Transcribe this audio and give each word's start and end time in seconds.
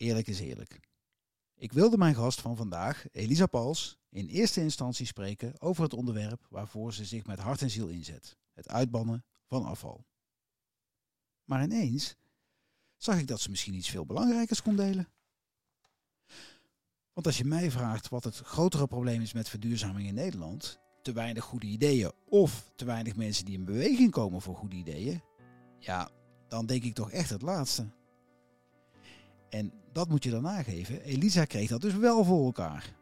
eerlijk 0.00 0.26
is 0.26 0.40
eerlijk. 0.40 0.80
Ik 1.54 1.72
wilde 1.72 1.98
mijn 1.98 2.14
gast 2.14 2.40
van 2.40 2.56
vandaag, 2.56 3.04
Elisa 3.12 3.46
Pals, 3.46 3.98
in 4.10 4.26
eerste 4.26 4.60
instantie 4.60 5.06
spreken 5.06 5.60
over 5.60 5.82
het 5.82 5.92
onderwerp 5.92 6.46
waarvoor 6.50 6.94
ze 6.94 7.04
zich 7.04 7.26
met 7.26 7.38
hart 7.38 7.62
en 7.62 7.70
ziel 7.70 7.88
inzet: 7.88 8.36
het 8.52 8.68
uitbannen 8.68 9.24
van 9.46 9.64
afval. 9.64 10.04
Maar 11.44 11.62
ineens 11.62 12.16
zag 12.96 13.18
ik 13.18 13.26
dat 13.26 13.40
ze 13.40 13.50
misschien 13.50 13.74
iets 13.74 13.88
veel 13.88 14.06
belangrijkers 14.06 14.62
kon 14.62 14.76
delen. 14.76 15.08
Want 17.12 17.26
als 17.26 17.38
je 17.38 17.44
mij 17.44 17.70
vraagt 17.70 18.08
wat 18.08 18.24
het 18.24 18.36
grotere 18.36 18.86
probleem 18.86 19.20
is 19.20 19.32
met 19.32 19.48
verduurzaming 19.48 20.08
in 20.08 20.14
Nederland, 20.14 20.78
te 21.02 21.12
weinig 21.12 21.44
goede 21.44 21.66
ideeën 21.66 22.12
of 22.24 22.72
te 22.76 22.84
weinig 22.84 23.16
mensen 23.16 23.44
die 23.44 23.54
in 23.54 23.64
beweging 23.64 24.10
komen 24.10 24.40
voor 24.40 24.56
goede 24.56 24.76
ideeën, 24.76 25.22
ja, 25.78 26.10
dan 26.48 26.66
denk 26.66 26.82
ik 26.82 26.94
toch 26.94 27.10
echt 27.10 27.30
het 27.30 27.42
laatste. 27.42 27.99
En 29.50 29.72
dat 29.92 30.08
moet 30.08 30.24
je 30.24 30.30
dan 30.30 30.42
nageven. 30.42 31.02
Elisa 31.02 31.44
kreeg 31.44 31.68
dat 31.68 31.80
dus 31.80 31.96
wel 31.96 32.24
voor 32.24 32.44
elkaar. 32.44 32.98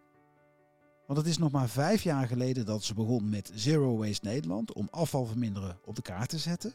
Want 1.06 1.18
het 1.18 1.28
is 1.28 1.38
nog 1.38 1.50
maar 1.50 1.68
vijf 1.68 2.02
jaar 2.02 2.26
geleden 2.26 2.66
dat 2.66 2.82
ze 2.82 2.94
begon 2.94 3.28
met 3.28 3.50
Zero 3.54 3.96
Waste 3.96 4.26
Nederland 4.26 4.72
om 4.72 4.88
afval 4.90 5.26
verminderen 5.26 5.78
op 5.84 5.96
de 5.96 6.02
kaart 6.02 6.28
te 6.28 6.38
zetten. 6.38 6.72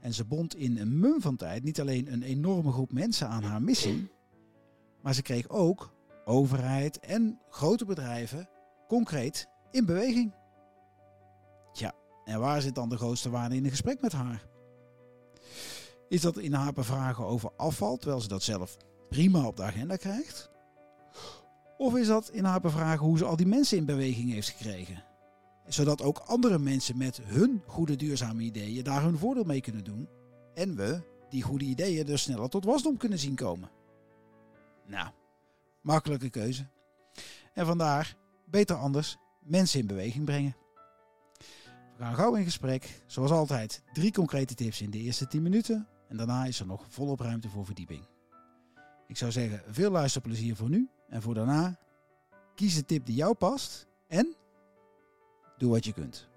En 0.00 0.14
ze 0.14 0.24
bond 0.24 0.56
in 0.56 0.78
een 0.78 0.98
mum 0.98 1.20
van 1.20 1.36
tijd 1.36 1.62
niet 1.64 1.80
alleen 1.80 2.12
een 2.12 2.22
enorme 2.22 2.72
groep 2.72 2.92
mensen 2.92 3.28
aan 3.28 3.42
haar 3.42 3.62
missie, 3.62 4.10
maar 5.02 5.14
ze 5.14 5.22
kreeg 5.22 5.48
ook 5.48 5.94
overheid 6.24 6.98
en 6.98 7.40
grote 7.50 7.84
bedrijven 7.84 8.48
concreet 8.88 9.48
in 9.70 9.84
beweging. 9.84 10.34
Tja, 11.72 11.92
en 12.24 12.40
waar 12.40 12.62
zit 12.62 12.74
dan 12.74 12.88
de 12.88 12.96
grootste 12.96 13.30
waarde 13.30 13.56
in 13.56 13.64
een 13.64 13.70
gesprek 13.70 14.00
met 14.00 14.12
haar? 14.12 14.47
Is 16.08 16.20
dat 16.20 16.38
in 16.38 16.52
haar 16.52 16.72
bevragen 16.72 17.24
over 17.24 17.50
afval, 17.56 17.96
terwijl 17.96 18.20
ze 18.20 18.28
dat 18.28 18.42
zelf 18.42 18.76
prima 19.08 19.46
op 19.46 19.56
de 19.56 19.62
agenda 19.62 19.96
krijgt? 19.96 20.50
Of 21.78 21.96
is 21.96 22.06
dat 22.06 22.30
in 22.30 22.44
haar 22.44 22.60
bevragen 22.60 23.06
hoe 23.06 23.18
ze 23.18 23.24
al 23.24 23.36
die 23.36 23.46
mensen 23.46 23.78
in 23.78 23.84
beweging 23.84 24.32
heeft 24.32 24.48
gekregen? 24.48 25.04
Zodat 25.66 26.02
ook 26.02 26.18
andere 26.18 26.58
mensen 26.58 26.96
met 26.96 27.20
hun 27.22 27.62
goede 27.66 27.96
duurzame 27.96 28.42
ideeën 28.42 28.84
daar 28.84 29.02
hun 29.02 29.18
voordeel 29.18 29.44
mee 29.44 29.60
kunnen 29.60 29.84
doen. 29.84 30.08
En 30.54 30.76
we 30.76 31.00
die 31.28 31.42
goede 31.42 31.64
ideeën 31.64 32.06
dus 32.06 32.22
sneller 32.22 32.48
tot 32.48 32.64
wasdom 32.64 32.96
kunnen 32.96 33.18
zien 33.18 33.34
komen. 33.34 33.70
Nou, 34.86 35.08
makkelijke 35.80 36.30
keuze. 36.30 36.66
En 37.54 37.66
vandaar, 37.66 38.16
beter 38.44 38.76
anders, 38.76 39.16
mensen 39.40 39.80
in 39.80 39.86
beweging 39.86 40.24
brengen. 40.24 40.56
We 41.96 42.04
gaan 42.04 42.14
gauw 42.14 42.34
in 42.34 42.44
gesprek. 42.44 43.02
Zoals 43.06 43.30
altijd, 43.30 43.82
drie 43.92 44.12
concrete 44.12 44.54
tips 44.54 44.80
in 44.80 44.90
de 44.90 44.98
eerste 44.98 45.26
10 45.26 45.42
minuten. 45.42 45.88
En 46.08 46.16
daarna 46.16 46.44
is 46.44 46.60
er 46.60 46.66
nog 46.66 46.84
volop 46.88 47.20
ruimte 47.20 47.48
voor 47.48 47.64
verdieping. 47.64 48.04
Ik 49.06 49.16
zou 49.16 49.32
zeggen, 49.32 49.62
veel 49.68 49.90
luisterplezier 49.90 50.56
voor 50.56 50.68
nu. 50.68 50.88
En 51.08 51.22
voor 51.22 51.34
daarna, 51.34 51.78
kies 52.54 52.74
de 52.74 52.84
tip 52.84 53.06
die 53.06 53.14
jou 53.14 53.34
past. 53.34 53.86
En 54.06 54.36
doe 55.58 55.70
wat 55.70 55.84
je 55.84 55.92
kunt. 55.92 56.28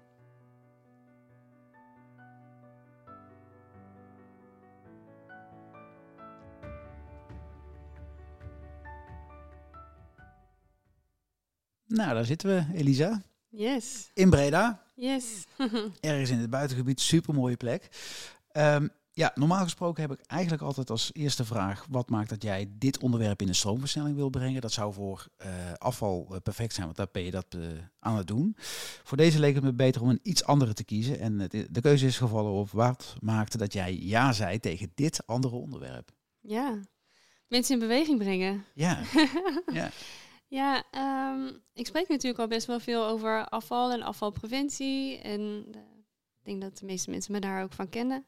Nou, 11.86 12.14
daar 12.14 12.24
zitten 12.24 12.48
we, 12.48 12.78
Elisa. 12.78 13.22
Yes. 13.48 14.10
In 14.14 14.30
Breda. 14.30 14.82
Yes. 14.94 15.44
Ergens 16.00 16.30
in 16.30 16.38
het 16.38 16.50
buitengebied, 16.50 17.00
super 17.00 17.34
mooie 17.34 17.56
plek. 17.56 17.88
Um, 18.52 18.90
ja, 19.14 19.32
normaal 19.34 19.62
gesproken 19.62 20.02
heb 20.02 20.12
ik 20.12 20.26
eigenlijk 20.26 20.62
altijd 20.62 20.90
als 20.90 21.10
eerste 21.12 21.44
vraag: 21.44 21.86
wat 21.90 22.10
maakt 22.10 22.28
dat 22.28 22.42
jij 22.42 22.68
dit 22.70 22.98
onderwerp 22.98 23.42
in 23.42 23.48
een 23.48 23.54
stroomversnelling 23.54 24.16
wil 24.16 24.30
brengen? 24.30 24.60
Dat 24.60 24.72
zou 24.72 24.92
voor 24.92 25.26
uh, 25.44 25.48
afval 25.78 26.28
uh, 26.30 26.36
perfect 26.42 26.72
zijn, 26.72 26.86
want 26.86 26.96
daar 26.96 27.08
ben 27.12 27.22
je 27.22 27.30
dat 27.30 27.46
uh, 27.56 27.66
aan 27.98 28.16
het 28.16 28.26
doen. 28.26 28.56
Voor 29.02 29.16
deze 29.16 29.38
leek 29.38 29.54
het 29.54 29.64
me 29.64 29.72
beter 29.72 30.02
om 30.02 30.08
een 30.08 30.20
iets 30.22 30.44
andere 30.44 30.72
te 30.72 30.84
kiezen. 30.84 31.18
En 31.18 31.38
de 31.70 31.80
keuze 31.80 32.06
is 32.06 32.16
gevallen 32.16 32.52
op 32.52 32.70
wat 32.70 33.14
maakte 33.20 33.58
dat 33.58 33.72
jij 33.72 33.98
ja 34.00 34.32
zei 34.32 34.60
tegen 34.60 34.92
dit 34.94 35.26
andere 35.26 35.56
onderwerp? 35.56 36.10
Ja, 36.40 36.80
mensen 37.48 37.74
in 37.74 37.80
beweging 37.80 38.18
brengen. 38.18 38.64
Ja. 38.74 39.02
ja. 39.72 39.90
Ja, 40.46 40.84
um, 41.32 41.62
ik 41.72 41.86
spreek 41.86 42.08
natuurlijk 42.08 42.40
al 42.40 42.48
best 42.48 42.66
wel 42.66 42.80
veel 42.80 43.06
over 43.06 43.48
afval 43.48 43.92
en 43.92 44.02
afvalpreventie. 44.02 45.18
En 45.18 45.64
ik 46.38 46.44
denk 46.44 46.60
dat 46.60 46.78
de 46.78 46.86
meeste 46.86 47.10
mensen 47.10 47.32
me 47.32 47.40
daar 47.40 47.62
ook 47.62 47.72
van 47.72 47.88
kennen. 47.88 48.26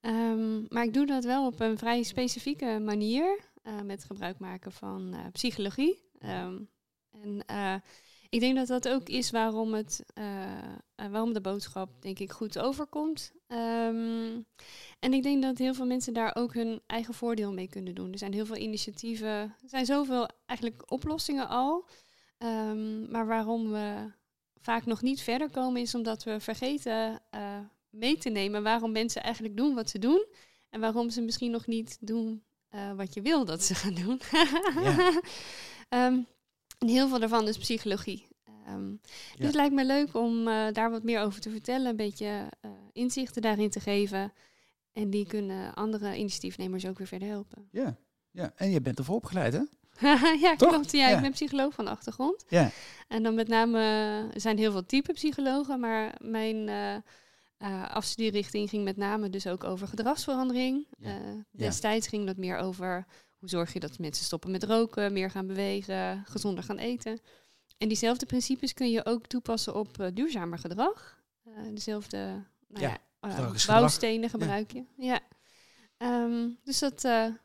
Um, 0.00 0.66
maar 0.68 0.84
ik 0.84 0.94
doe 0.94 1.06
dat 1.06 1.24
wel 1.24 1.46
op 1.46 1.60
een 1.60 1.78
vrij 1.78 2.02
specifieke 2.02 2.78
manier. 2.84 3.38
Uh, 3.62 3.80
met 3.80 4.04
gebruik 4.04 4.38
maken 4.38 4.72
van 4.72 5.14
uh, 5.14 5.20
psychologie. 5.32 6.02
Um, 6.20 6.68
en 7.10 7.42
uh, 7.50 7.74
ik 8.28 8.40
denk 8.40 8.56
dat 8.56 8.66
dat 8.66 8.88
ook 8.88 9.08
is 9.08 9.30
waarom, 9.30 9.74
het, 9.74 10.04
waarom 10.94 11.32
de 11.32 11.40
boodschap, 11.40 12.02
denk 12.02 12.18
ik, 12.18 12.32
goed 12.32 12.58
overkomt. 12.58 13.32
Um, 13.48 14.46
en 14.98 15.12
ik 15.12 15.22
denk 15.22 15.42
dat 15.42 15.58
heel 15.58 15.74
veel 15.74 15.86
mensen 15.86 16.12
daar 16.12 16.36
ook 16.36 16.54
hun 16.54 16.80
eigen 16.86 17.14
voordeel 17.14 17.52
mee 17.52 17.68
kunnen 17.68 17.94
doen. 17.94 18.12
Er 18.12 18.18
zijn 18.18 18.32
heel 18.32 18.46
veel 18.46 18.56
initiatieven. 18.56 19.28
Er 19.28 19.54
zijn 19.64 19.86
zoveel 19.86 20.28
eigenlijk 20.46 20.92
oplossingen 20.92 21.48
al. 21.48 21.88
maar 23.08 23.26
waarom 23.26 23.70
we 23.70 24.12
vaak 24.60 24.86
nog 24.86 25.02
niet 25.02 25.20
verder 25.20 25.50
komen, 25.50 25.80
is 25.80 25.94
omdat 25.94 26.24
we 26.24 26.40
vergeten 26.40 27.20
mee 27.90 28.18
te 28.18 28.28
nemen 28.28 28.62
waarom 28.62 28.92
mensen 28.92 29.22
eigenlijk 29.22 29.56
doen 29.56 29.74
wat 29.74 29.90
ze 29.90 29.98
doen. 29.98 30.26
En 30.70 30.80
waarom 30.80 31.10
ze 31.10 31.20
misschien 31.20 31.50
nog 31.50 31.66
niet 31.66 31.96
doen 32.00 32.42
uh, 32.74 32.92
wat 32.92 33.14
je 33.14 33.22
wil 33.22 33.44
dat 33.44 33.62
ze 33.62 33.74
gaan 33.74 33.94
doen. 33.94 34.20
ja. 34.82 35.08
um, 36.06 36.26
en 36.78 36.88
heel 36.88 37.08
veel 37.08 37.18
daarvan 37.18 37.48
is 37.48 37.58
psychologie. 37.58 38.26
Um, 38.68 39.00
dus 39.36 39.46
het 39.46 39.54
lijkt 39.54 39.74
me 39.74 39.84
leuk 39.84 40.14
om 40.14 40.48
uh, 40.48 40.66
daar 40.72 40.90
wat 40.90 41.02
meer 41.02 41.20
over 41.20 41.40
te 41.40 41.50
vertellen, 41.50 41.86
een 41.86 41.96
beetje 41.96 42.52
uh, 42.64 42.70
inzichten 42.92 43.42
daarin 43.42 43.70
te 43.70 43.80
geven. 43.80 44.32
En 44.92 45.10
die 45.10 45.26
kunnen 45.26 45.74
andere 45.74 46.16
initiatiefnemers 46.16 46.86
ook 46.86 46.98
weer 46.98 47.06
verder 47.06 47.28
helpen. 47.28 47.68
Ja, 47.70 47.96
ja. 48.30 48.52
en 48.56 48.70
je 48.70 48.80
bent 48.80 48.98
ervoor 48.98 49.14
opgeleid, 49.14 49.52
hè? 49.52 49.62
ja, 50.46 50.54
klopt. 50.54 50.92
Ja, 50.92 51.08
ja, 51.08 51.16
ik 51.16 51.22
ben 51.22 51.30
psycholoog 51.30 51.74
van 51.74 51.84
de 51.84 51.90
achtergrond. 51.90 52.44
Ja. 52.48 52.70
En 53.08 53.22
dan 53.22 53.34
met 53.34 53.48
name, 53.48 53.78
er 54.34 54.40
zijn 54.40 54.58
heel 54.58 54.72
veel 54.72 54.86
type 54.86 55.12
psychologen, 55.12 55.80
maar 55.80 56.14
mijn 56.20 56.68
uh, 57.58 57.88
afstudierichting 57.90 58.68
ging 58.68 58.84
met 58.84 58.96
name 58.96 59.30
dus 59.30 59.46
ook 59.46 59.64
over 59.64 59.88
gedragsverandering. 59.88 60.86
Uh, 60.98 61.12
destijds 61.50 62.08
ging 62.08 62.26
dat 62.26 62.36
meer 62.36 62.56
over 62.56 63.06
hoe 63.38 63.48
zorg 63.48 63.72
je 63.72 63.80
dat 63.80 63.98
mensen 63.98 64.24
stoppen 64.24 64.50
met 64.50 64.64
roken, 64.64 65.12
meer 65.12 65.30
gaan 65.30 65.46
bewegen, 65.46 66.24
gezonder 66.26 66.64
gaan 66.64 66.78
eten. 66.78 67.20
En 67.78 67.88
diezelfde 67.88 68.26
principes 68.26 68.74
kun 68.74 68.90
je 68.90 69.04
ook 69.06 69.26
toepassen 69.26 69.74
op 69.74 70.00
uh, 70.00 70.06
duurzamer 70.14 70.58
gedrag. 70.58 71.22
dezelfde 71.74 72.44
nou 72.68 72.84
ja, 72.84 72.98
bouwstenen 73.66 74.30
gebruik 74.30 74.72
je. 74.72 74.84
Ja. 74.96 75.20
Um, 75.98 76.58
dus 76.64 76.78
dat, 76.78 77.02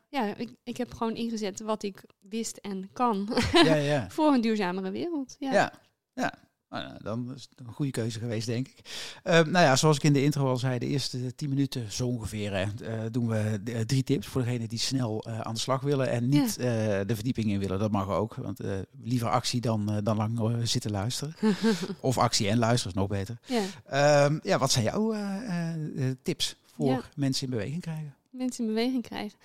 ja, 0.08 0.34
ik, 0.36 0.54
ik 0.62 0.76
heb 0.76 0.94
gewoon 0.94 1.14
ingezet 1.14 1.60
wat 1.60 1.82
ik 1.82 2.04
wist 2.20 2.56
en 2.56 2.90
kan 2.92 3.28
voor 4.08 4.32
een 4.32 4.40
duurzamere 4.40 4.90
wereld. 4.90 5.36
Ja, 5.38 5.72
ja. 6.12 6.43
Ja. 6.80 6.88
Nou, 6.88 7.02
dan 7.02 7.34
is 7.34 7.48
het 7.50 7.66
een 7.66 7.72
goede 7.72 7.90
keuze 7.90 8.18
geweest, 8.18 8.46
denk 8.46 8.68
ik. 8.68 8.78
Uh, 9.24 9.32
nou 9.32 9.50
ja, 9.50 9.76
zoals 9.76 9.96
ik 9.96 10.02
in 10.02 10.12
de 10.12 10.22
intro 10.22 10.48
al 10.48 10.56
zei, 10.56 10.78
de 10.78 10.86
eerste 10.86 11.34
tien 11.34 11.48
minuten 11.48 11.92
zo 11.92 12.06
ongeveer 12.06 12.52
uh, 12.52 12.98
doen 13.10 13.28
we 13.28 13.60
drie 13.86 14.04
tips 14.04 14.26
voor 14.26 14.42
degenen 14.42 14.68
die 14.68 14.78
snel 14.78 15.24
uh, 15.28 15.40
aan 15.40 15.54
de 15.54 15.60
slag 15.60 15.80
willen 15.80 16.10
en 16.10 16.28
niet 16.28 16.56
de 16.56 17.14
verdieping 17.14 17.50
in 17.50 17.58
willen. 17.58 17.78
Dat 17.78 17.90
mag 17.90 18.08
ook, 18.08 18.34
want 18.34 18.60
liever 19.02 19.28
actie 19.28 19.60
dan, 19.60 20.00
dan 20.02 20.16
lang 20.16 20.68
zitten 20.68 20.90
luisteren. 20.90 21.34
of 22.00 22.18
actie 22.18 22.48
en 22.48 22.58
luisteren 22.58 22.94
is 22.94 23.00
nog 23.00 23.08
beter. 23.08 23.38
Ja, 23.46 24.24
um, 24.24 24.40
ja 24.42 24.58
wat 24.58 24.72
zijn 24.72 24.84
jouw 24.84 25.14
tips 26.22 26.56
voor 26.76 27.08
mensen 27.16 27.44
in 27.44 27.50
beweging 27.50 27.80
krijgen? 27.80 28.14
Mensen 28.30 28.64
in 28.64 28.74
beweging 28.74 29.02
krijgen. 29.02 29.38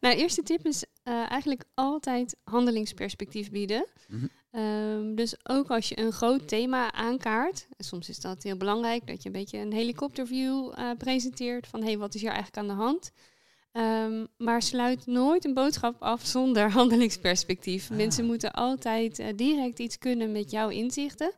Nou, 0.00 0.14
de 0.14 0.20
eerste 0.20 0.42
tip 0.42 0.66
is 0.66 0.84
eigenlijk 1.04 1.64
altijd 1.74 2.36
handelingsperspectief 2.44 3.50
bieden. 3.50 3.86
Mm 4.08 4.18
-hmm. 4.18 4.30
Um, 4.52 5.14
dus 5.14 5.34
ook 5.42 5.70
als 5.70 5.88
je 5.88 5.98
een 5.98 6.12
groot 6.12 6.48
thema 6.48 6.92
aankaart, 6.92 7.66
en 7.76 7.84
soms 7.84 8.08
is 8.08 8.20
dat 8.20 8.42
heel 8.42 8.56
belangrijk 8.56 9.06
dat 9.06 9.22
je 9.22 9.28
een 9.28 9.34
beetje 9.34 9.58
een 9.58 9.72
helikopterview 9.72 10.72
uh, 10.78 10.90
presenteert 10.98 11.66
van 11.66 11.80
hé, 11.80 11.86
hey, 11.86 11.98
wat 11.98 12.14
is 12.14 12.20
hier 12.20 12.30
eigenlijk 12.30 12.58
aan 12.58 12.76
de 12.76 12.82
hand? 12.82 13.12
Um, 13.72 14.26
maar 14.36 14.62
sluit 14.62 15.06
nooit 15.06 15.44
een 15.44 15.54
boodschap 15.54 16.02
af 16.02 16.26
zonder 16.26 16.70
handelingsperspectief. 16.80 17.90
Ah. 17.90 17.96
Mensen 17.96 18.24
moeten 18.24 18.52
altijd 18.52 19.18
uh, 19.18 19.26
direct 19.36 19.78
iets 19.78 19.98
kunnen 19.98 20.32
met 20.32 20.50
jouw 20.50 20.68
inzichten. 20.68 21.32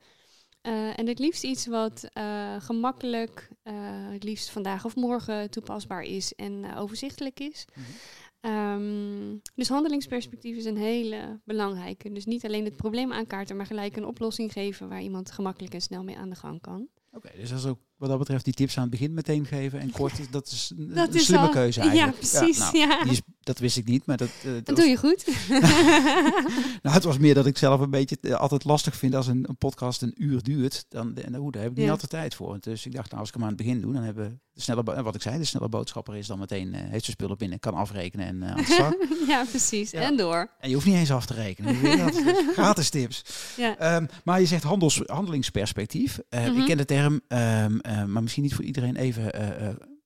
Uh, 0.62 0.98
en 0.98 1.06
het 1.06 1.18
liefst 1.18 1.44
iets 1.44 1.66
wat 1.66 2.08
gemakkelijk, 2.58 3.48
het 4.10 4.22
liefst 4.22 4.50
vandaag 4.50 4.84
of 4.84 4.96
morgen 4.96 5.50
toepasbaar 5.50 6.02
is 6.02 6.34
en 6.34 6.76
overzichtelijk 6.76 7.40
is. 7.40 7.64
Mm 7.74 7.84
-hmm. 7.84 7.94
Um, 8.40 9.40
dus 9.54 9.68
handelingsperspectief 9.68 10.56
is 10.56 10.64
een 10.64 10.76
hele 10.76 11.40
belangrijke. 11.44 12.12
Dus 12.12 12.24
niet 12.24 12.44
alleen 12.44 12.64
het 12.64 12.76
probleem 12.76 13.12
aankaarten, 13.12 13.56
maar 13.56 13.66
gelijk 13.66 13.96
een 13.96 14.04
oplossing 14.04 14.52
geven 14.52 14.88
waar 14.88 15.02
iemand 15.02 15.30
gemakkelijk 15.30 15.74
en 15.74 15.80
snel 15.80 16.04
mee 16.04 16.16
aan 16.18 16.30
de 16.30 16.36
gang 16.36 16.60
kan. 16.60 16.88
Oké, 17.12 17.26
okay, 17.26 17.40
dus 17.40 17.52
als 17.52 17.66
ook 17.66 17.78
wat 17.96 18.08
dat 18.08 18.18
betreft 18.18 18.44
die 18.44 18.54
tips 18.54 18.76
aan 18.76 18.82
het 18.82 18.90
begin 18.90 19.14
meteen 19.14 19.46
geven 19.46 19.80
en 19.80 19.90
kort, 19.90 20.12
dat 20.32 20.46
is 20.46 20.72
een, 20.76 20.94
dat 20.94 21.14
is 21.14 21.24
slimme 21.24 21.46
al, 21.46 21.52
keuze 21.52 21.80
eigenlijk. 21.80 22.12
Ja, 22.12 22.18
precies. 22.18 22.70
Ja, 22.70 22.86
nou, 22.86 23.02
Die 23.02 23.12
is, 23.12 23.20
dat 23.40 23.58
wist 23.58 23.76
ik 23.76 23.86
niet. 23.86 24.06
Maar 24.06 24.16
dat, 24.16 24.30
eh, 24.44 24.52
Dat 24.52 24.66
was- 24.66 24.76
doe 24.78 24.88
je 24.88 24.96
goed. 24.96 25.26
nou, 26.82 26.94
het 26.94 27.04
was 27.04 27.18
meer 27.18 27.34
dat 27.34 27.46
ik 27.46 27.58
zelf 27.58 27.80
een 27.80 27.90
beetje 27.90 28.16
eh, 28.20 28.32
altijd 28.34 28.64
lastig 28.64 28.96
vind 28.96 29.14
als 29.14 29.26
een, 29.26 29.48
een 29.48 29.56
podcast 29.56 30.02
een 30.02 30.14
uur 30.16 30.42
duurt. 30.42 30.84
Dan, 30.88 31.16
en, 31.16 31.36
oeh, 31.36 31.52
daar 31.52 31.62
heb 31.62 31.70
ik 31.70 31.76
niet 31.76 31.86
Ja. 31.86 31.92
altijd 31.92 32.10
tijd 32.10 32.34
voor. 32.34 32.56
Dus 32.60 32.86
ik 32.86 32.94
dacht, 32.94 33.08
nou, 33.08 33.20
als 33.20 33.28
ik 33.28 33.34
hem 33.34 33.42
aan 33.42 33.48
het 33.48 33.58
begin 33.58 33.80
doe, 33.80 33.92
dan 33.92 34.02
hebben 34.02 34.28
we 34.30 34.38
de 34.66 34.72
snelle, 34.72 35.02
wat 35.02 35.14
ik 35.14 35.22
zei, 35.22 35.38
de 35.38 35.44
snelle 35.44 35.68
boodschapper 35.68 36.16
is 36.16 36.26
dan 36.26 36.38
meteen, 36.38 36.74
eh, 36.74 36.80
heeft 36.80 37.04
zijn 37.04 37.16
spullen 37.16 37.38
binnen, 37.38 37.58
kan 37.58 37.74
afrekenen 37.74 38.26
en 38.26 38.42
eh, 38.42 38.50
aan 38.50 38.56
de 38.56 38.64
slag. 38.74 38.94
ja, 39.26 39.44
precies. 39.44 39.90
Ja. 39.90 40.00
En 40.00 40.16
door. 40.16 40.50
en 40.60 40.68
je 40.68 40.74
hoeft 40.74 40.86
niet 40.86 40.94
eens 40.96 41.12
af 41.12 41.26
te 41.26 41.34
rekenen. 41.34 41.98
Dat? 41.98 42.22
Gratis 42.56 42.90
tips. 42.90 43.24
Ja. 43.56 43.78
Ehm, 43.78 44.06
maar 44.24 44.40
je 44.40 44.46
zegt 44.46 44.62
handels, 44.62 45.02
handelingsperspectief. 45.06 46.18
Eh, 46.28 46.44
Mhm. 46.46 46.58
Ik 46.60 46.66
ken 46.66 46.76
de 46.76 46.84
term, 46.84 47.20
ehm, 47.28 47.78
eh, 47.78 48.04
maar 48.04 48.22
misschien 48.22 48.42
niet 48.42 48.54
voor 48.54 48.64
iedereen 48.64 48.96
even 48.96 49.30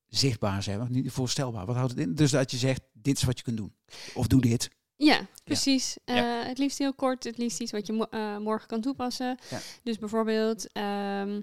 zichtbaar 0.09 0.63
zijn, 0.63 0.87
niet 0.91 1.11
voorstelbaar. 1.13 1.67
Wat 1.67 1.77
houdt 1.77 1.91
het 1.91 2.01
in? 2.01 2.15
Dus 2.15 2.31
dat 2.31 2.51
je 2.51 2.57
zegt, 2.57 2.81
dit 2.93 3.17
is 3.17 3.23
wat 3.23 3.39
je 3.39 3.45
kunt 3.45 3.57
doen. 3.57 3.75
Of 4.15 4.27
doe 4.27 4.41
dit. 4.41 4.71
Ja, 4.97 5.21
precies. 5.45 5.97
Ja. 6.05 6.43
Het 6.47 6.59
liefst 6.59 6.79
heel 6.79 6.95
kort, 6.95 7.25
het 7.25 7.39
liefst 7.39 7.61
iets 7.61 7.73
wat 7.73 7.87
je 7.87 7.93
mo- 7.93 8.39
morgen 8.41 8.69
kan 8.69 8.81
toepassen. 8.81 9.39
Ja. 9.51 9.59
Dus 9.83 9.99
bijvoorbeeld, 9.99 10.73
ehm, 10.73 11.41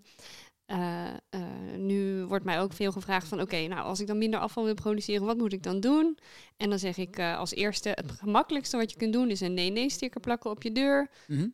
eh, 0.71 1.07
eh, 1.29 1.41
nu 1.77 2.25
wordt 2.25 2.45
mij 2.45 2.61
ook 2.61 2.73
veel 2.73 2.91
gevraagd 2.91 3.27
van, 3.27 3.41
oké, 3.41 3.67
nou 3.67 3.81
als 3.81 3.99
ik 3.99 4.07
dan 4.07 4.17
minder 4.17 4.39
afval 4.39 4.63
wil 4.63 4.73
produceren, 4.73 5.25
wat 5.25 5.37
moet 5.37 5.53
ik 5.53 5.63
dan 5.63 5.79
doen? 5.79 6.17
En 6.57 6.69
dan 6.69 6.79
zeg 6.79 6.97
ik 6.97 7.17
eh, 7.17 7.37
als 7.37 7.53
eerste, 7.53 7.89
het 7.89 8.11
gemakkelijkste 8.11 8.77
wat 8.77 8.91
je 8.91 8.97
kunt 8.97 9.13
doen 9.13 9.29
is 9.29 9.41
een 9.41 9.53
nee-nee-sticker 9.53 10.19
plakken 10.21 10.49
op 10.49 10.63
je 10.63 10.71
deur. 10.71 11.09
Mhm. 11.27 11.47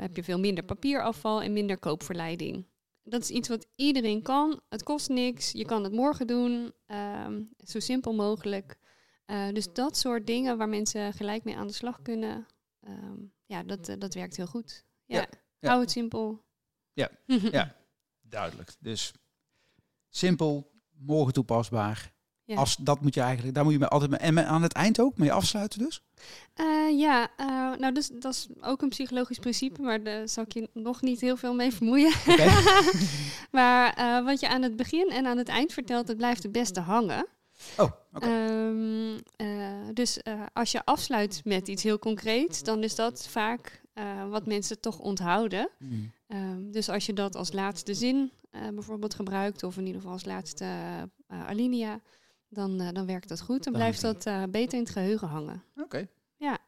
Heb 0.00 0.16
je 0.16 0.24
veel 0.24 0.38
minder 0.38 0.64
papierafval 0.64 1.42
en 1.42 1.52
minder 1.52 1.78
koopverleiding. 1.78 2.66
Dat 3.02 3.20
is 3.22 3.30
iets 3.30 3.48
wat 3.48 3.66
iedereen 3.76 4.22
kan. 4.22 4.60
Het 4.68 4.82
kost 4.82 5.08
niks. 5.08 5.52
Je 5.52 5.64
kan 5.64 5.84
het 5.84 5.92
morgen 5.92 6.26
doen. 6.26 6.72
ehm, 6.86 7.42
zo 7.64 7.80
simpel 7.80 8.14
mogelijk. 8.14 8.76
Dus 9.52 9.72
dat 9.72 9.96
soort 9.96 10.26
dingen 10.26 10.58
waar 10.58 10.68
mensen 10.68 11.12
gelijk 11.12 11.44
mee 11.44 11.56
aan 11.56 11.66
de 11.66 11.72
slag 11.72 12.02
kunnen. 12.02 12.46
ehm, 12.80 13.18
ja, 13.46 13.62
dat, 13.62 13.94
dat 13.98 14.14
werkt 14.14 14.36
heel 14.36 14.46
goed. 14.46 14.84
Ja. 15.04 15.16
Ja, 15.18 15.26
ja. 15.58 15.68
Hou 15.68 15.80
het 15.80 15.90
simpel. 15.90 16.42
Ja, 16.92 17.10
ja. 17.50 17.74
Duidelijk. 18.28 18.74
Dus 18.78 19.12
simpel, 20.08 20.70
morgen 20.90 21.32
toepasbaar. 21.32 22.12
Ja. 22.46 22.56
Als, 22.56 22.76
dat 22.76 23.00
moet 23.00 23.14
je 23.14 23.20
eigenlijk, 23.20 23.54
daar 23.54 23.64
moet 23.64 23.72
je 23.72 23.78
me 23.78 23.88
altijd 23.88 24.10
mee, 24.10 24.20
en 24.20 24.46
aan 24.46 24.62
het 24.62 24.72
eind 24.72 25.00
ook 25.00 25.18
mee 25.18 25.32
afsluiten 25.32 25.78
dus. 25.78 26.00
Eh, 26.54 26.98
ja, 26.98 27.28
eh, 27.36 27.46
nou 27.78 27.92
dus, 27.92 28.10
dat 28.12 28.34
is 28.34 28.48
ook 28.60 28.82
een 28.82 28.88
psychologisch 28.88 29.38
principe, 29.38 29.82
maar 29.82 30.02
daar 30.02 30.28
zal 30.28 30.44
ik 30.44 30.52
je 30.52 30.68
nog 30.72 31.00
niet 31.00 31.20
heel 31.20 31.36
veel 31.36 31.54
mee 31.54 31.72
vermoeien. 31.72 32.12
Maar 33.50 33.92
eh, 33.92 34.24
wat 34.24 34.40
je 34.40 34.48
aan 34.48 34.62
het 34.62 34.76
begin 34.76 35.10
en 35.10 35.26
aan 35.26 35.38
het 35.38 35.48
eind 35.48 35.72
vertelt, 35.72 36.06
dat 36.06 36.16
blijft 36.16 36.42
het 36.42 36.52
beste 36.52 36.80
hangen. 36.80 37.26
Oh, 37.76 37.90
oké. 38.12 38.26
Ehm, 38.26 39.18
eh, 39.36 39.94
dus 39.94 40.18
als 40.52 40.72
je 40.72 40.84
afsluit 40.84 41.40
met 41.44 41.68
iets 41.68 41.82
heel 41.82 41.98
concreets, 41.98 42.62
dan 42.62 42.82
is 42.82 42.94
dat 42.94 43.26
vaak 43.28 43.82
wat 44.30 44.46
mensen 44.46 44.80
toch 44.80 44.98
onthouden. 44.98 45.68
Mm. 45.78 46.12
Ehm, 46.26 46.70
dus 46.70 46.88
als 46.88 47.06
je 47.06 47.12
dat 47.12 47.36
als 47.36 47.52
laatste 47.52 47.94
zin 47.94 48.32
eh, 48.50 48.68
bijvoorbeeld 48.68 49.14
gebruikt, 49.14 49.62
of 49.62 49.76
in 49.76 49.82
ieder 49.86 49.96
geval 50.00 50.12
als 50.12 50.24
laatste 50.24 50.64
eh, 51.26 51.46
alinea, 51.46 52.00
dan, 52.48 52.80
eh, 52.80 52.88
dan 52.92 53.06
werkt 53.06 53.28
dat 53.28 53.40
goed. 53.40 53.64
Dan 53.64 53.72
blijft 53.72 54.00
dat 54.00 54.50
beter 54.50 54.78
in 54.78 54.84
het 54.84 54.92
geheugen 54.92 55.28
hangen. 55.28 55.64
Oké. 55.76 56.08
Ja. 56.36 56.58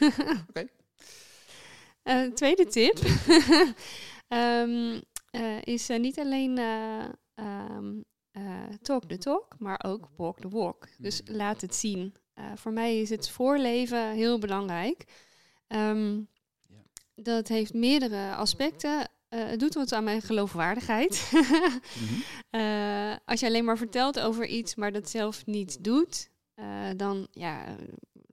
Oké. 0.48 0.68
Tweede 2.34 2.66
tip 2.66 2.98
Ehm, 4.28 5.00
eh, 5.30 5.62
is 5.62 5.88
niet 5.88 6.18
alleen 6.18 6.58
eh, 6.58 7.04
ehm, 7.34 8.00
eh, 8.30 8.62
talk 8.82 9.04
the 9.04 9.18
talk, 9.18 9.54
maar 9.58 9.80
ook 9.86 10.08
walk 10.16 10.40
the 10.40 10.48
walk. 10.48 10.88
Dus 10.98 11.22
Mhm. 11.22 11.32
laat 11.36 11.60
het 11.60 11.74
zien. 11.74 12.14
Voor 12.54 12.72
mij 12.72 13.00
is 13.00 13.10
het 13.10 13.28
voorleven 13.28 14.10
heel 14.12 14.38
belangrijk. 14.38 15.04
Ja. 15.66 15.94
Dat 17.14 17.48
heeft 17.48 17.74
meerdere 17.74 18.34
aspecten. 18.34 19.08
Eh, 19.28 19.44
het 19.46 19.60
doet 19.60 19.74
wat 19.74 19.92
aan 19.92 20.04
mijn 20.04 20.22
geloofwaardigheid. 20.22 21.22
Mhm. 21.32 22.20
Eh, 22.50 23.16
als 23.24 23.40
je 23.40 23.46
alleen 23.46 23.64
maar 23.64 23.78
vertelt 23.78 24.20
over 24.20 24.46
iets, 24.46 24.74
maar 24.74 24.92
dat 24.92 25.10
zelf 25.10 25.46
niet 25.46 25.84
doet, 25.84 26.30
eh, 26.54 26.88
dan 26.96 27.26
ja, 27.30 27.76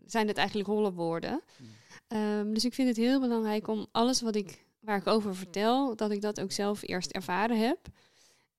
zijn 0.06 0.28
het 0.28 0.38
eigenlijk 0.38 0.70
holle 0.70 0.94
woorden. 0.94 1.42
Mm. 1.58 1.68
Ehm, 2.08 2.54
dus 2.54 2.66
ik 2.66 2.74
vind 2.74 2.88
het 2.88 2.98
heel 2.98 3.20
belangrijk 3.20 3.68
om 3.68 3.88
alles 3.92 4.22
wat 4.22 4.36
ik, 4.36 4.66
waar 4.80 4.98
ik 4.98 5.08
over 5.08 5.36
vertel, 5.36 5.96
dat 5.96 6.12
ik 6.12 6.22
dat 6.22 6.42
ook 6.42 6.52
zelf 6.52 6.88
eerst 6.88 7.12
ervaren 7.12 7.60
heb. 7.60 7.80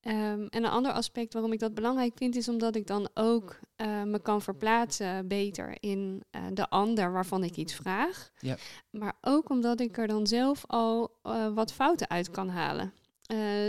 Ehm, 0.02 0.46
en 0.48 0.64
een 0.64 0.70
ander 0.70 0.92
aspect 0.92 1.32
waarom 1.32 1.52
ik 1.52 1.58
dat 1.58 1.74
belangrijk 1.74 2.12
vind, 2.16 2.36
is 2.36 2.48
omdat 2.48 2.76
ik 2.76 2.86
dan 2.86 3.08
ook 3.14 3.58
eh, 3.76 4.02
me 4.02 4.18
kan 4.18 4.42
verplaatsen 4.42 5.28
beter 5.28 5.76
in 5.80 6.22
eh, 6.30 6.42
de 6.52 6.68
ander 6.68 7.12
waarvan 7.12 7.44
ik 7.44 7.56
iets 7.56 7.74
vraag. 7.74 8.30
Ja. 8.40 8.56
Maar 8.90 9.12
ook 9.20 9.50
omdat 9.50 9.80
ik 9.80 9.98
er 9.98 10.06
dan 10.06 10.26
zelf 10.26 10.64
al 10.66 11.18
eh, 11.22 11.54
wat 11.54 11.72
fouten 11.72 12.10
uit 12.10 12.30
kan 12.30 12.48
halen. 12.48 12.92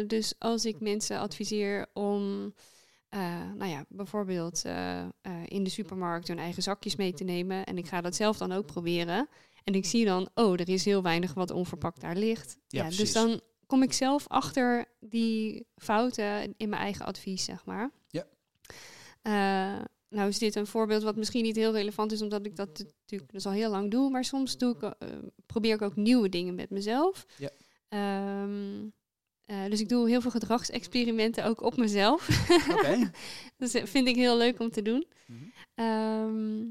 Dus 0.08 0.34
als 0.40 0.66
ik 0.66 0.80
mensen 0.80 1.20
adviseer 1.20 1.86
om, 1.94 2.54
nou 3.56 3.66
ja, 3.66 3.86
bijvoorbeeld 3.90 4.64
in 5.46 5.64
de 5.64 5.70
supermarkt 5.70 6.28
hun 6.28 6.40
eigen 6.40 6.64
zakjes 6.64 6.96
mee 6.96 7.14
te 7.14 7.24
nemen. 7.24 7.66
En 7.66 7.78
ik 7.78 7.88
ga 7.88 8.02
dat 8.02 8.16
zelf 8.16 8.38
dan 8.38 8.52
ook 8.52 8.66
proberen. 8.66 9.28
En 9.64 9.74
ik 9.74 9.86
zie 9.86 10.06
dan, 10.06 10.30
oh, 10.34 10.54
er 10.54 10.70
is 10.70 10.86
heel 10.86 11.02
weinig 11.02 11.34
wat 11.34 11.52
onverpakt 11.52 12.02
daar 12.02 12.16
ligt. 12.16 12.58
Ja, 12.68 12.84
Ja, 12.84 12.90
dus 12.90 13.14
dan 13.14 13.42
kom 13.74 13.84
ik 13.84 13.94
zelf 13.94 14.28
achter 14.28 14.86
die 15.00 15.66
fouten 15.76 16.54
in 16.58 16.70
mijn 16.70 16.82
eigen 16.82 17.06
advies, 17.06 17.44
zeg 17.44 17.66
maar. 17.66 17.92
Ja. 18.08 18.26
Eh, 19.22 19.86
nou 20.10 20.28
is 20.28 20.38
dit 20.38 20.56
een 20.56 20.68
voorbeeld 20.68 21.04
wat 21.04 21.16
misschien 21.16 21.44
niet 21.44 21.56
heel 21.56 21.74
relevant 21.74 22.12
is, 22.12 22.22
omdat 22.22 22.46
ik 22.46 22.56
dat 22.56 22.68
natuurlijk 22.78 23.32
dus 23.32 23.46
al 23.46 23.52
heel 23.52 23.70
lang 23.70 23.92
doe. 23.92 24.10
Maar 24.10 24.26
soms 24.26 24.58
doe 24.58 24.76
ik, 24.76 24.82
eh, 24.82 25.10
probeer 25.46 25.74
ik 25.74 25.82
ook 25.82 25.96
nieuwe 25.96 26.30
dingen 26.30 26.56
met 26.56 26.70
mezelf. 26.70 27.26
Ja. 27.38 27.50
Ehm, 27.88 28.88
eh, 29.46 29.70
dus 29.70 29.80
ik 29.80 29.90
doe 29.90 30.10
heel 30.10 30.22
veel 30.22 30.32
gedragsexperimenten 30.32 31.46
ook 31.46 31.62
op 31.62 31.78
mezelf. 31.78 32.30
Oké. 32.72 33.12
dat 33.58 33.70
vind 33.84 34.08
ik 34.08 34.16
heel 34.16 34.38
leuk 34.38 34.60
om 34.60 34.70
te 34.70 34.82
doen. 34.82 35.06
Mhm. 35.26 35.44
Ehm, 35.76 36.62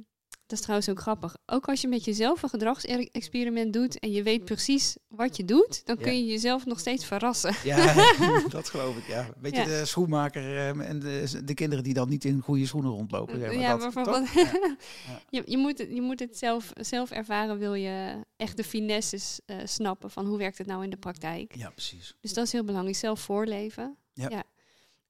dat 0.52 0.60
is 0.60 0.66
trouwens 0.66 0.90
ook 0.90 1.00
grappig. 1.00 1.36
Ook 1.46 1.68
als 1.68 1.80
je 1.80 1.88
met 1.88 2.04
jezelf 2.04 2.42
een 2.42 2.48
gedragsexperiment 2.48 3.72
doet 3.72 3.98
en 3.98 4.10
je 4.12 4.22
weet 4.22 4.44
precies 4.44 4.96
wat 5.08 5.36
je 5.36 5.44
doet, 5.44 5.86
dan 5.86 5.96
Ja. 5.98 6.02
kun 6.04 6.16
je 6.18 6.24
jezelf 6.26 6.66
nog 6.66 6.78
steeds 6.78 7.04
verrassen. 7.04 7.54
Ja, 7.64 7.94
dat 8.48 8.68
geloof 8.68 8.96
ik. 8.96 9.06
Ja. 9.06 9.28
Weet 9.40 9.54
je, 9.54 9.60
Ja. 9.60 9.66
de 9.66 9.84
schoenmaker 9.84 10.42
eh, 10.42 10.88
en 10.88 10.98
de, 10.98 11.40
de 11.44 11.54
kinderen 11.54 11.84
die 11.84 11.94
dan 11.94 12.08
niet 12.08 12.24
in 12.24 12.40
goede 12.40 12.66
schoenen 12.66 12.90
rondlopen. 12.90 13.38
zeg 13.38 13.46
maar 13.46 13.60
ja, 13.60 13.76
dat? 13.76 14.28
Ja. 14.34 14.50
Ja. 15.08 15.20
je, 15.30 15.42
je, 15.46 15.56
moet 15.58 15.78
het, 15.78 15.88
je 15.90 16.00
moet 16.00 16.20
het 16.20 16.38
zelf, 16.38 16.70
zelf 16.80 17.10
ervaren, 17.10 17.58
wil 17.58 17.74
je 17.74 18.20
echt 18.36 18.56
de 18.56 18.64
finesses 18.64 19.40
eh, 19.46 19.56
snappen 19.64 20.10
van 20.10 20.26
hoe 20.26 20.38
werkt 20.38 20.58
het 20.58 20.66
nou 20.66 20.84
in 20.84 20.90
de 20.90 20.96
praktijk. 20.96 21.56
Ja, 21.56 21.70
precies. 21.70 22.16
Dus 22.20 22.34
dat 22.34 22.46
is 22.46 22.52
heel 22.52 22.64
belangrijk, 22.64 22.96
zelf 22.96 23.20
voorleven. 23.20 23.96
Ja. 24.12 24.44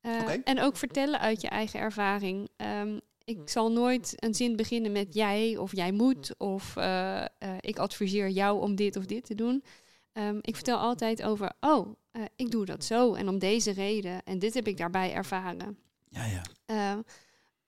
Oké. 0.02 0.40
En 0.44 0.60
ook 0.60 0.76
vertellen 0.76 1.20
uit 1.20 1.40
je 1.40 1.48
eigen 1.48 1.80
ervaring. 1.80 2.48
Ehm, 2.56 2.98
ik 3.24 3.48
zal 3.48 3.72
nooit 3.72 4.12
een 4.16 4.34
zin 4.34 4.56
beginnen 4.56 4.92
met 4.92 5.14
jij 5.14 5.56
of 5.56 5.76
jij 5.76 5.92
moet 5.92 6.34
of 6.38 6.76
eh, 6.76 7.20
eh, 7.22 7.28
ik 7.60 7.78
adviseer 7.78 8.28
jou 8.28 8.60
om 8.60 8.74
dit 8.74 8.96
of 8.96 9.06
dit 9.06 9.24
te 9.24 9.34
doen. 9.34 9.64
Ehm, 10.12 10.38
ik 10.40 10.54
vertel 10.54 10.78
altijd 10.78 11.22
over, 11.22 11.52
oh, 11.60 11.94
eh, 12.10 12.22
ik 12.36 12.50
doe 12.50 12.64
dat 12.64 12.84
zo 12.84 13.14
en 13.14 13.28
om 13.28 13.38
deze 13.38 13.70
reden 13.70 14.22
en 14.22 14.38
dit 14.38 14.54
heb 14.54 14.66
ik 14.66 14.76
daarbij 14.76 15.12
ervaren. 15.12 15.78
Ja, 16.08 16.24
ja. 16.24 16.42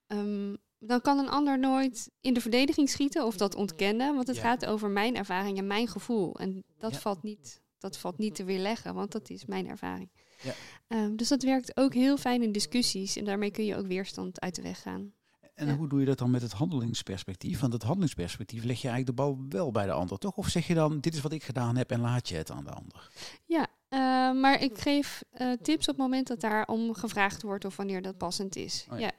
Ehm, 0.07 0.55
dan 0.79 1.01
kan 1.01 1.19
een 1.19 1.29
ander 1.29 1.59
nooit 1.59 2.11
in 2.21 2.35
de 2.35 2.41
verdediging 2.41 2.89
schieten 2.89 3.25
of 3.27 3.37
dat 3.37 3.55
ontkennen, 3.55 4.15
want 4.15 4.27
het 4.27 4.37
Ja. 4.37 4.43
gaat 4.43 4.67
over 4.67 4.91
mijn 4.91 5.17
ervaring 5.17 5.59
en 5.59 5.67
mijn 5.67 5.89
gevoel. 5.89 6.39
En 6.39 6.65
dat, 6.79 6.93
Ja. 6.93 6.99
valt, 6.99 7.23
niet, 7.23 7.63
dat 7.79 7.99
valt 7.99 8.19
niet 8.19 8.35
te 8.35 8.45
weerleggen, 8.45 8.95
want 8.95 9.13
dat 9.13 9.31
is 9.31 9.45
mijn 9.45 9.69
ervaring. 9.69 10.11
Ja. 10.43 10.53
Ehm, 10.89 11.17
dus 11.17 11.29
dat 11.29 11.43
werkt 11.43 11.77
ook 11.77 11.95
heel 11.95 12.17
fijn 12.17 12.43
in 12.43 12.53
discussies 12.53 13.17
en 13.17 13.25
daarmee 13.25 13.51
kun 13.51 13.65
je 13.65 13.77
ook 13.77 13.87
weerstand 13.87 14.41
uit 14.41 14.55
de 14.55 14.63
weg 14.63 14.83
gaan. 14.83 15.13
En 15.55 15.67
Ja. 15.67 15.77
hoe 15.77 15.89
doe 15.89 16.01
je 16.01 16.07
dat 16.07 16.19
dan 16.19 16.31
met 16.31 16.43
het 16.43 16.53
handelingsperspectief? 16.53 17.61
Want 17.61 17.73
het 17.73 17.83
handelingsperspectief 17.83 18.65
leg 18.65 18.81
je 18.81 18.89
eigenlijk 18.89 19.17
de 19.17 19.23
bal 19.23 19.45
wel 19.49 19.71
bij 19.71 19.87
de 19.87 19.93
ander, 19.93 20.19
toch? 20.19 20.37
Of 20.37 20.49
zeg 20.49 20.67
je 20.67 20.75
dan, 20.75 21.01
dit 21.01 21.15
is 21.15 21.21
wat 21.21 21.33
ik 21.33 21.43
gedaan 21.43 21.77
heb 21.77 21.91
en 21.91 22.01
laat 22.01 22.29
je 22.29 22.37
het 22.37 22.51
aan 22.51 22.65
de 22.65 22.71
ander? 22.71 23.11
Ja, 23.45 23.67
eh, 23.89 23.99
maar 24.41 24.63
ik 24.63 24.79
geef 24.79 25.23
eh, 25.31 25.53
tips 25.63 25.89
op 25.89 25.95
het 25.95 25.97
moment 26.05 26.27
dat 26.27 26.41
daarom 26.41 26.95
gevraagd 26.95 27.43
wordt 27.43 27.65
of 27.65 27.77
wanneer 27.77 28.03
dat 28.03 28.17
passend 28.19 28.57
is. 28.57 28.87
Oh 28.91 28.99
ja. 28.99 29.05
ja. 29.05 29.13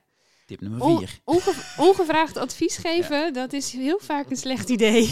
Tip 0.45 0.61
nummer 0.61 0.81
On- 0.81 0.97
vier. 0.97 1.19
onge- 1.23 1.63
ongevraagd 1.87 2.37
advies 2.37 2.77
geven, 2.77 3.33
dat 3.33 3.53
is 3.53 3.71
heel 3.71 3.99
vaak 3.99 4.29
een 4.29 4.37
slecht 4.37 4.69
idee. 4.69 5.11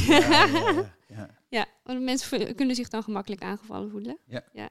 Ja, 1.07 1.29
ja, 1.49 1.65
want 1.83 2.01
mensen 2.01 2.55
kunnen 2.55 2.75
zich 2.75 2.89
dan 2.89 3.03
gemakkelijk 3.03 3.41
aangevallen 3.43 3.89
voelen. 3.89 4.17
Ja. 4.25 4.69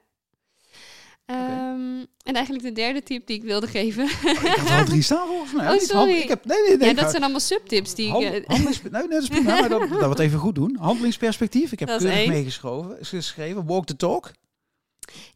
Ehm, 1.25 2.03
en 2.23 2.33
eigenlijk 2.35 2.65
de 2.65 2.71
derde 2.71 3.03
tip 3.03 3.27
die 3.27 3.35
ik 3.37 3.43
wilde 3.43 3.67
geven. 3.67 4.03
Oh, 4.03 4.43
ik 4.43 4.55
had 4.55 4.79
al 4.79 4.85
drie 4.85 5.01
staan 5.01 5.27
volgens 5.27 5.53
mij. 5.53 5.73
Oh, 5.73 5.79
sorry. 5.79 6.13
ik 6.13 6.27
heb, 6.27 6.45
nee, 6.45 6.57
nee, 6.67 6.77
nee. 6.77 6.85
ja, 6.85 6.91
ik 6.93 6.99
dat 6.99 7.09
zijn 7.09 7.23
allemaal 7.23 7.39
subtips 7.41 7.95
die 7.95 8.05
ik... 8.05 8.11
hand- 8.11 8.25
eh, 8.25 8.45
handelings- 8.45 8.81
nee, 8.91 8.91
nee, 8.91 9.07
dat 9.07 9.21
is 9.21 9.27
prima, 9.29 9.59
maar 9.59 9.69
dat, 9.69 9.79
dat 9.89 9.99
we 9.99 10.05
het 10.05 10.19
even 10.19 10.39
goed 10.39 10.55
doen. 10.55 10.77
Handelingsperspectief, 10.79 11.71
ik 11.71 11.79
heb 11.79 11.87
Dat 11.87 12.01
keurig 12.01 12.27
meegeschreven. 12.27 12.97
geschreven. 13.01 13.65
Walk 13.65 13.85
the 13.85 13.95
talk, 13.95 14.31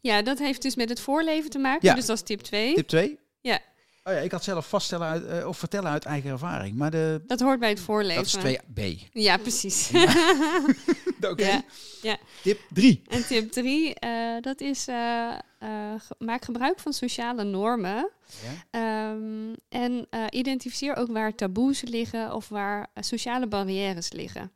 ja, 0.00 0.22
dat 0.22 0.38
heeft 0.38 0.62
dus 0.62 0.74
met 0.76 0.88
het 0.88 1.00
voorleven 1.00 1.50
te 1.50 1.58
maken. 1.58 1.88
Ja. 1.88 1.94
Dus 1.94 2.06
dat 2.06 2.16
is 2.16 2.22
tip 2.22 2.40
2. 2.40 2.74
tip 2.74 2.88
2. 2.88 3.18
Ja. 3.40 3.58
Oh 4.08 4.14
ja, 4.14 4.20
ik 4.20 4.30
had 4.32 4.44
zelf 4.44 4.68
vaststellen 4.68 5.06
uit, 5.08 5.24
eh, 5.26 5.46
of 5.46 5.58
vertellen 5.58 5.90
uit 5.90 6.04
eigen 6.04 6.30
ervaring. 6.30 6.76
Maar 6.76 6.90
de, 6.90 7.22
Dat 7.26 7.40
hoort 7.40 7.60
bij 7.60 7.68
het 7.68 7.80
voorlezen. 7.80 8.40
dat 8.42 8.52
is 8.52 8.58
2b. 9.04 9.08
Ja, 9.12 9.36
precies. 9.36 9.90
Oké. 11.30 11.46
Ja, 11.46 11.62
ja. 12.02 12.16
Tip 12.42 12.60
3. 12.72 13.02
En 13.08 13.26
tip 13.26 13.52
drie, 13.52 13.94
eh, 13.94 14.40
dat 14.40 14.60
is 14.60 14.88
eh, 14.88 15.28
eh, 15.58 15.94
ge- 15.98 16.14
maak 16.18 16.44
gebruik 16.44 16.78
van 16.80 16.92
sociale 16.92 17.44
normen. 17.44 18.10
Ja? 18.42 18.52
Ehm, 18.70 19.54
en 19.68 20.06
eh, 20.10 20.24
identificeer 20.30 20.96
ook 20.96 21.08
waar 21.12 21.34
taboes 21.34 21.82
liggen 21.82 22.34
of 22.34 22.48
waar 22.48 22.86
sociale 23.00 23.46
barrières 23.46 24.12
liggen. 24.12 24.52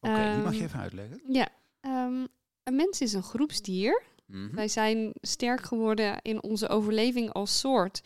Oké, 0.00 0.32
die 0.34 0.42
mag 0.42 0.52
je 0.52 0.58
Ehm, 0.58 0.66
even 0.66 0.80
uitleggen. 0.80 1.20
Ja, 1.28 1.48
ehm, 1.80 2.24
een 2.62 2.76
mens 2.76 3.00
is 3.00 3.12
een 3.12 3.22
groepsdier. 3.22 4.02
Mhm. 4.26 4.54
Wij 4.54 4.68
zijn 4.68 5.12
sterk 5.20 5.64
geworden 5.64 6.18
in 6.22 6.42
onze 6.42 6.68
overleving 6.68 7.32
als 7.32 7.58
soort, 7.60 8.02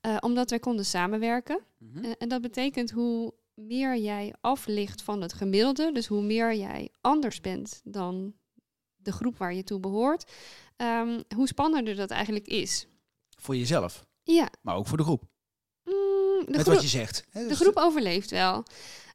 eh, 0.00 0.16
omdat 0.20 0.50
wij 0.50 0.58
konden 0.58 0.84
samenwerken. 0.84 1.60
Mhm. 1.78 2.04
Eh, 2.04 2.10
en 2.18 2.28
dat 2.28 2.40
betekent 2.42 2.90
hoe 2.90 3.34
meer 3.54 3.96
jij 3.96 4.34
aflicht 4.40 5.02
van 5.02 5.20
het 5.22 5.32
gemiddelde, 5.32 5.92
dus 5.92 6.06
hoe 6.06 6.22
meer 6.22 6.54
jij 6.54 6.88
anders 7.00 7.40
bent 7.40 7.80
dan 7.84 8.34
de 8.96 9.12
groep 9.12 9.36
waar 9.38 9.54
je 9.54 9.64
toe 9.64 9.80
behoort, 9.80 10.30
ehm, 10.76 11.20
hoe 11.36 11.46
spannender 11.46 11.96
dat 11.96 12.10
eigenlijk 12.10 12.46
is. 12.46 12.86
Voor 13.40 13.56
jezelf, 13.56 14.06
Ja, 14.22 14.48
maar 14.62 14.76
ook 14.76 14.86
voor 14.86 14.96
de 14.96 15.02
groep. 15.04 15.22
mm, 15.84 15.92
de, 15.92 16.44
Met 16.46 16.60
groep, 16.60 16.74
wat 16.74 16.82
je 16.82 16.88
zegt. 16.88 17.24
hè, 17.30 17.42
de 17.42 17.48
dus 17.48 17.58
groep 17.60 17.76
overleeft 17.76 18.30
wel. 18.30 18.62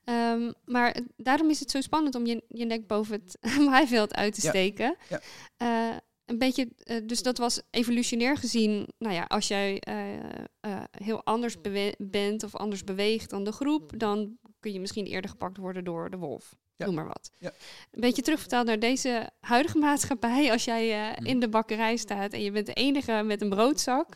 Ehm, 0.03 0.51
maar 0.65 0.87
het- 0.93 1.07
daarom 1.17 1.49
is 1.49 1.59
het 1.59 1.71
zo 1.71 1.81
spannend 1.81 2.15
om 2.15 2.25
je, 2.25 2.43
je 2.47 2.65
nek 2.65 2.87
boven 2.87 3.21
het 3.23 3.37
maaiveld 3.69 4.13
uit 4.15 4.33
te 4.33 4.41
Ja. 4.43 4.49
steken. 4.49 4.95
Ja. 5.09 5.21
Eh, 5.57 5.97
een 6.25 6.37
beetje, 6.37 6.67
eh, 6.83 6.97
dus 7.03 7.21
dat 7.21 7.37
was 7.37 7.61
evolutionair 7.69 8.37
gezien, 8.37 8.87
nou 8.97 9.13
ja, 9.13 9.23
als 9.23 9.47
jij 9.47 9.79
eh, 9.79 10.13
eh, 10.59 10.83
heel 10.91 11.23
anders 11.23 11.55
bent 11.97 12.43
of 12.43 12.55
anders 12.55 12.83
beweegt 12.83 13.29
dan 13.29 13.43
de 13.43 13.51
groep, 13.51 13.91
dan 13.97 14.37
kun 14.59 14.73
je 14.73 14.79
misschien 14.79 15.05
eerder 15.05 15.29
gepakt 15.29 15.57
worden 15.57 15.83
door 15.83 16.09
de 16.09 16.17
wolf. 16.17 16.55
Ja. 16.75 16.85
Noem 16.85 16.95
maar 16.95 17.07
wat. 17.07 17.31
Ja. 17.39 17.51
Een 17.91 18.01
beetje 18.01 18.21
terugvertaald 18.21 18.65
naar 18.65 18.79
deze 18.79 19.29
huidige 19.39 19.77
maatschappij. 19.77 20.51
Als 20.51 20.65
jij 20.65 21.11
Mhm. 21.11 21.25
in 21.25 21.39
de 21.39 21.49
bakkerij 21.49 21.97
staat 21.97 22.33
en 22.33 22.41
je 22.41 22.51
bent 22.51 22.65
de 22.65 22.73
enige 22.73 23.21
met 23.25 23.41
een 23.41 23.49
broodzak, 23.49 24.15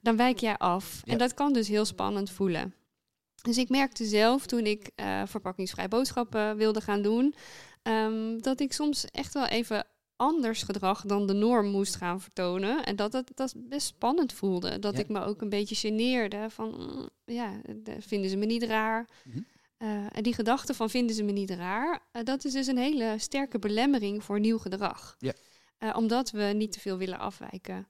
dan 0.00 0.16
wijk 0.16 0.38
jij 0.38 0.56
af. 0.56 1.00
Ja. 1.04 1.12
En 1.12 1.18
dat 1.18 1.34
kan 1.34 1.52
dus 1.52 1.68
heel 1.68 1.84
spannend 1.84 2.30
voelen. 2.30 2.74
Dus 3.42 3.58
ik 3.58 3.68
merkte 3.68 4.04
zelf 4.04 4.46
toen 4.46 4.66
ik 4.66 4.90
verpakkingsvrij 5.24 5.88
boodschappen 5.88 6.56
wilde 6.56 6.80
gaan 6.80 7.02
doen, 7.02 7.34
ehm, 7.82 8.38
dat 8.38 8.60
ik 8.60 8.72
soms 8.72 9.04
echt 9.04 9.34
wel 9.34 9.46
even 9.46 9.86
anders 10.16 10.62
gedrag 10.62 11.00
dan 11.02 11.26
de 11.26 11.32
norm 11.32 11.66
moest 11.66 11.96
gaan 11.96 12.20
vertonen. 12.20 12.84
En 12.84 12.96
dat 12.96 13.12
het 13.12 13.30
dat 13.34 13.54
best 13.56 13.86
spannend 13.86 14.32
voelde. 14.32 14.78
Dat 14.78 14.94
Ja. 14.94 15.00
ik 15.00 15.08
me 15.08 15.20
ook 15.24 15.40
een 15.40 15.48
beetje 15.48 15.74
geneerde 15.74 16.46
van, 16.50 16.68
mm, 16.68 17.08
ja, 17.24 17.52
de- 17.82 17.96
vinden 18.00 18.30
ze 18.30 18.36
me 18.36 18.46
niet 18.46 18.62
raar? 18.62 19.08
Mhm. 19.24 19.38
Eh, 19.76 19.88
en 20.16 20.22
die 20.22 20.34
gedachte 20.34 20.74
van 20.74 20.90
vinden 20.90 21.16
ze 21.16 21.22
me 21.22 21.32
niet 21.32 21.50
raar, 21.50 22.02
eh, 22.12 22.22
dat 22.24 22.44
is 22.44 22.52
dus 22.52 22.66
een 22.66 22.78
hele 22.78 23.14
sterke 23.18 23.58
belemmering 23.58 24.24
voor 24.24 24.40
nieuw 24.40 24.58
gedrag. 24.58 25.16
Ja. 25.18 25.32
Eh, 25.78 25.94
omdat 25.96 26.30
we 26.30 26.42
niet 26.42 26.72
te 26.72 26.80
veel 26.80 26.96
willen 26.98 27.18
afwijken. 27.18 27.86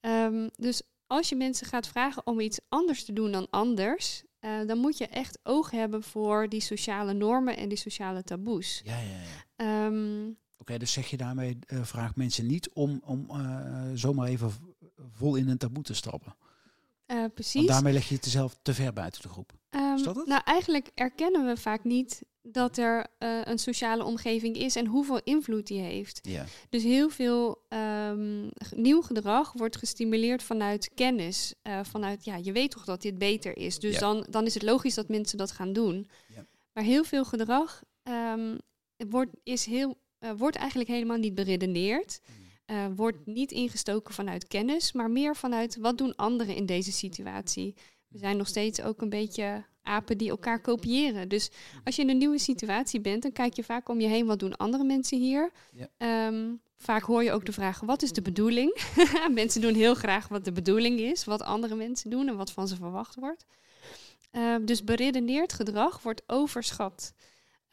Ehm, 0.00 0.48
dus 0.56 0.82
als 1.06 1.28
je 1.28 1.36
mensen 1.36 1.66
gaat 1.66 1.86
vragen 1.86 2.26
om 2.26 2.40
iets 2.40 2.58
anders 2.68 3.04
te 3.04 3.12
doen 3.12 3.32
dan 3.32 3.46
anders, 3.50 4.22
dan 4.66 4.78
moet 4.78 4.98
je 4.98 5.06
echt 5.06 5.38
oog 5.42 5.70
hebben 5.70 6.02
voor 6.02 6.48
die 6.48 6.60
sociale 6.60 7.12
normen 7.12 7.56
en 7.56 7.68
die 7.68 7.78
sociale 7.78 8.22
taboes. 8.24 8.80
Ja, 8.84 8.98
ja, 8.98 9.04
ja. 9.06 9.44
Ehm, 9.86 10.30
Oké, 10.70 10.78
dus 10.78 10.92
zeg 10.92 11.06
je 11.10 11.16
daarmee, 11.16 11.58
eh 11.66 11.82
vraag 11.82 12.16
mensen 12.16 12.46
niet 12.46 12.70
om, 12.72 13.00
om 13.04 13.26
eh, 13.30 13.82
zomaar 13.94 14.28
even 14.28 14.52
vol 15.12 15.36
in 15.36 15.48
een 15.48 15.58
taboe 15.58 15.82
te 15.82 15.94
stappen. 15.94 16.36
eh, 17.06 17.24
precies. 17.34 17.54
Want 17.54 17.68
daarmee 17.68 17.92
leg 17.92 18.08
je 18.08 18.14
het 18.14 18.24
zelf 18.24 18.56
te 18.62 18.74
ver 18.74 18.92
buiten 18.92 19.22
de 19.22 19.28
groep. 19.28 19.52
Ehm, 19.70 19.94
Is 19.94 20.02
dat 20.02 20.16
het? 20.16 20.26
Nou, 20.26 20.42
eigenlijk 20.44 20.90
erkennen 20.94 21.46
we 21.46 21.56
vaak 21.56 21.84
niet 21.84 22.22
dat 22.42 22.76
er 22.76 23.06
eh, 23.18 23.40
een 23.44 23.58
sociale 23.58 24.04
omgeving 24.04 24.56
is 24.56 24.76
en 24.76 24.86
hoeveel 24.86 25.20
invloed 25.24 25.66
die 25.66 25.80
heeft. 25.80 26.20
Ja. 26.22 26.44
Dus 26.70 26.82
heel 26.82 27.08
veel 27.10 27.64
ehm, 27.68 28.48
nieuw 28.74 29.02
gedrag 29.02 29.52
wordt 29.52 29.76
gestimuleerd 29.76 30.42
vanuit 30.42 30.90
kennis. 30.94 31.54
eh, 31.62 31.80
vanuit, 31.82 32.24
ja, 32.24 32.36
je 32.36 32.52
weet 32.52 32.70
toch 32.70 32.84
dat 32.84 33.02
dit 33.02 33.18
beter 33.18 33.56
is. 33.56 33.78
Dus 33.78 33.98
dan, 33.98 34.26
dan 34.30 34.44
is 34.46 34.54
het 34.54 34.62
logisch 34.62 34.94
dat 34.94 35.08
mensen 35.08 35.38
dat 35.38 35.50
gaan 35.50 35.72
doen. 35.72 36.08
Ja. 36.28 36.46
Maar 36.72 36.84
heel 36.84 37.04
veel 37.04 37.24
gedrag 37.24 37.82
ehm, 38.02 38.56
wordt, 39.08 39.30
is 39.42 39.64
heel, 39.66 39.96
eh, 40.24 40.30
wordt 40.36 40.56
eigenlijk 40.56 40.90
helemaal 40.90 41.16
niet 41.16 41.34
beredeneerd. 41.34 42.20
eh, 42.64 42.86
wordt 42.96 43.26
niet 43.26 43.52
ingestoken 43.52 44.14
vanuit 44.14 44.46
kennis, 44.46 44.92
maar 44.92 45.10
meer 45.10 45.36
vanuit 45.36 45.76
wat 45.76 45.98
doen 45.98 46.16
anderen 46.16 46.54
in 46.54 46.66
deze 46.66 46.92
situatie. 46.92 47.74
We 48.08 48.18
zijn 48.18 48.36
nog 48.36 48.48
steeds 48.48 48.82
ook 48.82 49.00
een 49.02 49.08
beetje 49.08 49.64
apen 49.82 50.18
die 50.18 50.30
elkaar 50.30 50.60
kopiëren. 50.60 51.28
Dus 51.28 51.50
als 51.84 51.96
je 51.96 52.02
in 52.02 52.08
een 52.08 52.18
nieuwe 52.18 52.38
situatie 52.38 53.00
bent, 53.00 53.22
dan 53.22 53.32
kijk 53.32 53.54
je 53.54 53.64
vaak 53.64 53.88
om 53.88 54.00
je 54.00 54.08
heen, 54.08 54.26
wat 54.26 54.38
doen 54.38 54.56
andere 54.56 54.84
mensen 54.84 55.18
hier? 55.18 55.50
Ja. 55.72 55.88
Ehm, 55.96 56.54
vaak 56.76 57.02
hoor 57.02 57.22
je 57.24 57.32
ook 57.32 57.46
de 57.46 57.52
vraag, 57.52 57.80
wat 57.80 58.02
is 58.02 58.12
de 58.12 58.22
bedoeling? 58.22 58.80
mensen 59.30 59.60
doen 59.60 59.74
heel 59.74 59.94
graag 59.94 60.28
wat 60.28 60.44
de 60.44 60.52
bedoeling 60.52 61.00
is, 61.00 61.24
wat 61.24 61.42
andere 61.42 61.74
mensen 61.74 62.10
doen 62.10 62.28
en 62.28 62.36
wat 62.36 62.52
van 62.52 62.68
ze 62.68 62.76
verwacht 62.76 63.14
wordt. 63.14 63.46
Ehm, 64.30 64.64
dus 64.64 64.84
beredeneerd 64.84 65.52
gedrag 65.52 66.02
wordt 66.02 66.22
overschat. 66.26 67.14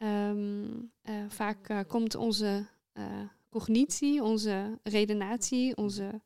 Ehm, 0.02 0.64
eh, 1.02 1.14
vaak 1.28 1.68
eh, 1.68 1.78
komt 1.86 2.14
onze 2.14 2.66
eh, 2.92 3.04
cognitie, 3.50 4.22
onze 4.22 4.78
redenatie, 4.82 5.76
onze 5.76 6.20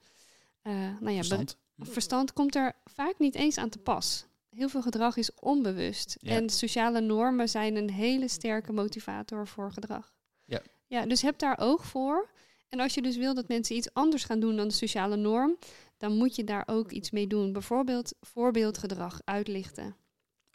nou 1.00 1.10
ja, 1.10 1.14
Verstand. 1.14 1.56
verstand 1.78 2.32
komt 2.32 2.54
er 2.54 2.72
vaak 2.84 3.18
niet 3.18 3.34
eens 3.34 3.58
aan 3.58 3.68
te 3.68 3.78
pas. 3.78 4.26
Heel 4.50 4.68
veel 4.68 4.82
gedrag 4.82 5.16
is 5.16 5.34
onbewust. 5.34 6.16
Ja. 6.20 6.30
En 6.30 6.50
sociale 6.50 7.00
normen 7.00 7.48
zijn 7.48 7.76
een 7.76 7.90
hele 7.90 8.28
sterke 8.28 8.72
motivator 8.72 9.46
voor 9.46 9.72
gedrag. 9.72 10.14
Ja. 10.44 10.62
ja, 10.86 11.06
dus 11.06 11.22
heb 11.22 11.38
daar 11.38 11.58
oog 11.58 11.86
voor. 11.86 12.28
En 12.68 12.80
als 12.80 12.94
je 12.94 13.02
dus 13.02 13.16
wil 13.16 13.34
dat 13.34 13.48
mensen 13.48 13.76
iets 13.76 13.92
anders 13.92 14.24
gaan 14.24 14.40
doen 14.40 14.56
dan 14.56 14.68
de 14.68 14.74
sociale 14.74 15.16
norm, 15.16 15.56
dan 15.96 16.16
moet 16.16 16.36
je 16.36 16.44
daar 16.44 16.62
ook 16.66 16.90
iets 16.90 17.10
mee 17.10 17.26
doen. 17.26 17.52
Bijvoorbeeld 17.52 18.14
voorbeeldgedrag 18.20 19.20
uitlichten. 19.24 19.96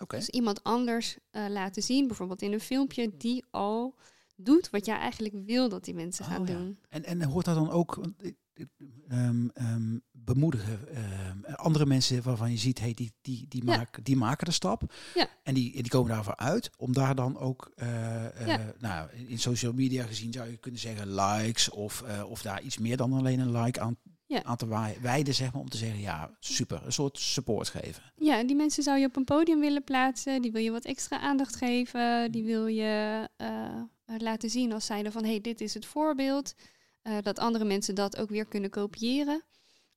Dus 0.07 0.29
iemand 0.29 0.63
anders 0.63 1.17
eh, 1.31 1.45
laten 1.49 1.83
zien, 1.83 2.07
bijvoorbeeld 2.07 2.41
in 2.41 2.53
een 2.53 2.59
filmpje, 2.59 3.11
die 3.17 3.45
al 3.51 3.95
doet 4.35 4.69
wat 4.69 4.85
jij 4.85 4.97
eigenlijk 4.97 5.35
wil 5.45 5.69
dat 5.69 5.83
die 5.85 5.93
mensen 5.93 6.25
gaan 6.25 6.41
Oh, 6.41 6.47
ja. 6.47 6.53
doen. 6.53 6.79
En, 6.89 7.03
en 7.05 7.23
hoort 7.23 7.45
dat 7.45 7.55
dan 7.55 7.69
ook 7.71 8.01
eh, 8.17 8.31
eh, 8.53 8.65
ehm, 9.07 9.47
ehm, 9.53 9.97
bemoedigen 10.11 10.79
andere 11.55 11.85
mensen 11.85 12.23
waarvan 12.23 12.51
je 12.51 12.57
ziet, 12.57 12.79
hey, 12.79 12.93
die, 12.93 13.11
die, 13.21 13.45
die, 13.47 13.65
Ja. 13.65 13.75
maken, 13.77 14.03
die 14.03 14.15
maken 14.15 14.45
de 14.45 14.51
stap. 14.51 14.93
Ja. 15.15 15.27
En 15.43 15.53
die, 15.53 15.71
die 15.73 15.91
komen 15.91 16.11
daarvoor 16.11 16.35
uit 16.35 16.69
om 16.77 16.93
daar 16.93 17.15
dan 17.15 17.37
ook, 17.37 17.71
Ja. 17.75 18.73
nou, 18.79 19.09
in 19.27 19.39
social 19.39 19.73
media 19.73 20.05
gezien 20.05 20.33
zou 20.33 20.49
je 20.49 20.57
kunnen 20.57 20.79
zeggen 20.79 21.13
likes 21.15 21.69
of, 21.69 22.03
of 22.27 22.41
daar 22.41 22.61
iets 22.61 22.77
meer 22.77 22.97
dan 22.97 23.13
alleen 23.13 23.39
een 23.39 23.61
like 23.61 23.79
aan, 23.79 23.97
Ja. 24.31 24.43
aan 24.43 24.57
te 24.57 24.67
wij- 24.67 24.97
wijden, 25.01 25.33
zeg 25.33 25.53
maar, 25.53 25.61
om 25.61 25.69
te 25.69 25.77
zeggen, 25.77 25.99
ja, 25.99 26.31
super, 26.39 26.81
een 26.85 26.93
soort 26.93 27.19
support 27.19 27.69
geven. 27.69 28.03
Ja, 28.15 28.37
en 28.37 28.47
die 28.47 28.55
mensen 28.55 28.83
zou 28.83 28.99
je 28.99 29.05
op 29.05 29.15
een 29.15 29.23
podium 29.23 29.59
willen 29.59 29.83
plaatsen. 29.83 30.41
Die 30.41 30.51
wil 30.51 30.61
je 30.61 30.71
wat 30.71 30.85
extra 30.85 31.19
aandacht 31.19 31.55
geven. 31.55 32.31
Die 32.31 32.43
wil 32.43 32.67
je 32.67 33.27
eh, 33.37 33.81
laten 34.17 34.49
zien 34.49 34.73
als 34.73 34.85
zijnde 34.85 35.11
van... 35.11 35.23
hé, 35.23 35.29
hey, 35.29 35.41
dit 35.41 35.61
is 35.61 35.73
het 35.73 35.85
voorbeeld. 35.85 36.53
Eh, 37.01 37.17
dat 37.21 37.39
andere 37.39 37.65
mensen 37.65 37.95
dat 37.95 38.17
ook 38.17 38.29
weer 38.29 38.45
kunnen 38.45 38.69
kopiëren. 38.69 39.41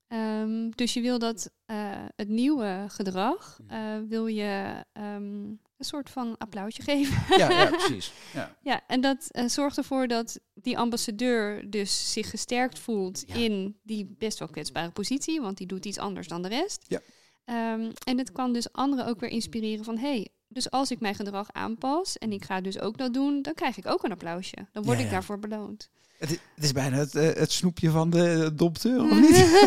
Ehm, 0.08 0.70
dus 0.70 0.94
je 0.94 1.00
wil 1.00 1.18
dat 1.18 1.50
eh, 1.66 1.76
het 2.16 2.28
nieuwe 2.28 2.84
gedrag... 2.88 3.60
wil 4.08 4.26
je 4.26 4.84
ehm, 4.92 5.52
een 5.84 5.90
soort 5.90 6.10
van 6.10 6.34
applausje 6.38 6.82
geven. 6.90 7.36
Ja, 7.38 7.50
ja 7.50 7.66
precies. 7.70 8.12
Ja. 8.32 8.56
Ja, 8.62 8.80
en 8.86 9.00
dat 9.00 9.26
eh, 9.30 9.48
zorgt 9.48 9.76
ervoor 9.78 10.06
dat 10.08 10.38
die 10.54 10.78
ambassadeur 10.78 11.70
dus 11.70 12.12
zich 12.12 12.30
gesterkt 12.30 12.78
voelt 12.78 13.22
Ja. 13.26 13.34
in 13.34 13.76
die 13.82 14.14
best 14.18 14.38
wel 14.38 14.48
kwetsbare 14.48 14.90
positie, 14.90 15.40
want 15.40 15.56
die 15.56 15.66
doet 15.66 15.84
iets 15.86 15.98
anders 15.98 16.28
dan 16.28 16.42
de 16.42 16.48
rest. 16.48 16.84
Ja. 16.88 17.00
Ehm, 17.44 17.90
en 18.04 18.18
het 18.18 18.32
kan 18.32 18.52
dus 18.52 18.72
anderen 18.72 19.06
ook 19.06 19.20
weer 19.20 19.30
inspireren 19.30 19.84
van, 19.84 19.98
hey, 19.98 20.28
dus 20.48 20.70
als 20.70 20.90
ik 20.90 21.00
mijn 21.00 21.14
gedrag 21.14 21.52
aanpas 21.52 22.18
en 22.18 22.32
ik 22.32 22.44
ga 22.44 22.60
dus 22.60 22.78
ook 22.80 22.98
dat 22.98 23.14
doen, 23.14 23.42
dan 23.42 23.54
krijg 23.54 23.76
ik 23.76 23.86
ook 23.86 24.04
een 24.04 24.12
applausje. 24.12 24.56
Dan 24.72 24.82
word 24.82 24.98
Ja, 24.98 25.04
ik 25.04 25.10
daarvoor 25.10 25.38
beloond. 25.38 25.90
Het, 26.18 26.30
is- 26.30 26.38
het 26.54 26.64
is 26.64 26.72
bijna 26.72 26.96
het, 26.96 27.14
eh, 27.14 27.32
het 27.34 27.52
snoepje 27.52 27.90
van 27.90 28.10
de 28.10 28.50
dompteur, 28.54 29.00
of 29.02 29.10
niet? 29.20 29.60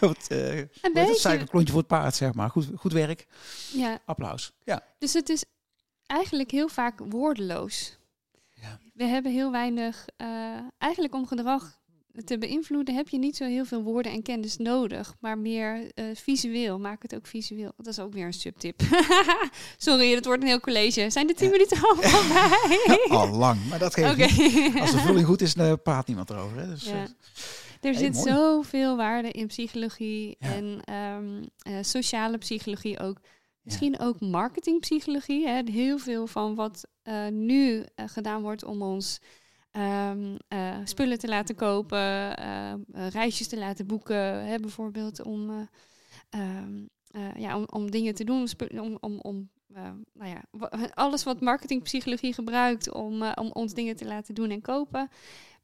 Wat, 0.00 0.26
eh, 0.28 0.38
hoe 0.38 0.46
heet 0.46 0.68
Een 0.82 0.92
beetje. 0.92 1.14
Suikerklontje 1.14 1.70
voor 1.72 1.78
het 1.80 1.88
paard, 1.90 2.14
zeg 2.14 2.34
maar. 2.34 2.50
Goed, 2.50 2.68
goed 2.76 2.92
werk. 2.92 3.26
Ja, 3.72 3.98
Applaus. 4.04 4.52
Ja. 4.64 4.82
dus 4.98 5.12
het 5.12 5.28
is 5.28 5.44
eigenlijk 6.14 6.50
heel 6.50 6.68
vaak 6.68 7.00
woordeloos. 7.08 7.98
Ja. 8.54 8.78
We 8.94 9.04
hebben 9.04 9.32
heel 9.32 9.50
weinig, 9.50 10.06
eh, 10.16 10.26
eigenlijk 10.78 11.14
om 11.14 11.26
gedrag 11.26 11.82
te 12.24 12.38
beïnvloeden 12.38 12.94
heb 12.94 13.08
je 13.08 13.18
niet 13.18 13.36
zo 13.36 13.44
heel 13.44 13.64
veel 13.64 13.82
woorden 13.82 14.12
en 14.12 14.22
kennis 14.22 14.56
nodig, 14.56 15.14
maar 15.20 15.38
meer 15.38 15.90
eh, 15.94 16.04
visueel. 16.14 16.78
Maak 16.78 17.02
het 17.02 17.14
ook 17.14 17.26
visueel. 17.26 17.72
Dat 17.76 17.86
is 17.86 17.98
ook 17.98 18.12
weer 18.12 18.26
een 18.26 18.32
subtip. 18.32 18.80
Sorry, 19.76 20.14
het 20.14 20.24
wordt 20.24 20.42
een 20.42 20.48
heel 20.48 20.60
college. 20.60 21.10
Zijn 21.10 21.26
de 21.26 21.34
tien 21.34 21.46
Ja. 21.46 21.52
minuten 21.52 21.76
al 21.82 21.94
voorbij? 22.02 23.06
Al 23.18 23.28
lang, 23.28 23.68
maar 23.68 23.78
dat 23.78 23.94
geeft 23.94 24.10
Oké. 24.12 24.42
niet. 24.42 24.80
Als 24.80 24.90
de 24.90 24.98
vulling 24.98 25.26
goed 25.26 25.40
is, 25.40 25.54
dan 25.54 25.82
praat 25.82 26.06
niemand 26.06 26.30
erover. 26.30 26.58
Hè? 26.58 26.68
Dus, 26.68 26.84
Ja. 26.84 26.92
eh, 26.92 27.00
Er 27.80 27.90
Hey, 27.90 27.94
zit 27.94 28.14
mooi. 28.14 28.28
zoveel 28.30 28.96
waarde 28.96 29.30
in 29.30 29.46
psychologie 29.46 30.36
Ja. 30.38 30.52
en 30.54 30.80
ehm, 30.84 31.42
eh, 31.58 31.82
sociale 31.82 32.38
psychologie 32.38 33.00
ook. 33.00 33.20
Misschien 33.64 33.98
ook 33.98 34.20
marketingpsychologie. 34.20 35.46
Hè? 35.46 35.62
Heel 35.70 35.98
veel 35.98 36.26
van 36.26 36.54
wat 36.54 36.86
eh, 37.02 37.26
nu 37.28 37.84
eh, 37.94 38.08
gedaan 38.08 38.42
wordt 38.42 38.64
om 38.64 38.82
ons 38.82 39.20
ehm, 39.70 40.36
eh, 40.48 40.78
spullen 40.84 41.18
te 41.18 41.28
laten 41.28 41.54
kopen, 41.54 42.34
reisjes 43.10 43.48
te 43.48 43.58
laten 43.58 43.86
boeken, 43.86 44.46
hè? 44.46 44.58
bijvoorbeeld 44.58 45.22
om, 45.22 45.50
eh, 45.50 45.56
ehm, 46.30 46.84
eh, 47.10 47.40
ja, 47.40 47.56
om, 47.56 47.66
om 47.70 47.90
dingen 47.90 48.14
te 48.14 48.24
doen, 48.24 48.48
om, 48.80 48.96
om, 49.00 49.18
om 49.20 49.48
nou 50.12 50.30
ja, 50.30 50.42
alles 50.94 51.24
wat 51.24 51.40
marketingpsychologie 51.40 52.34
gebruikt 52.34 52.92
om, 52.92 53.22
om 53.22 53.50
ons 53.52 53.74
dingen 53.74 53.96
te 53.96 54.04
laten 54.04 54.34
doen 54.34 54.50
en 54.50 54.60
kopen. 54.60 55.08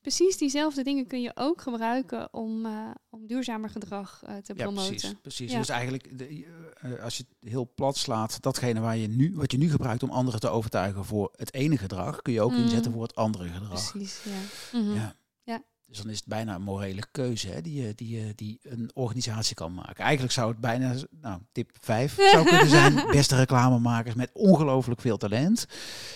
Precies 0.01 0.37
diezelfde 0.39 0.83
dingen 0.83 1.07
kun 1.07 1.21
je 1.23 1.31
ook 1.35 1.61
gebruiken 1.63 2.29
om, 2.35 2.67
eh, 2.67 2.91
om 3.11 3.27
duurzamer 3.27 3.71
gedrag 3.71 4.23
eh, 4.25 4.37
te 4.37 4.53
Ja, 4.57 4.63
promoten. 4.63 4.89
precies. 4.91 5.15
precies. 5.23 5.53
Ja. 5.53 5.59
Dus 5.59 5.69
eigenlijk, 5.69 6.19
de, 6.19 6.47
eh, 6.81 7.03
als 7.03 7.17
je 7.17 7.25
het 7.41 7.51
heel 7.51 7.73
plat 7.75 7.97
slaat, 7.97 8.43
datgene 8.43 8.81
waar 8.81 8.97
je 8.97 9.09
nu, 9.09 9.33
wat 9.35 9.53
je 9.53 9.59
nu 9.59 9.71
gebruikt 9.71 10.03
om 10.03 10.11
anderen 10.11 10.41
te 10.41 10.49
overtuigen 10.49 11.05
voor 11.05 11.33
het 11.37 11.55
ene 11.55 11.77
gedrag, 11.79 12.23
kun 12.23 12.33
je 12.33 12.43
ook 12.43 12.51
Mm. 12.53 12.57
inzetten 12.63 12.93
voor 12.93 13.03
het 13.03 13.15
andere 13.15 13.49
gedrag. 13.49 13.91
Precies, 13.93 14.21
ja. 14.25 14.79
Mhm. 14.79 14.95
Ja. 14.95 15.15
Ja. 15.43 15.63
Dus 15.87 15.99
dan 15.99 16.09
is 16.11 16.17
het 16.17 16.27
bijna 16.27 16.55
een 16.55 16.63
morele 16.63 17.03
keuze 17.11 17.49
hè, 17.49 17.61
die, 17.61 17.95
die, 17.95 18.35
die 18.35 18.59
een 18.63 18.91
organisatie 18.95 19.55
kan 19.55 19.75
maken. 19.75 20.05
Eigenlijk 20.05 20.33
zou 20.33 20.51
het 20.51 20.61
bijna, 20.61 20.95
nou, 21.11 21.41
tip 21.53 21.71
5 21.81 22.15
zou 22.33 22.47
kunnen 22.47 22.69
zijn. 22.69 22.95
Beste 23.11 23.37
reclamemakers 23.37 24.15
met 24.15 24.31
ongelooflijk 24.33 25.01
veel 25.01 25.17
talent. 25.17 25.67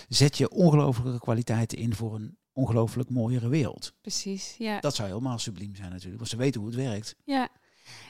Zet 0.09 0.37
je 0.37 0.49
ongelooflijke 0.49 1.19
kwaliteiten 1.19 1.77
in 1.77 1.95
voor 1.95 2.15
een 2.15 2.37
ongelooflijk 2.55 3.09
mooiere 3.09 3.49
wereld. 3.49 3.93
Precies, 4.01 4.55
ja. 4.57 4.79
Dat 4.79 4.95
zou 4.95 5.07
helemaal 5.07 5.39
subliem 5.39 5.75
zijn 5.75 5.89
natuurlijk, 5.89 6.17
want 6.17 6.29
ze 6.29 6.37
weten 6.37 6.61
hoe 6.61 6.69
het 6.69 6.79
werkt. 6.79 7.15
ja. 7.23 7.49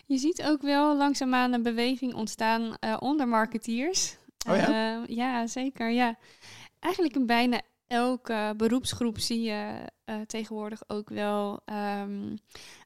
Je 0.05 0.17
ziet 0.17 0.43
ook 0.43 0.61
wel 0.61 0.97
langzaamaan 0.97 1.53
een 1.53 1.63
beweging 1.63 2.13
ontstaan 2.13 2.77
eh, 2.79 2.97
onder 2.99 3.27
marketeers. 3.27 4.17
Oh 4.49 4.55
ja? 4.55 5.01
Eh, 5.03 5.15
ja, 5.15 5.47
zeker, 5.47 5.89
ja. 5.89 6.17
Eigenlijk 6.79 7.15
in 7.15 7.25
bijna 7.25 7.61
elke 7.87 8.53
beroepsgroep 8.57 9.19
zie 9.19 9.41
je 9.41 9.89
eh, 10.05 10.21
tegenwoordig 10.21 10.81
ook 10.87 11.09
wel 11.09 11.61
ehm, 11.65 12.35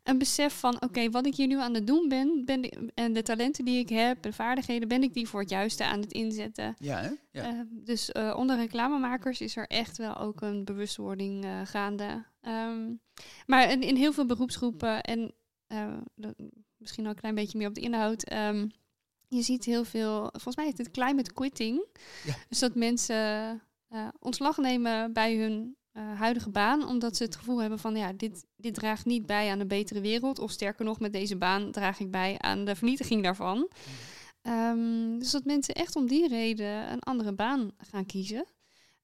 een 0.03 0.17
besef 0.17 0.59
van... 0.59 0.81
oké, 0.81 1.09
wat 1.09 1.25
ik 1.25 1.35
hier 1.35 1.47
nu 1.47 1.59
aan 1.59 1.73
het 1.73 1.87
doen 1.87 2.07
ben, 2.09 2.41
ben 2.45 2.69
en 2.93 3.13
de 3.13 3.21
talenten 3.21 3.65
die 3.65 3.79
ik 3.79 3.89
heb, 3.89 4.21
de 4.21 4.33
vaardigheden... 4.33 4.87
ben 4.87 5.03
ik 5.03 5.13
die 5.13 5.27
voor 5.27 5.39
het 5.39 5.49
juiste 5.49 5.85
aan 5.85 5.99
het 5.99 6.11
inzetten. 6.11 6.75
Ja, 6.79 6.99
hè? 7.01 7.09
Ja. 7.31 7.43
Eh, 7.49 7.59
dus 7.69 8.11
eh, 8.11 8.35
onder 8.37 8.55
reclamemakers 8.57 9.41
is 9.41 9.55
er 9.55 9.67
echt 9.67 9.97
wel 9.97 10.17
ook 10.17 10.41
een 10.41 10.65
bewustwording 10.65 11.45
gaande. 11.63 12.25
Ehm, 12.41 12.93
maar 13.45 13.71
in, 13.71 13.81
in 13.81 13.95
heel 13.95 14.13
veel 14.13 14.25
beroepsgroepen 14.25 15.01
en 15.03 15.31
dat- 16.15 16.35
misschien 16.77 17.03
al 17.05 17.09
een 17.11 17.17
klein 17.19 17.35
beetje 17.35 17.57
meer 17.57 17.67
op 17.67 17.75
de 17.75 17.81
inhoud. 17.81 18.23
ehm, 18.23 18.67
je 19.27 19.41
ziet 19.41 19.65
heel 19.65 19.83
veel, 19.85 20.19
volgens 20.31 20.55
mij 20.55 20.65
heet 20.65 20.77
het 20.77 20.91
climate 20.91 21.33
quitting. 21.33 21.85
Ja. 22.25 22.35
Dus 22.49 22.59
dat 22.59 22.75
mensen 22.75 23.61
eh, 23.89 24.07
ontslag 24.19 24.57
nemen 24.57 25.13
bij 25.13 25.35
hun 25.35 25.77
eh, 25.91 26.19
huidige 26.19 26.49
baan, 26.49 26.87
omdat 26.87 27.15
ze 27.15 27.23
het 27.23 27.35
gevoel 27.35 27.61
hebben 27.61 27.79
van 27.79 27.95
ja, 27.95 28.13
dit, 28.13 28.45
dit 28.55 28.73
draagt 28.73 29.05
niet 29.05 29.25
bij 29.25 29.51
aan 29.51 29.59
een 29.59 29.67
betere 29.67 30.01
wereld. 30.01 30.39
Of 30.39 30.51
sterker 30.51 30.85
nog, 30.85 30.99
met 30.99 31.13
deze 31.13 31.37
baan 31.37 31.71
draag 31.71 31.99
ik 31.99 32.11
bij 32.11 32.35
aan 32.39 32.65
de 32.65 32.75
vernietiging 32.75 33.23
daarvan. 33.23 33.69
Ehm, 34.41 35.17
dus 35.17 35.31
dat 35.31 35.45
mensen 35.45 35.73
echt 35.73 35.95
om 35.95 36.07
die 36.07 36.27
reden 36.27 36.91
een 36.91 36.99
andere 36.99 37.33
baan 37.33 37.71
gaan 37.77 38.05
kiezen. 38.05 38.45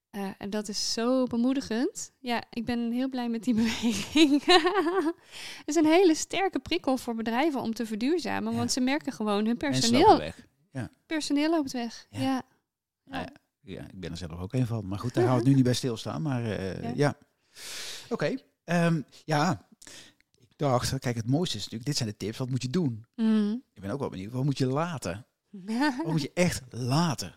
Eh, 0.10 0.30
en 0.38 0.50
dat 0.50 0.68
is 0.68 0.94
zo 0.94 1.24
bemoedigend. 1.24 2.12
Ja, 2.20 2.44
ik 2.50 2.66
ben 2.66 2.92
heel 2.92 3.10
blij 3.10 3.30
met 3.30 3.44
die 3.44 3.54
beweging. 3.64 4.44
Het 4.46 5.66
is 5.66 5.76
een 5.76 5.86
hele 5.86 6.16
sterke 6.16 6.60
prikkel 6.60 6.98
voor 6.98 7.16
bedrijven 7.16 7.62
om 7.62 7.74
te 7.74 7.86
verduurzamen. 7.86 8.52
Ja. 8.52 8.58
Want 8.58 8.72
ze 8.72 8.80
merken 8.80 9.14
gewoon 9.14 9.46
hun 9.46 9.58
personeel, 9.58 10.08
lopen 10.08 10.34
weg. 10.72 10.90
personeel 11.06 11.50
loopt 11.50 11.72
weg. 11.72 12.08
Ja. 12.10 12.20
Ja. 12.20 12.44
Nou 13.04 13.24
ja, 13.24 13.32
ja, 13.66 13.82
ik 13.82 14.00
ben 14.00 14.12
er 14.12 14.18
zelf 14.18 14.40
ook 14.40 14.54
een 14.54 14.68
van. 14.68 14.88
Maar 14.88 15.00
goed, 15.00 15.14
daar 15.14 15.24
gaan 15.24 15.34
we 15.34 15.40
het 15.40 15.48
nu 15.48 15.54
niet 15.60 15.64
bij 15.64 15.74
stilstaan. 15.74 16.22
Maar 16.22 16.44
eh, 16.46 16.82
Ja. 16.84 16.92
ja. 16.96 17.16
Oké. 18.10 18.36
Ehm, 18.64 19.02
ja, 19.26 19.68
ik 20.40 20.48
dacht, 20.56 21.00
kijk, 21.00 21.16
het 21.16 21.30
mooiste 21.30 21.56
is 21.58 21.62
natuurlijk, 21.64 21.90
dit 21.90 21.98
zijn 21.98 22.10
de 22.10 22.18
tips. 22.18 22.38
Wat 22.38 22.50
moet 22.50 22.62
je 22.62 22.70
doen? 22.70 23.06
Mm. 23.16 23.64
Ik 23.74 23.82
ben 23.82 23.92
ook 23.92 24.00
wel 24.00 24.10
benieuwd. 24.10 24.32
Wat 24.32 24.44
moet 24.44 24.58
je 24.58 24.68
laten? 24.68 25.26
Wat 26.04 26.12
moet 26.12 26.22
je 26.22 26.32
echt 26.34 26.62
laten? 26.70 27.36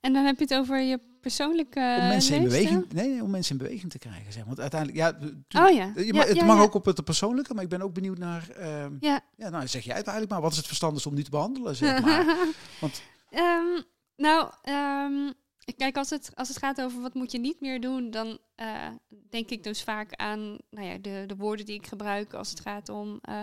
en 0.00 0.12
dan 0.12 0.24
heb 0.24 0.36
je 0.38 0.42
het 0.44 0.54
over 0.54 0.80
je 0.82 1.00
persoonlijke 1.20 1.96
Om 2.00 2.06
mensen 2.08 2.36
in 2.36 2.42
beweging, 2.42 2.92
nee, 2.92 3.22
om 3.22 3.30
mensen 3.30 3.56
in 3.58 3.62
beweging 3.64 3.90
te 3.90 3.98
krijgen. 3.98 4.32
Zeg. 4.32 4.44
Want 4.44 4.60
uiteindelijk, 4.60 5.00
ja, 5.00 5.12
tu- 5.48 5.58
Oh 5.58 5.70
ja. 5.74 5.92
je 5.96 6.12
Ja, 6.14 6.24
het 6.26 6.36
ja, 6.36 6.44
mag 6.44 6.56
ja. 6.56 6.62
ook 6.62 6.74
op 6.74 6.84
het 6.84 7.04
persoonlijke, 7.04 7.54
maar 7.54 7.62
ik 7.62 7.68
ben 7.68 7.82
ook 7.82 7.94
benieuwd 7.94 8.18
naar. 8.18 8.48
ehm, 8.50 8.92
Ja. 9.00 9.20
ja, 9.36 9.48
nou 9.48 9.68
zeg 9.68 9.84
jij 9.84 9.96
het 9.96 10.06
eigenlijk 10.06 10.30
maar. 10.32 10.40
Wat 10.40 10.50
is 10.50 10.56
het 10.56 10.66
verstandigst 10.66 11.06
om 11.06 11.14
nu 11.14 11.22
te 11.22 11.30
behandelen? 11.30 11.76
Zeg 11.76 12.02
maar. 12.02 12.36
Want- 12.80 13.02
Ehm, 13.30 13.80
nou, 14.16 14.50
ehm, 14.62 15.32
kijk, 15.76 15.96
als 15.96 16.10
het, 16.10 16.30
als 16.34 16.48
het 16.48 16.58
gaat 16.58 16.82
over 16.82 17.00
wat 17.00 17.14
moet 17.14 17.32
je 17.32 17.38
niet 17.38 17.60
meer 17.60 17.80
doen, 17.80 18.10
dan 18.10 18.38
eh, 18.54 18.86
denk 19.30 19.50
ik 19.50 19.62
dus 19.62 19.82
vaak 19.82 20.12
aan 20.14 20.58
nou 20.70 20.86
ja, 20.86 20.98
de, 20.98 21.24
de 21.26 21.36
woorden 21.36 21.66
die 21.66 21.74
ik 21.74 21.86
gebruik 21.86 22.34
als 22.34 22.50
het 22.50 22.60
gaat 22.60 22.88
om 22.88 23.18
eh, 23.22 23.40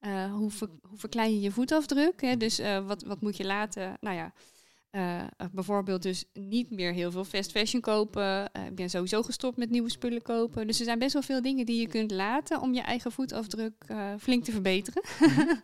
eh, 0.00 0.32
hoe, 0.32 0.50
ver- 0.50 0.78
hoe 0.82 0.98
verklein 0.98 1.32
je 1.34 1.40
je 1.40 1.50
voetafdruk. 1.50 2.20
Hè? 2.20 2.36
Dus 2.36 2.58
wat, 2.86 3.02
wat 3.02 3.20
moet 3.20 3.36
je 3.36 3.44
laten? 3.44 3.96
Nou 4.00 4.16
ja, 4.16 4.32
bijvoorbeeld 5.52 6.02
dus 6.02 6.24
niet 6.32 6.70
meer 6.70 6.92
heel 6.92 7.10
veel 7.10 7.24
fast 7.24 7.50
fashion 7.50 7.80
kopen. 7.82 8.44
Ik 8.66 8.74
ben 8.74 8.90
sowieso 8.90 9.22
gestopt 9.22 9.56
met 9.56 9.70
nieuwe 9.70 9.90
spullen 9.90 10.22
kopen. 10.22 10.66
Dus 10.66 10.78
er 10.78 10.84
zijn 10.84 10.98
best 10.98 11.12
wel 11.12 11.22
veel 11.22 11.42
dingen 11.42 11.66
die 11.66 11.80
je 11.80 11.86
kunt 11.88 12.10
laten 12.10 12.60
om 12.60 12.74
je 12.74 12.80
eigen 12.80 13.12
voetafdruk 13.12 13.86
flink 14.18 14.44
te 14.44 14.52
verbeteren. 14.52 15.02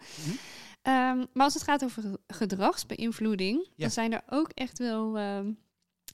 Ehm, 0.83 1.25
maar 1.33 1.45
als 1.45 1.55
het 1.55 1.63
gaat 1.63 1.85
over 1.85 2.03
ge- 2.03 2.21
gedragsbeïnvloeding, 2.27 3.65
Ja. 3.65 3.71
dan 3.77 3.91
zijn 3.91 4.13
er 4.13 4.23
ook 4.29 4.51
echt 4.55 4.79
wel 4.79 5.19
ehm, 5.19 5.53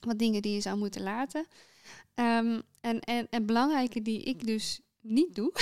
wat 0.05 0.19
dingen 0.19 0.43
die 0.43 0.55
je 0.55 0.61
zou 0.61 0.79
moeten 0.79 1.03
laten. 1.03 1.47
Ehm, 2.15 2.61
en, 2.81 3.01
en, 3.01 3.27
en 3.31 3.47
belangrijke 3.47 4.03
die 4.03 4.23
ik 4.23 4.47
dus 4.47 4.81
niet 5.01 5.35
doe, 5.35 5.53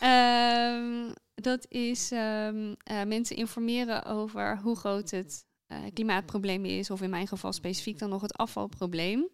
Ehm, 0.00 1.12
dat 1.34 1.66
is 1.68 2.10
ehm, 2.10 2.74
eh, 2.82 3.02
mensen 3.02 3.36
informeren 3.36 4.04
over 4.04 4.58
hoe 4.58 4.76
groot 4.76 5.10
het 5.10 5.46
eh, 5.66 5.78
klimaatprobleem 5.94 6.64
is, 6.64 6.90
of 6.90 7.02
in 7.02 7.10
mijn 7.10 7.26
geval 7.26 7.52
specifiek 7.52 7.98
dan 7.98 8.08
nog 8.08 8.22
het 8.22 8.36
afvalprobleem. 8.36 9.28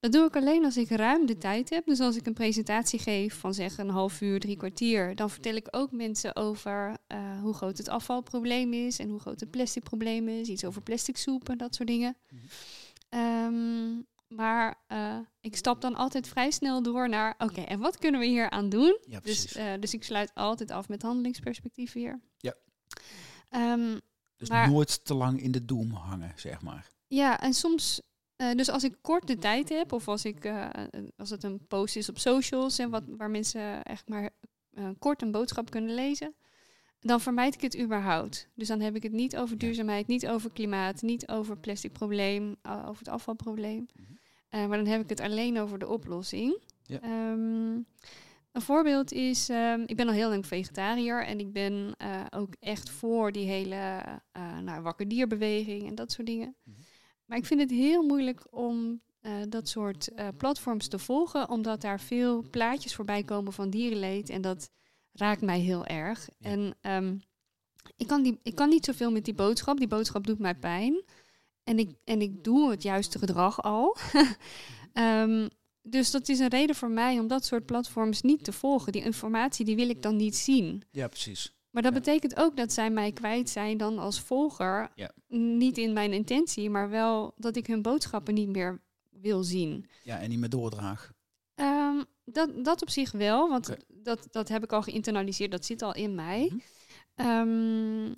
Dat 0.00 0.12
doe 0.12 0.26
ik 0.26 0.36
alleen 0.36 0.64
als 0.64 0.76
ik 0.76 0.88
ruim 0.88 1.26
de 1.26 1.38
tijd 1.38 1.70
heb. 1.70 1.86
Dus 1.86 2.00
als 2.00 2.16
ik 2.16 2.26
een 2.26 2.34
presentatie 2.34 2.98
geef 2.98 3.34
van 3.34 3.54
zeg 3.54 3.78
een 3.78 3.88
half 3.88 4.20
uur, 4.20 4.40
drie 4.40 4.56
kwartier, 4.56 5.14
dan 5.14 5.30
vertel 5.30 5.54
ik 5.54 5.68
ook 5.70 5.92
mensen 5.92 6.36
over 6.36 6.96
eh, 7.06 7.40
hoe 7.40 7.54
groot 7.54 7.78
het 7.78 7.88
afvalprobleem 7.88 8.72
is 8.72 8.98
en 8.98 9.08
hoe 9.08 9.20
groot 9.20 9.40
het 9.40 9.50
plasticprobleem 9.50 10.28
is. 10.28 10.48
Iets 10.48 10.64
over 10.64 10.82
plastic 10.82 11.16
soep 11.16 11.48
en 11.48 11.58
dat 11.58 11.74
soort 11.74 11.88
dingen. 11.88 12.16
Mhm. 12.30 12.42
Ehm, 13.12 14.00
maar 14.28 14.82
eh, 14.86 15.18
ik 15.40 15.56
stap 15.56 15.80
dan 15.80 15.94
altijd 15.94 16.28
vrij 16.28 16.50
snel 16.50 16.82
door 16.82 17.08
naar, 17.08 17.34
oké, 17.38 17.60
en 17.60 17.78
wat 17.78 17.98
kunnen 17.98 18.20
we 18.20 18.26
hier 18.26 18.50
aan 18.50 18.68
doen? 18.68 18.98
ja. 19.08 19.20
Dus, 19.20 19.54
eh, 19.54 19.72
dus 19.80 19.94
ik 19.94 20.04
sluit 20.04 20.34
altijd 20.34 20.70
af 20.70 20.88
met 20.88 21.02
handelingsperspectief 21.02 21.92
weer. 21.92 22.20
Ja. 22.36 22.54
Ehm, 23.48 23.98
dus 24.36 24.48
maar- 24.48 24.70
nooit 24.70 25.04
te 25.04 25.14
lang 25.14 25.40
in 25.42 25.52
de 25.52 25.64
doem 25.64 25.90
hangen, 25.92 26.32
zeg 26.36 26.62
maar. 26.62 26.90
ja, 27.06 27.40
en 27.40 27.54
soms, 27.54 28.00
eh, 28.36 28.50
dus 28.52 28.68
als 28.68 28.84
ik 28.84 28.96
kort 29.00 29.26
de 29.26 29.38
tijd 29.38 29.68
heb, 29.68 29.92
of 29.92 30.08
als, 30.08 30.24
ik, 30.24 30.52
als 31.16 31.30
het 31.30 31.42
een 31.44 31.66
post 31.66 31.96
is 31.96 32.08
op 32.08 32.18
socials 32.18 32.78
en 32.78 32.90
wat, 32.90 33.02
waar 33.06 33.30
mensen 33.30 33.82
echt 33.82 34.08
maar 34.08 34.30
kort 34.98 35.22
een 35.22 35.30
boodschap 35.30 35.70
kunnen 35.70 35.94
lezen, 35.94 36.34
dan 37.02 37.20
vermijd 37.20 37.54
ik 37.54 37.60
het 37.60 37.78
überhaupt. 37.78 38.48
Dus 38.54 38.68
dan 38.68 38.80
heb 38.80 38.96
ik 38.96 39.02
het 39.02 39.12
niet 39.12 39.36
over 39.36 39.58
duurzaamheid, 39.58 40.06
niet 40.06 40.28
over 40.28 40.50
klimaat, 40.50 41.02
niet 41.02 41.28
over 41.28 41.56
plastic 41.56 41.92
probleem, 41.92 42.56
uh, 42.66 42.84
over 42.88 42.98
het 42.98 43.08
afvalprobleem. 43.08 43.86
Mhm. 43.94 44.12
Eh, 44.48 44.66
maar 44.66 44.76
dan 44.76 44.86
heb 44.86 45.00
ik 45.00 45.08
het 45.08 45.20
alleen 45.20 45.58
over 45.58 45.78
de 45.78 45.88
oplossing. 45.88 46.58
Ja. 46.82 47.00
Ehm, 47.00 47.74
een 48.52 48.62
voorbeeld 48.62 49.12
is, 49.12 49.48
ehm, 49.48 49.82
ik 49.86 49.96
ben 49.96 50.06
al 50.06 50.14
heel 50.14 50.28
lang 50.28 50.46
vegetariër 50.46 51.24
en 51.24 51.38
ik 51.38 51.52
ben 51.52 51.94
eh, 51.96 52.24
ook 52.30 52.54
echt 52.60 52.90
voor 52.90 53.32
die 53.32 53.46
hele 53.46 54.02
eh 54.32 54.58
nou, 54.58 54.82
wakker 54.82 55.08
dierbeweging 55.08 55.88
en 55.88 55.94
dat 55.94 56.12
soort 56.12 56.26
dingen. 56.26 56.56
Mhm. 56.62 56.76
Maar 57.26 57.38
ik 57.38 57.46
vind 57.46 57.60
het 57.60 57.70
heel 57.70 58.02
moeilijk 58.02 58.46
om 58.50 59.00
dat 59.48 59.68
soort 59.68 60.12
platforms 60.36 60.88
te 60.88 60.98
volgen, 60.98 61.48
omdat 61.48 61.80
daar 61.80 62.00
veel 62.00 62.44
plaatjes 62.50 62.94
voorbij 62.94 63.22
komen 63.22 63.52
van 63.52 63.70
dierenleed 63.70 64.30
en 64.30 64.40
dat 64.40 64.70
raakt 65.12 65.40
mij 65.42 65.60
heel 65.60 65.86
erg. 65.86 66.28
Ja. 66.38 66.50
En 66.50 66.74
ehm, 66.80 67.16
ik, 67.96 68.06
kan 68.06 68.22
die, 68.22 68.38
ik 68.42 68.54
kan 68.54 68.68
niet 68.68 68.84
zoveel 68.84 69.10
met 69.10 69.24
die 69.24 69.34
boodschap. 69.34 69.78
Die 69.78 69.88
boodschap 69.88 70.26
doet 70.26 70.38
mij 70.38 70.54
pijn. 70.54 71.02
En 71.64 71.78
ik, 71.78 71.90
en 72.04 72.20
ik 72.20 72.44
doe 72.44 72.70
het 72.70 72.82
juiste 72.82 73.18
gedrag 73.18 73.62
al. 73.62 73.96
Ehm, 74.92 75.48
dus 75.82 76.10
dat 76.10 76.28
is 76.28 76.38
een 76.38 76.48
reden 76.48 76.76
voor 76.76 76.90
mij 76.90 77.18
om 77.18 77.26
dat 77.26 77.44
soort 77.44 77.66
platforms 77.66 78.22
niet 78.22 78.44
te 78.44 78.52
volgen. 78.52 78.92
Die 78.92 79.02
informatie 79.04 79.64
die 79.64 79.76
wil 79.76 79.88
ik 79.88 80.02
dan 80.02 80.16
niet 80.16 80.36
zien. 80.36 80.82
Ja, 80.90 81.08
precies. 81.08 81.52
Maar 81.70 81.82
dat 81.82 81.92
Ja. 81.92 81.98
betekent 81.98 82.36
ook 82.36 82.56
dat 82.56 82.72
zij 82.72 82.90
mij 82.90 83.12
kwijt 83.12 83.50
zijn 83.50 83.76
dan 83.76 83.98
als 83.98 84.20
volger. 84.20 84.90
Ja. 84.94 85.10
Niet 85.28 85.78
in 85.78 85.92
mijn 85.92 86.12
intentie, 86.12 86.70
maar 86.70 86.90
wel 86.90 87.34
dat 87.36 87.56
ik 87.56 87.66
hun 87.66 87.82
boodschappen 87.82 88.34
niet 88.34 88.48
meer 88.48 88.80
wil 89.10 89.42
zien. 89.42 89.86
Ja, 90.02 90.18
en 90.18 90.28
niet 90.28 90.38
meer 90.38 90.48
doordraag. 90.48 91.12
Ehm, 91.62 92.02
dat, 92.24 92.64
dat 92.64 92.82
op 92.82 92.90
zich 92.90 93.12
wel, 93.12 93.48
want 93.48 93.76
dat, 93.88 94.28
dat 94.30 94.48
heb 94.48 94.62
ik 94.62 94.72
al 94.72 94.82
geïnternaliseerd, 94.82 95.50
dat 95.50 95.64
zit 95.64 95.82
al 95.82 95.94
in 95.94 96.14
mij. 96.14 96.50
Mhm. 96.52 96.58
Ehm, 97.14 98.14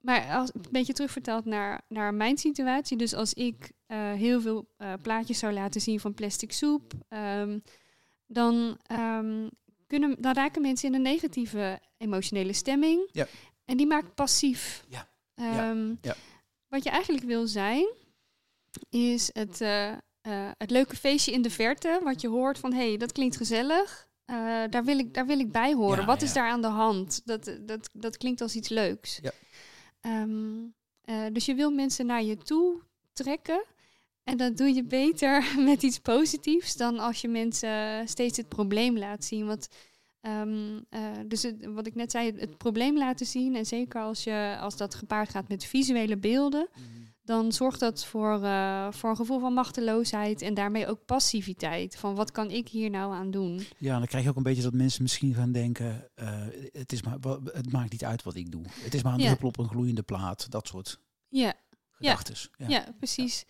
maar 0.00 0.34
als 0.34 0.50
een 0.54 0.64
beetje 0.70 0.92
terugvertaald 0.92 1.44
naar, 1.44 1.80
naar 1.88 2.14
mijn 2.14 2.38
situatie. 2.38 2.96
Dus 2.96 3.14
als 3.14 3.34
ik 3.34 3.72
eh, 3.86 4.12
heel 4.12 4.40
veel 4.40 4.68
eh, 4.76 4.92
plaatjes 5.02 5.38
zou 5.38 5.52
laten 5.52 5.80
zien 5.80 6.00
van 6.00 6.14
plastic 6.14 6.52
soep, 6.52 6.92
ehm, 7.08 7.58
dan, 8.26 8.78
kunnen, 9.86 10.22
dan 10.22 10.32
raken 10.32 10.62
mensen 10.62 10.88
in 10.88 10.94
een 10.94 11.02
negatieve 11.02 11.80
emotionele 11.96 12.52
stemming. 12.52 13.08
Ja. 13.12 13.26
En 13.64 13.76
die 13.76 13.86
maakt 13.86 14.14
passief. 14.14 14.84
Ja. 14.88 15.08
Ja. 15.34 15.74
Ja. 16.00 16.14
Wat 16.68 16.84
je 16.84 16.90
eigenlijk 16.90 17.24
wil 17.24 17.46
zijn, 17.46 17.86
is 18.90 19.30
het, 19.32 19.60
eh, 19.60 19.92
eh, 20.28 20.48
het 20.58 20.70
leuke 20.70 20.96
feestje 20.96 21.32
in 21.32 21.42
de 21.42 21.50
verte. 21.50 22.00
Wat 22.04 22.20
je 22.20 22.28
hoort 22.28 22.58
van, 22.58 22.72
hé, 22.72 22.88
hey, 22.88 22.96
dat 22.96 23.12
klinkt 23.12 23.36
gezellig. 23.36 24.08
Eh, 24.24 24.36
daar, 24.70 24.84
wil 24.84 24.98
ik, 24.98 25.14
daar 25.14 25.26
wil 25.26 25.38
ik 25.38 25.52
bij 25.52 25.72
horen. 25.74 26.00
Ja, 26.00 26.06
Wat 26.06 26.20
ja. 26.20 26.26
is 26.26 26.32
daar 26.32 26.48
aan 26.50 26.60
de 26.62 26.66
hand? 26.66 27.20
Dat, 27.24 27.56
dat, 27.60 27.90
dat 27.92 28.16
klinkt 28.16 28.40
als 28.40 28.54
iets 28.54 28.68
leuks. 28.68 29.18
Ja. 29.22 29.30
Ehm, 30.00 30.56
eh, 31.04 31.16
dus 31.32 31.46
je 31.46 31.54
wil 31.54 31.70
mensen 31.70 32.06
naar 32.06 32.22
je 32.22 32.36
toe 32.36 32.80
trekken. 33.12 33.64
En 34.24 34.36
dat 34.36 34.56
doe 34.56 34.74
je 34.74 34.84
beter 34.84 35.44
met 35.70 35.82
iets 35.82 35.98
positiefs 35.98 36.76
dan 36.76 36.98
als 36.98 37.20
je 37.20 37.28
mensen 37.28 38.08
steeds 38.08 38.36
het 38.36 38.48
probleem 38.48 38.98
laat 38.98 39.24
zien. 39.24 39.46
Want 39.46 39.68
ehm, 40.20 40.78
eh, 40.88 41.00
dus 41.26 41.42
het- 41.42 41.64
wat 41.66 41.86
ik 41.86 41.94
net 41.94 42.10
zei, 42.10 42.32
het 42.36 42.56
probleem 42.58 42.98
laten 42.98 43.26
zien. 43.26 43.54
En 43.56 43.66
zeker 43.66 44.00
als, 44.00 44.24
je, 44.24 44.56
als 44.60 44.76
dat 44.76 44.94
gepaard 44.94 45.28
gaat 45.30 45.48
met 45.48 45.64
visuele 45.64 46.16
beelden 46.16 46.68
dan 47.28 47.52
zorgt 47.52 47.80
dat 47.80 48.04
voor, 48.04 48.42
eh, 48.42 48.92
voor 48.92 49.10
een 49.10 49.16
gevoel 49.16 49.40
van 49.40 49.52
machteloosheid 49.54 50.42
en 50.42 50.54
daarmee 50.54 50.86
ook 50.86 51.04
passiviteit. 51.04 51.96
Van 51.96 52.14
wat 52.14 52.30
kan 52.30 52.50
ik 52.50 52.68
hier 52.68 52.90
nou 52.90 53.14
aan 53.14 53.30
doen? 53.30 53.60
Ja, 53.78 53.98
dan 53.98 54.06
krijg 54.06 54.24
je 54.24 54.30
ook 54.30 54.36
een 54.36 54.42
beetje 54.42 54.62
dat 54.62 54.72
mensen 54.72 55.02
misschien 55.02 55.34
gaan 55.34 55.52
denken, 55.52 56.10
eh, 56.14 56.38
het, 56.72 56.92
is 56.92 57.02
maar, 57.02 57.16
het 57.44 57.72
maakt 57.72 57.92
niet 57.92 58.04
uit 58.04 58.22
wat 58.22 58.34
ik 58.34 58.50
doe. 58.50 58.62
Het 58.68 58.94
is 58.94 59.02
maar 59.02 59.12
een 59.14 59.18
Ja. 59.20 59.26
druppel 59.26 59.48
op 59.48 59.58
een 59.58 59.68
gloeiende 59.68 60.02
plaat. 60.02 60.50
Dat 60.50 60.66
soort 60.66 61.00
Ja, 61.28 61.46
Ja. 61.46 61.54
gedachtes. 61.90 62.50
Ja. 62.56 62.68
ja, 62.68 62.84
precies. 62.98 63.44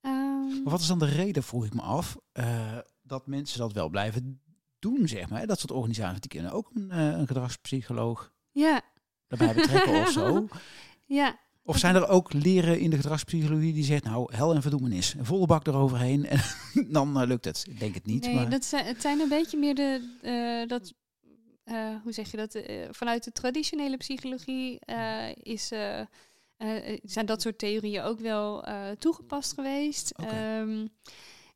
Ehm, 0.00 0.62
Maar 0.62 0.72
wat 0.72 0.80
is 0.80 0.86
dan 0.86 0.98
de 0.98 1.04
reden, 1.06 1.42
vroeg 1.42 1.64
ik 1.64 1.74
me 1.74 1.80
af, 1.82 2.16
eh, 2.32 2.78
dat 3.02 3.26
mensen 3.26 3.58
dat 3.58 3.72
wel 3.72 3.88
blijven 3.88 4.40
doen, 4.78 5.08
zeg 5.08 5.28
maar. 5.28 5.46
Dat 5.46 5.58
soort 5.58 5.70
organisaties, 5.72 6.20
die 6.20 6.30
kunnen 6.30 6.52
ook 6.52 6.70
een, 6.74 6.90
een 6.98 7.26
gedragspsycholoog 7.26 8.32
ja, 8.50 8.80
daarbij 9.28 9.54
betrekken 9.54 10.00
of 10.00 10.10
zo. 10.10 10.46
ja, 11.20 11.38
Of 11.62 11.78
zijn 11.78 11.94
er 11.94 12.08
ook 12.08 12.32
leren 12.32 12.80
in 12.80 12.90
de 12.90 12.96
gedragspsychologie 12.96 13.72
die 13.72 13.84
zegt, 13.84 14.04
nou, 14.04 14.34
hel 14.34 14.54
en 14.54 14.62
verdoemenis. 14.62 15.14
Een 15.14 15.24
volle 15.24 15.46
bak 15.46 15.66
eroverheen 15.66 16.26
en 16.26 16.40
dan 16.92 17.20
eh, 17.20 17.26
lukt 17.26 17.44
het. 17.44 17.64
Ik 17.68 17.78
denk 17.78 17.94
het 17.94 18.06
niet, 18.06 18.26
nee, 18.26 18.34
maar... 18.34 18.50
dat 18.50 18.64
zijn, 18.64 18.84
het 18.84 19.00
zijn 19.00 19.20
een 19.20 19.28
beetje 19.28 19.58
meer 19.58 19.74
de, 19.74 20.16
eh, 20.22 20.68
dat, 20.68 20.94
eh, 21.64 21.94
hoe 22.02 22.12
zeg 22.12 22.30
je 22.30 22.36
dat, 22.36 22.62
vanuit 22.90 23.24
de 23.24 23.32
traditionele 23.32 23.96
psychologie 23.96 24.78
is, 25.42 25.66
zijn 27.02 27.26
dat 27.26 27.42
soort 27.42 27.58
theorieën 27.58 28.02
ook 28.02 28.20
wel 28.20 28.64
toegepast 28.98 29.52
geweest. 29.52 30.10
Ehm, 30.10 30.86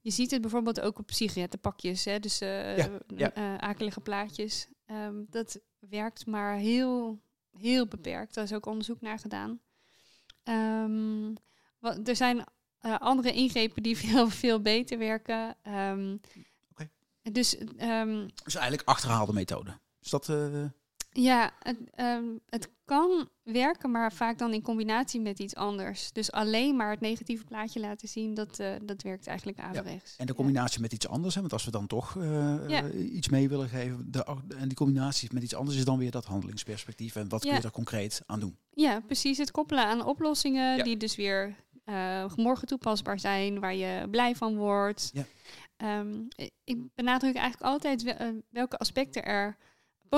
je 0.01 0.11
ziet 0.11 0.31
het 0.31 0.41
bijvoorbeeld 0.41 0.81
ook 0.81 0.99
op 0.99 1.11
sigarettenpakjes, 1.11 2.05
hè, 2.05 2.19
dus 2.19 2.39
Ja, 2.39 2.89
ja. 3.17 3.59
akelige 3.59 4.01
plaatjes. 4.01 4.69
Ehm, 4.87 5.25
dat 5.31 5.61
werkt 5.79 6.27
maar 6.27 6.57
heel, 6.57 7.21
heel 7.59 7.87
beperkt. 7.87 8.35
Daar 8.35 8.45
is 8.45 8.53
ook 8.53 8.67
onderzoek 8.67 9.01
naar 9.01 9.19
gedaan. 9.19 9.61
Ehm, 10.45 11.35
wat, 11.79 12.09
er 12.09 12.17
zijn 12.17 12.45
eh, 12.79 12.99
andere 12.99 13.33
ingrepen 13.33 13.83
die 13.83 13.97
veel, 14.07 14.29
veel 14.29 14.61
beter 14.61 14.99
werken. 14.99 15.57
Oké. 16.71 16.91
Dus 17.23 17.57
ehm, 17.77 18.29
Dus 18.45 18.55
eigenlijk 18.55 18.89
achterhaalde 18.89 19.33
methode. 19.33 19.79
Is 20.01 20.11
dat... 20.11 20.29
eh, 20.29 20.65
ja, 21.23 21.51
het, 21.59 21.77
ehm, 21.95 22.25
het 22.49 22.69
kan 22.85 23.29
werken, 23.43 23.91
maar 23.91 24.13
vaak 24.13 24.39
dan 24.39 24.53
in 24.53 24.63
combinatie 24.63 25.21
met 25.21 25.39
iets 25.39 25.55
anders. 25.55 26.13
Dus 26.13 26.33
alleen 26.33 26.77
maar 26.77 26.91
het 26.91 27.01
negatieve 27.01 27.45
plaatje 27.45 27.81
laten 27.81 28.09
zien, 28.09 28.35
dat, 28.35 28.59
eh, 28.59 28.73
dat 28.83 29.03
werkt 29.03 29.27
eigenlijk 29.27 29.59
averechts. 29.59 30.17
En 30.17 30.27
de 30.27 30.33
Ja. 30.33 30.39
combinatie 30.39 30.81
met 30.81 30.93
iets 30.93 31.09
anders, 31.09 31.35
hè? 31.35 31.41
want 31.41 31.53
als 31.53 31.65
we 31.65 31.71
dan 31.71 31.87
toch 31.87 32.17
eh, 32.17 32.69
Ja. 32.69 32.83
eh, 32.85 33.15
iets 33.15 33.29
mee 33.29 33.49
willen 33.49 33.69
geven, 33.69 34.11
de, 34.11 34.25
en 34.59 34.69
die 34.69 34.77
combinatie 34.77 35.29
met 35.33 35.43
iets 35.43 35.55
anders 35.55 35.77
is 35.77 35.85
dan 35.85 35.99
weer 35.99 36.11
dat 36.11 36.25
handelingsperspectief. 36.25 37.17
En 37.17 37.29
wat 37.29 37.41
kun 37.41 37.51
Ja. 37.51 37.57
je 37.57 37.63
daar 37.63 37.71
concreet 37.71 38.23
aan 38.27 38.41
doen? 38.41 38.59
Ja, 38.71 39.01
precies. 39.01 39.39
Het 39.39 39.51
koppelen 39.51 39.85
aan 39.85 40.05
oplossingen 40.05 40.77
Ja. 40.77 40.83
die 40.83 40.97
dus 40.97 41.17
weer 41.17 41.55
morgen 42.37 42.67
toepasbaar 42.69 43.19
zijn, 43.19 43.61
waar 43.61 43.75
je 43.75 44.09
blij 44.11 44.35
van 44.35 44.57
wordt. 44.57 45.11
Ja. 45.13 45.25
Ehm, 45.77 46.23
ik 46.65 46.79
benadruk 46.95 47.35
eigenlijk 47.35 47.73
altijd 47.73 48.03
wel- 48.03 48.43
welke 48.51 48.79
aspecten 48.79 49.25
er 49.25 49.57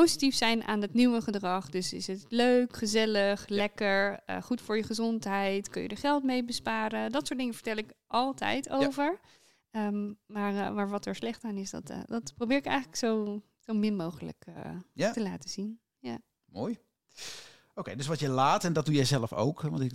positief 0.00 0.34
zijn 0.34 0.64
aan 0.64 0.80
het 0.80 0.94
nieuwe 0.94 1.20
gedrag. 1.20 1.68
Dus 1.68 1.92
is 1.92 2.06
het 2.06 2.24
leuk, 2.28 2.76
gezellig, 2.76 3.48
lekker, 3.48 4.20
eh, 4.26 4.42
goed 4.42 4.60
voor 4.60 4.76
je 4.76 4.82
gezondheid, 4.82 5.68
kun 5.68 5.82
je 5.82 5.88
er 5.88 5.96
geld 5.96 6.22
mee 6.22 6.44
besparen. 6.44 7.12
Dat 7.12 7.26
soort 7.26 7.38
dingen 7.38 7.54
vertel 7.54 7.76
ik 7.76 7.92
altijd 8.06 8.70
over. 8.70 9.20
Ehm, 9.70 10.12
maar, 10.26 10.54
eh, 10.66 10.74
maar 10.74 10.88
wat 10.88 11.06
er 11.06 11.14
slecht 11.14 11.44
aan 11.44 11.56
is, 11.56 11.70
dat, 11.70 11.90
eh, 11.90 11.98
dat 12.04 12.32
probeer 12.36 12.56
ik 12.56 12.66
eigenlijk 12.66 12.96
zo, 12.96 13.42
zo 13.60 13.74
min 13.74 13.96
mogelijk 13.96 14.44
Ja. 14.92 15.12
te 15.12 15.22
laten 15.22 15.50
zien. 15.50 15.80
Mooi. 16.44 16.78
Oké, 17.74 17.96
dus 17.96 18.06
wat 18.06 18.20
je 18.20 18.28
laat, 18.28 18.64
en 18.64 18.72
dat 18.72 18.84
doe 18.84 18.94
jij 18.94 19.04
zelf 19.04 19.32
ook. 19.32 19.60
Want 19.60 19.80
ik, 19.80 19.92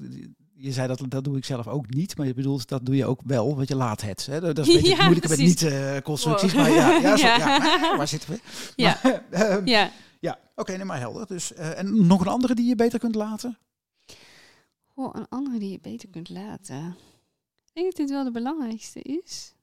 je 0.62 0.72
zei 0.72 0.88
dat 0.88 1.04
dat 1.08 1.24
doe 1.24 1.38
ik 1.38 1.46
zelf 1.46 1.68
ook 1.68 1.90
niet, 1.90 2.18
maar 2.18 2.28
je 2.28 2.34
bedoelt 2.34 2.68
dat 2.68 2.86
doe 2.86 2.96
je 2.96 3.06
ook 3.06 3.22
wel, 3.24 3.56
want 3.56 3.68
je 3.68 3.76
laat 3.76 4.02
het. 4.02 4.26
Hè? 4.26 4.40
Dat 4.42 4.58
is 4.58 4.68
een 4.68 4.74
beetje 4.74 4.90
Ja, 4.96 5.04
moeilijke 5.04 5.30
met 5.30 5.38
niet-constructies. 5.38 6.54
Wow. 6.54 6.62
maar 6.62 6.72
ja, 6.72 6.90
ja, 6.90 7.18
zo, 7.18 7.26
Ja. 7.28 7.38
ja. 7.38 7.98
waar 7.98 8.08
zitten 8.08 8.30
we? 8.30 8.40
Ja. 8.76 9.00
Maar, 9.04 9.24
ehm, 9.30 9.68
Ja. 9.68 9.92
ja, 10.20 10.40
oké, 10.56 10.76
nee, 10.76 10.86
maar 10.86 11.00
helder. 11.00 11.28
Dus, 11.28 11.54
eh, 11.54 11.78
en 11.80 12.06
nog 12.08 12.22
een 12.22 12.28
andere 12.28 12.56
die 12.56 12.68
je 12.68 12.76
beter 12.76 13.00
kunt 13.00 13.16
laten? 13.16 13.58
Goh, 14.88 15.16
een 15.16 15.28
andere 15.30 15.60
die 15.60 15.72
je 15.72 15.80
beter 15.80 16.10
kunt 16.10 16.30
laten. 16.30 16.96
Ik 17.66 17.74
denk 17.74 17.86
dat 17.88 17.96
dit 17.96 18.10
wel 18.10 18.24
de 18.24 18.32
belangrijkste 18.32 19.02
is. 19.02 19.54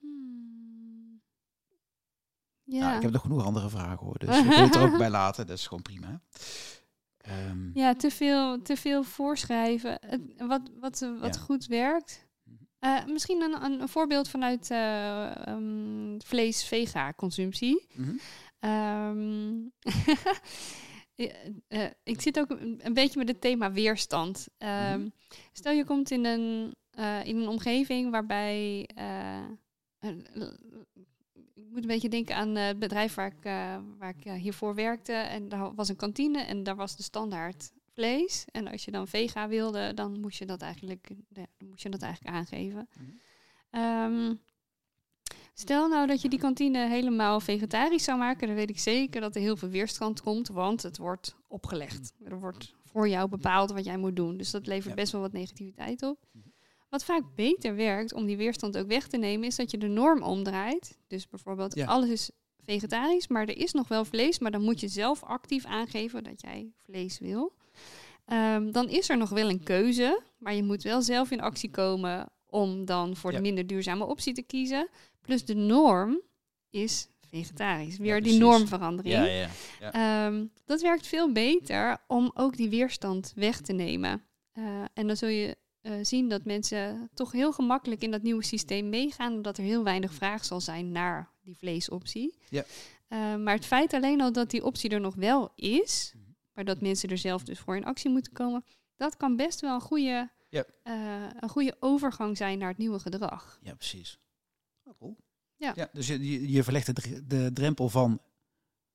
Hmm. 0.00 1.20
Ja. 2.64 2.80
Nou, 2.80 2.96
ik 2.96 3.02
heb 3.02 3.12
nog 3.12 3.22
genoeg 3.22 3.44
andere 3.44 3.68
vragen 3.68 4.06
hoor, 4.06 4.18
dus 4.18 4.38
ik 4.38 4.44
wil 4.44 4.58
het 4.58 4.74
er 4.74 4.82
ook 4.82 4.98
bij 4.98 5.10
laten. 5.10 5.46
Dat 5.46 5.58
is 5.58 5.66
gewoon 5.66 5.82
prima. 5.82 6.20
Ehm, 7.20 7.70
ja, 7.78 7.94
te 7.94 8.10
veel, 8.10 8.62
te 8.62 8.76
veel 8.76 9.02
voorschrijven. 9.02 9.98
Wat 10.38 10.70
wat, 10.80 10.98
wat 11.20 11.34
Ja. 11.34 11.40
goed 11.40 11.66
werkt. 11.66 12.28
Mhm. 12.44 12.54
Eh, 12.78 13.04
misschien 13.06 13.42
een, 13.42 13.64
een, 13.64 13.80
een 13.80 13.88
voorbeeld 13.88 14.28
vanuit 14.28 14.70
eh, 14.70 15.46
ehm, 15.46 16.18
vlees-vega-consumptie. 16.18 17.86
mhm. 17.94 18.16
Ehm, 18.58 19.58
eh, 21.68 21.86
ik 22.02 22.20
zit 22.20 22.38
ook 22.38 22.50
een, 22.50 22.80
een 22.82 22.94
beetje 22.94 23.18
met 23.18 23.28
het 23.28 23.40
thema 23.40 23.72
weerstand. 23.72 24.46
Mhm. 24.58 25.08
Stel 25.52 25.72
je 25.72 25.84
komt 25.84 26.10
in 26.10 26.24
een, 26.24 26.74
in 27.24 27.36
een 27.36 27.48
omgeving 27.48 28.10
waarbij. 28.10 28.88
Ik 31.70 31.76
moet 31.76 31.84
een 31.84 31.92
beetje 31.94 32.08
denken 32.08 32.36
aan 32.36 32.56
eh, 32.56 32.66
het 32.66 32.78
bedrijf 32.78 33.14
waar 33.14 33.26
ik, 33.26 33.44
eh, 33.44 33.76
waar 33.98 34.14
ik 34.18 34.24
eh, 34.24 34.32
hiervoor 34.32 34.74
werkte. 34.74 35.12
En 35.12 35.48
daar 35.48 35.74
was 35.74 35.88
een 35.88 35.96
kantine 35.96 36.42
en 36.42 36.62
daar 36.62 36.76
was 36.76 36.96
de 36.96 37.02
standaard 37.02 37.72
vlees. 37.94 38.44
En 38.50 38.68
als 38.68 38.84
je 38.84 38.90
dan 38.90 39.08
vega 39.08 39.48
wilde, 39.48 39.94
dan 39.94 40.20
moest 40.20 40.38
je 40.38 40.46
dat 40.46 40.62
eigenlijk, 40.62 41.10
ja, 41.28 41.46
dan 41.58 41.68
moest 41.68 41.82
je 41.82 41.88
dat 41.88 42.02
eigenlijk 42.02 42.36
aangeven. 42.36 42.88
Mhm. 42.96 43.10
Ehm, 43.70 44.34
Stel 45.54 45.88
nou 45.88 46.06
dat 46.06 46.22
je 46.22 46.28
die 46.28 46.38
kantine 46.38 46.88
helemaal 46.88 47.40
vegetarisch 47.40 48.04
zou 48.04 48.18
maken, 48.18 48.46
dan 48.46 48.56
weet 48.56 48.70
ik 48.70 48.78
zeker 48.78 49.20
dat 49.20 49.34
er 49.34 49.40
heel 49.40 49.56
veel 49.56 49.68
weerstand 49.68 50.20
komt, 50.20 50.48
want 50.48 50.82
het 50.82 50.96
wordt 50.98 51.36
opgelegd. 51.48 52.12
Er 52.24 52.40
wordt 52.40 52.74
voor 52.84 53.08
jou 53.08 53.28
bepaald 53.28 53.70
wat 53.70 53.84
jij 53.84 53.96
moet 53.96 54.16
doen. 54.16 54.36
Dus 54.36 54.50
dat 54.50 54.66
levert 54.66 54.88
Ja. 54.88 54.94
best 54.94 55.12
wel 55.12 55.20
wat 55.20 55.32
negativiteit 55.32 56.02
op. 56.02 56.18
Mhm. 56.32 56.48
Wat 56.90 57.04
vaak 57.04 57.22
beter 57.34 57.74
werkt 57.76 58.12
om 58.12 58.26
die 58.26 58.36
weerstand 58.36 58.78
ook 58.78 58.86
weg 58.86 59.06
te 59.06 59.16
nemen, 59.16 59.46
is 59.46 59.56
dat 59.56 59.70
je 59.70 59.78
de 59.78 59.86
norm 59.88 60.22
omdraait. 60.22 60.98
Dus 61.08 61.28
bijvoorbeeld 61.28 61.74
Ja. 61.74 61.86
alles 61.86 62.08
is 62.10 62.30
vegetarisch, 62.64 63.28
maar 63.28 63.42
er 63.48 63.56
is 63.56 63.72
nog 63.72 63.88
wel 63.88 64.04
vlees, 64.04 64.38
maar 64.38 64.50
dan 64.50 64.62
moet 64.62 64.80
je 64.80 64.88
zelf 64.88 65.22
actief 65.22 65.64
aangeven 65.64 66.24
dat 66.24 66.40
jij 66.40 66.72
vlees 66.76 67.18
wil. 67.18 67.52
Ehm, 68.24 68.70
dan 68.70 68.88
is 68.88 69.08
er 69.08 69.16
nog 69.16 69.28
wel 69.30 69.48
een 69.50 69.62
keuze, 69.62 70.20
maar 70.38 70.54
je 70.54 70.62
moet 70.62 70.82
wel 70.82 71.02
zelf 71.02 71.30
in 71.30 71.40
actie 71.40 71.70
komen 71.70 72.28
om 72.46 72.84
dan 72.84 73.16
voor 73.16 73.30
Ja. 73.30 73.36
de 73.36 73.42
minder 73.42 73.66
duurzame 73.66 74.04
optie 74.04 74.34
te 74.34 74.42
kiezen. 74.42 74.88
Plus 75.20 75.44
de 75.44 75.54
norm 75.54 76.20
is 76.70 77.08
vegetarisch. 77.28 77.96
Weer 77.98 78.22
die 78.22 78.38
normverandering. 78.38 79.14
Ja, 79.14 79.24
ja, 79.24 79.48
ja. 79.80 79.92
Ehm, 80.26 80.46
dat 80.64 80.80
werkt 80.80 81.06
veel 81.06 81.32
beter 81.32 81.98
om 82.06 82.30
ook 82.34 82.56
die 82.56 82.68
weerstand 82.68 83.32
weg 83.36 83.60
te 83.60 83.72
nemen. 83.72 84.22
Eh, 84.52 84.64
en 84.94 85.06
dan 85.06 85.16
zul 85.16 85.28
je 85.28 85.56
eh, 85.80 85.92
zien 86.02 86.28
dat 86.28 86.44
mensen 86.44 87.10
toch 87.14 87.32
heel 87.32 87.52
gemakkelijk 87.52 88.02
in 88.02 88.10
dat 88.10 88.22
nieuwe 88.22 88.44
systeem 88.44 88.88
meegaan. 88.88 89.32
Omdat 89.32 89.58
er 89.58 89.64
heel 89.64 89.84
weinig 89.84 90.14
vraag 90.14 90.44
zal 90.44 90.60
zijn 90.60 90.92
naar 90.92 91.30
die 91.42 91.56
vleesoptie. 91.56 92.34
Ja. 92.48 92.64
Eh, 93.08 93.36
maar 93.36 93.54
het 93.54 93.66
feit 93.66 93.92
alleen 93.92 94.20
al 94.20 94.32
dat 94.32 94.50
die 94.50 94.64
optie 94.64 94.90
er 94.90 95.00
nog 95.00 95.14
wel 95.14 95.52
is, 95.54 96.12
Mhm. 96.16 96.24
maar 96.52 96.64
dat 96.64 96.80
mensen 96.80 97.08
er 97.08 97.18
zelf 97.18 97.42
dus 97.42 97.58
voor 97.58 97.76
in 97.76 97.84
actie 97.84 98.10
moeten 98.10 98.32
komen, 98.32 98.64
dat 98.96 99.16
kan 99.16 99.36
best 99.36 99.60
wel 99.60 99.74
een 99.74 99.80
goede, 99.80 100.30
Ja. 100.48 100.64
eh, 100.82 101.26
een 101.40 101.48
goede 101.48 101.76
overgang 101.80 102.36
zijn 102.36 102.58
naar 102.58 102.68
het 102.68 102.78
nieuwe 102.78 102.98
gedrag. 102.98 103.58
ja 103.62 103.74
precies. 103.74 104.18
Oh, 104.84 104.94
cool. 104.98 105.16
Ja. 105.56 105.88
dus 105.92 106.06
je, 106.06 106.50
je, 106.50 106.62
verlegt 106.62 106.86
de, 107.02 107.26
de 107.26 107.50
drempel 107.52 107.88
van 107.88 108.20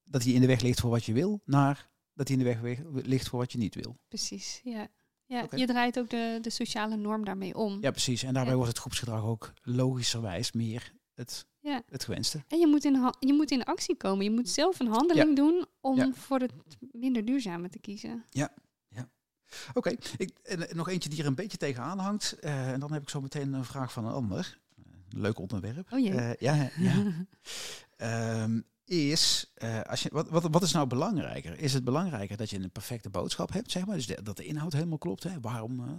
dat 0.04 0.24
hij 0.24 0.34
in 0.34 0.42
de 0.42 0.48
weg 0.48 0.62
ligt 0.62 0.80
voor 0.80 0.90
wat 0.90 1.06
je 1.06 1.14
wil, 1.14 1.42
naar 1.46 1.90
dat 2.14 2.28
hij 2.28 2.38
in 2.38 2.44
de 2.44 2.50
weg 2.50 2.60
we- 2.92 3.02
ligt 3.06 3.28
voor 3.30 3.40
wat 3.40 3.52
je 3.52 3.58
niet 3.58 3.76
wil. 3.76 3.98
Precies, 4.08 4.62
ja. 4.64 4.88
Ja. 5.26 5.48
Je 5.56 5.66
draait 5.66 6.00
ook 6.00 6.10
de, 6.10 6.38
de 6.42 6.50
sociale 6.50 6.96
norm 6.96 7.26
daarmee 7.26 7.56
om. 7.56 7.78
Ja, 7.82 7.92
precies. 7.92 8.24
En 8.24 8.34
daarbij 8.34 8.52
Ja. 8.52 8.56
wordt 8.58 8.72
het 8.72 8.80
groepsgedrag 8.82 9.24
ook 9.24 9.54
logischerwijs 9.62 10.52
meer 10.52 10.94
het, 11.14 11.46
Ja. 11.60 11.82
het 11.90 12.04
gewenste. 12.04 12.44
En 12.48 12.60
je 12.60 12.68
moet, 12.68 12.86
in 12.86 13.12
je 13.20 13.34
moet 13.34 13.52
in 13.52 13.64
actie 13.64 13.96
komen. 13.98 14.24
Je 14.24 14.32
moet 14.32 14.50
zelf 14.50 14.80
een 14.80 14.88
handeling 14.88 15.36
doen 15.36 15.66
om 15.82 15.96
Ja. 15.98 16.12
voor 16.14 16.40
het 16.40 16.52
minder 16.92 17.26
duurzame 17.26 17.70
te 17.70 17.80
kiezen. 17.80 18.26
Oké, 19.74 19.90
ik 20.18 20.32
en, 20.44 20.70
eh, 20.70 20.76
nog 20.76 20.90
eentje 20.90 21.10
die 21.10 21.20
er 21.20 21.26
een 21.26 21.36
beetje 21.36 21.58
tegenaan 21.58 22.00
hangt. 22.00 22.32
eh, 22.40 22.72
en 22.72 22.80
dan 22.80 22.92
heb 22.94 23.02
ik 23.02 23.10
zo 23.10 23.22
meteen 23.22 23.54
een 23.54 23.66
vraag 23.66 23.92
van 23.92 24.06
een 24.06 24.14
ander. 24.14 24.60
Eh, 24.78 24.84
leuk 25.10 25.40
onderwerp. 25.40 25.94
Oh 25.94 26.00
jee. 26.00 26.36
Ja, 26.40 26.70
ja. 26.78 27.04
Ehm, 27.98 28.62
is, 28.86 29.52
eh, 29.54 29.82
als 29.82 30.04
je, 30.04 30.10
wat, 30.12 30.30
wat, 30.30 30.44
wat 30.52 30.62
is 30.64 30.72
nou 30.72 30.88
belangrijker? 30.88 31.60
Is 31.60 31.74
het 31.74 31.84
belangrijker 31.84 32.38
dat 32.38 32.50
je 32.50 32.60
een 32.60 32.72
perfecte 32.72 33.10
boodschap 33.10 33.54
hebt, 33.54 33.72
zeg 33.72 33.86
maar? 33.86 33.96
Dus 33.96 34.08
de- 34.08 34.22
dat 34.24 34.38
de 34.38 34.46
inhoud 34.46 34.74
helemaal 34.74 34.98
klopt, 34.98 35.24
hè? 35.24 35.40
Waarom? 35.40 35.80
eh, 35.80 35.94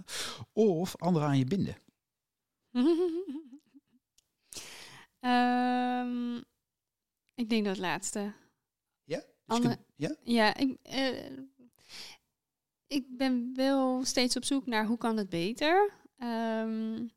of 0.53 0.95
anderen 0.97 1.27
aan 1.27 1.37
je 1.37 1.45
binden? 1.45 1.75
Ehm, 5.19 6.35
ik 7.33 7.49
denk 7.49 7.65
dat 7.65 7.77
laatste. 7.77 8.33
Ja? 9.03 9.23
Dus 9.45 9.75
ja? 9.95 10.15
Ja, 10.23 10.55
ik, 10.55 10.77
eh, 10.81 11.31
ik 12.87 13.17
ben 13.17 13.51
wel 13.55 14.05
steeds 14.05 14.35
op 14.35 14.43
zoek 14.43 14.65
naar 14.65 14.85
hoe 14.85 14.97
kan 14.97 15.17
het 15.17 15.29
beter. 15.29 15.93
Ehm, 16.17 17.07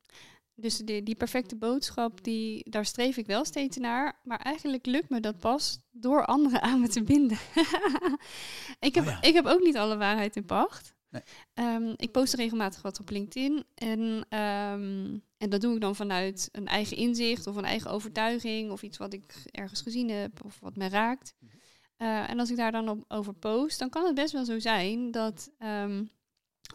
dus 0.61 0.77
die, 0.77 1.03
die 1.03 1.15
perfecte 1.15 1.57
boodschap, 1.57 2.25
die, 2.25 2.71
daar 2.71 2.87
streef 2.87 3.17
ik 3.17 3.27
wel 3.27 3.45
steeds 3.45 3.77
naar. 3.77 4.21
Maar 4.25 4.39
eigenlijk 4.39 4.87
lukt 4.87 5.09
me 5.09 5.21
dat 5.21 5.39
pas 5.39 5.81
door 5.91 6.25
anderen 6.25 6.63
aan 6.69 6.81
me 6.81 6.89
te 6.89 7.03
binden. 7.03 7.39
ik, 8.89 8.95
heb, 8.95 9.05
Oh 9.05 9.11
ja. 9.11 9.23
ik 9.23 9.35
heb 9.35 9.47
ook 9.47 9.63
niet 9.63 9.77
alle 9.77 9.97
waarheid 9.97 10.37
in 10.37 10.45
pacht. 10.45 10.95
Nee. 11.11 11.23
Ehm, 11.55 11.93
ik 11.97 12.11
post 12.11 12.35
regelmatig 12.35 12.83
wat 12.83 13.01
op 13.01 13.11
LinkedIn. 13.11 13.65
En, 13.75 14.27
ehm, 14.29 15.19
en 15.37 15.51
dat 15.51 15.61
doe 15.61 15.75
ik 15.75 15.81
dan 15.81 15.97
vanuit 15.97 16.49
een 16.53 16.67
eigen 16.67 16.97
inzicht 16.97 17.47
of 17.47 17.57
een 17.57 17.65
eigen 17.65 17.91
overtuiging. 17.91 18.71
Of 18.71 18.83
iets 18.83 18.99
wat 18.99 19.13
ik 19.13 19.35
ergens 19.51 19.81
gezien 19.81 20.11
heb 20.11 20.45
of 20.45 20.61
wat 20.61 20.77
mij 20.77 20.89
raakt. 20.89 21.35
Eh, 21.97 22.31
en 22.31 22.39
als 22.39 22.51
ik 22.51 22.57
daar 22.57 22.73
dan 22.73 22.89
op, 22.89 23.05
over 23.09 23.35
post, 23.35 23.79
dan 23.79 23.89
kan 23.89 24.05
het 24.05 24.15
best 24.15 24.33
wel 24.33 24.45
zo 24.45 24.59
zijn 24.59 25.11
dat 25.11 25.51
ehm, 25.59 26.05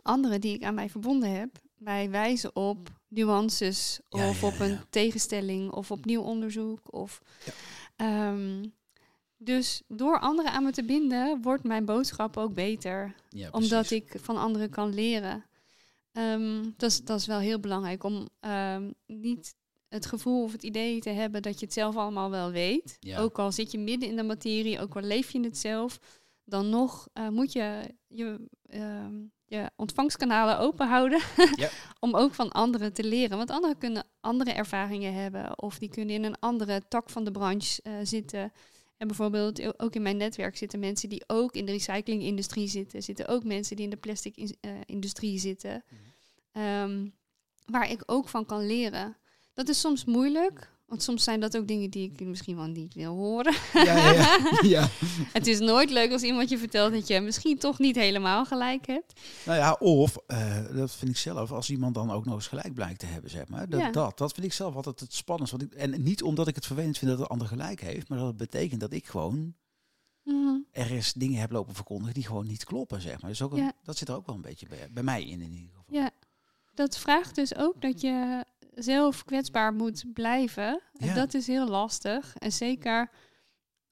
anderen 0.02 0.42
die 0.42 0.54
ik 0.54 0.64
aan 0.64 0.76
mij 0.76 0.90
verbonden 0.90 1.32
heb, 1.32 1.60
mij 1.78 2.10
wijzen 2.10 2.56
op 2.56 2.90
nuances 3.08 4.00
Ja, 4.10 4.30
of 4.30 4.42
ja, 4.42 4.48
op 4.48 4.60
een 4.60 4.80
tegenstelling 4.90 5.72
of 5.72 5.92
op 5.92 6.06
nieuw 6.06 6.22
onderzoek. 6.22 6.94
Of, 6.94 7.22
Ja. 7.46 7.52
Ehm, 7.96 8.66
dus 9.38 9.82
door 9.88 10.20
anderen 10.20 10.52
aan 10.52 10.64
me 10.64 10.72
te 10.72 10.84
binden, 10.84 11.42
wordt 11.42 11.64
mijn 11.64 11.86
boodschap 11.86 12.38
ook 12.38 12.54
beter 12.54 13.16
omdat 13.52 13.92
ik 13.92 14.16
van 14.22 14.38
anderen 14.38 14.70
kan 14.70 14.94
leren. 14.94 15.46
Ehm, 16.12 16.64
dat, 16.78 16.92
is, 16.92 17.02
dat 17.04 17.20
is 17.20 17.26
wel 17.26 17.40
heel 17.40 17.60
belangrijk 17.60 18.04
om 18.04 18.28
ehm, 18.40 18.92
niet 19.06 19.56
het 19.88 20.06
gevoel 20.06 20.44
of 20.44 20.52
het 20.52 20.64
idee 20.64 21.00
te 21.00 21.10
hebben 21.10 21.42
dat 21.42 21.60
je 21.60 21.66
het 21.66 21.74
zelf 21.74 21.96
allemaal 21.96 22.30
wel 22.30 22.52
weet. 22.52 22.98
Ja. 23.00 23.20
Ook 23.20 23.40
al 23.40 23.52
zit 23.52 23.72
je 23.72 23.78
midden 23.78 24.10
in 24.10 24.16
de 24.16 24.24
materie, 24.24 24.80
ook 24.80 24.96
al 24.96 25.02
leef 25.02 25.32
je 25.32 25.40
het 25.40 25.58
zelf, 25.58 26.00
dan 26.44 26.70
nog 26.70 27.08
eh, 27.14 27.30
moet 27.30 27.52
je 27.52 27.96
je, 28.08 28.48
je 29.56 29.72
ontvangstkanalen 29.76 30.60
open 30.60 30.88
houden 30.88 31.20
Ja. 31.56 31.70
om 32.00 32.16
ook 32.16 32.34
van 32.34 32.52
anderen 32.52 32.94
te 32.94 33.04
leren. 33.04 33.38
Want 33.38 33.50
anderen 33.50 33.78
kunnen 33.78 34.04
andere 34.22 34.52
ervaringen 34.52 35.14
hebben 35.14 35.62
of 35.62 35.78
die 35.78 35.90
kunnen 35.90 36.16
in 36.16 36.24
een 36.24 36.40
andere 36.40 36.82
tak 36.88 37.10
van 37.10 37.24
de 37.24 37.32
branche 37.32 37.82
eh, 37.84 37.94
zitten. 38.04 38.52
En 38.98 39.08
bijvoorbeeld 39.08 39.80
ook 39.80 39.96
in 39.96 40.02
mijn 40.02 40.18
netwerk 40.18 40.58
zitten 40.58 40.80
mensen 40.80 41.10
die 41.10 41.24
ook 41.28 41.54
in 41.56 41.66
de 41.66 41.72
recyclingindustrie 41.72 42.68
zitten. 42.68 43.04
Zitten 43.04 43.28
ook 43.28 43.44
mensen 43.44 43.76
die 43.76 43.86
in 43.86 43.92
de 43.92 43.98
plastic 43.98 44.36
in- 44.38 44.56
eh, 44.62 44.72
industrie 44.86 45.40
zitten. 45.40 45.84
Mhm. 45.90 46.02
Ehm, 46.66 47.08
waar 47.66 47.90
ik 47.92 48.04
ook 48.06 48.28
van 48.30 48.46
kan 48.46 48.66
leren. 48.66 49.18
Dat 49.54 49.70
is 49.70 49.80
soms 49.80 50.06
moeilijk. 50.06 50.74
Want 50.86 51.04
soms 51.04 51.24
zijn 51.24 51.40
dat 51.40 51.58
ook 51.58 51.68
dingen 51.68 51.90
die 51.90 52.12
ik 52.12 52.20
misschien 52.28 52.56
wel 52.56 52.66
niet 52.68 52.94
wil 52.94 53.14
horen. 53.16 53.54
Ja, 53.74 54.12
ja, 54.12 54.40
ja. 54.78 54.88
Het 55.34 55.48
is 55.48 55.60
nooit 55.60 55.90
leuk 55.90 56.12
als 56.12 56.22
iemand 56.22 56.50
je 56.50 56.58
vertelt 56.58 56.94
dat 56.94 57.08
je 57.08 57.22
misschien 57.22 57.58
toch 57.58 57.80
niet 57.80 57.96
helemaal 57.96 58.46
gelijk 58.46 58.88
hebt. 58.88 59.20
Nou 59.46 59.58
ja, 59.58 59.74
of, 59.74 60.18
eh, 60.28 60.76
dat 60.76 60.92
vind 60.96 61.12
ik 61.12 61.18
zelf, 61.18 61.52
als 61.52 61.70
iemand 61.70 61.94
dan 61.96 62.12
ook 62.12 62.26
nog 62.26 62.34
eens 62.34 62.48
gelijk 62.48 62.74
blijkt 62.74 63.00
te 63.00 63.06
hebben, 63.06 63.30
zeg 63.30 63.48
maar. 63.48 63.70
Dat, 63.70 63.80
Ja. 63.80 63.92
dat, 63.92 64.18
dat 64.18 64.34
vind 64.34 64.46
ik 64.46 64.54
zelf 64.54 64.76
altijd 64.76 65.00
het 65.00 65.14
spannendste. 65.14 65.58
Want 65.58 65.72
ik, 65.72 65.78
en 65.80 66.04
niet 66.04 66.24
omdat 66.24 66.48
ik 66.48 66.56
het 66.56 66.66
vervelend 66.66 66.98
vind 66.98 67.12
dat 67.12 67.20
de 67.20 67.28
ander 67.28 67.48
gelijk 67.48 67.82
heeft, 67.82 68.10
maar 68.10 68.18
dat 68.18 68.28
het 68.28 68.38
betekent 68.38 68.80
dat 68.82 68.94
ik 68.94 69.06
gewoon 69.08 69.54
Mhm. 70.24 70.58
ergens 70.72 71.14
dingen 71.14 71.40
heb 71.40 71.52
lopen 71.52 71.76
verkondigen 71.76 72.14
die 72.14 72.26
gewoon 72.26 72.48
niet 72.48 72.64
kloppen, 72.64 73.02
zeg 73.02 73.22
maar. 73.22 73.30
Dus 73.30 73.42
ook 73.42 73.52
een- 73.52 73.58
Ja. 73.64 73.74
dat 73.84 73.98
zit 73.98 74.08
er 74.10 74.16
ook 74.16 74.26
wel 74.26 74.36
een 74.36 74.42
beetje 74.42 74.68
bij, 74.68 74.88
bij 74.92 75.04
mij 75.04 75.22
in, 75.24 75.42
in 75.42 75.54
ieder 75.54 75.70
geval. 75.70 75.84
Ja, 75.88 76.10
dat 76.74 76.98
vraagt 76.98 77.36
dus 77.36 77.56
ook 77.56 77.82
dat 77.82 78.02
je 78.02 78.46
zelf 78.76 79.24
kwetsbaar 79.24 79.74
moet 79.74 80.06
blijven. 80.14 80.82
En 80.98 81.08
Ja. 81.08 81.14
dat 81.14 81.34
is 81.34 81.48
heel 81.48 81.68
lastig. 81.68 82.34
En 82.38 82.52
zeker, 82.52 83.10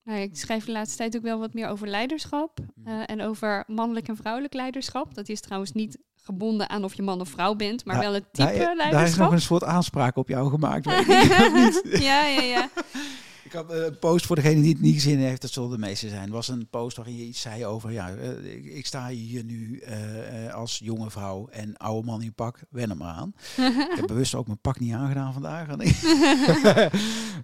nou, 0.04 0.20
ik 0.20 0.38
schrijf 0.38 0.66
de 0.66 0.72
laatste 0.72 0.98
tijd 0.98 1.16
ook 1.16 1.22
wel 1.22 1.40
wat 1.40 1.54
meer 1.54 1.68
over 1.68 1.88
leiderschap. 1.88 2.60
Mhm. 2.76 2.88
eh, 2.90 3.02
en 3.06 3.22
over 3.22 3.64
mannelijk 3.68 4.08
en 4.08 4.16
vrouwelijk 4.16 4.54
leiderschap. 4.54 5.14
Dat 5.16 5.30
is 5.30 5.42
trouwens 5.42 5.72
niet 5.72 5.98
gebonden 6.16 6.70
aan 6.70 6.84
of 6.84 6.94
je 6.94 7.02
man 7.02 7.22
of 7.22 7.30
vrouw 7.30 7.56
bent, 7.56 7.86
maar 7.86 7.96
Daar- 7.96 8.04
wel 8.04 8.14
het 8.14 8.26
type 8.32 8.48
Daar, 8.58 8.58
daar 8.58 8.70
is 8.72 8.76
nog 8.78 8.92
leiderschap. 8.92 9.32
een 9.32 9.42
soort 9.42 9.64
aanspraak 9.64 10.16
op 10.18 10.28
jou 10.28 10.50
gemaakt. 10.50 10.86
weet 10.86 11.00
ik. 11.08 11.98
ja, 12.10 12.26
ja, 12.28 12.42
ja. 12.42 12.70
Ik 13.54 13.60
had 13.60 13.72
eh, 13.72 13.84
een 13.86 14.00
post 14.00 14.26
voor 14.26 14.36
degene 14.36 14.62
die 14.62 14.72
het 14.74 14.82
niet 14.82 14.94
gezien 14.94 15.20
heeft, 15.20 15.42
dat 15.42 15.52
zullen 15.52 15.70
de 15.70 15.78
meeste 15.78 16.10
zijn. 16.10 16.30
was 16.30 16.48
een 16.48 16.68
post 16.70 16.96
waarin 16.98 17.16
je 17.16 17.24
iets 17.24 17.42
zei 17.42 17.66
over, 17.66 17.92
ja, 17.92 18.16
eh, 18.16 18.56
ik, 18.56 18.66
ik 18.66 18.86
sta 18.86 19.08
hier 19.08 19.44
nu 19.44 19.80
eh, 19.80 20.54
als 20.54 20.80
jonge 20.84 21.10
vrouw 21.12 21.48
en 21.48 21.78
oude 21.78 22.06
man 22.06 22.22
in 22.22 22.34
pak, 22.34 22.60
wen 22.70 22.98
maar 22.98 23.14
aan. 23.14 23.34
ik 23.92 23.96
heb 23.96 24.08
bewust 24.08 24.36
ook 24.36 24.46
mijn 24.48 24.60
pak 24.62 24.80
niet 24.80 24.94
aangedaan 24.94 25.34
vandaag. 25.34 25.68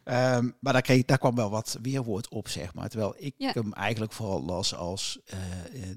Ehm, 0.04 0.50
maar 0.60 0.74
daar, 0.74 0.82
kreeg, 0.82 1.06
daar 1.06 1.18
kwam 1.18 1.36
wel 1.36 1.50
wat 1.50 1.78
weerwoord 1.82 2.30
op, 2.30 2.48
zeg 2.48 2.74
maar. 2.74 2.90
Terwijl 2.90 3.16
ik 3.18 3.34
Ja. 3.38 3.52
hem 3.54 3.74
eigenlijk 3.74 4.12
vooral 4.12 4.44
las 4.44 4.76
als 4.76 5.20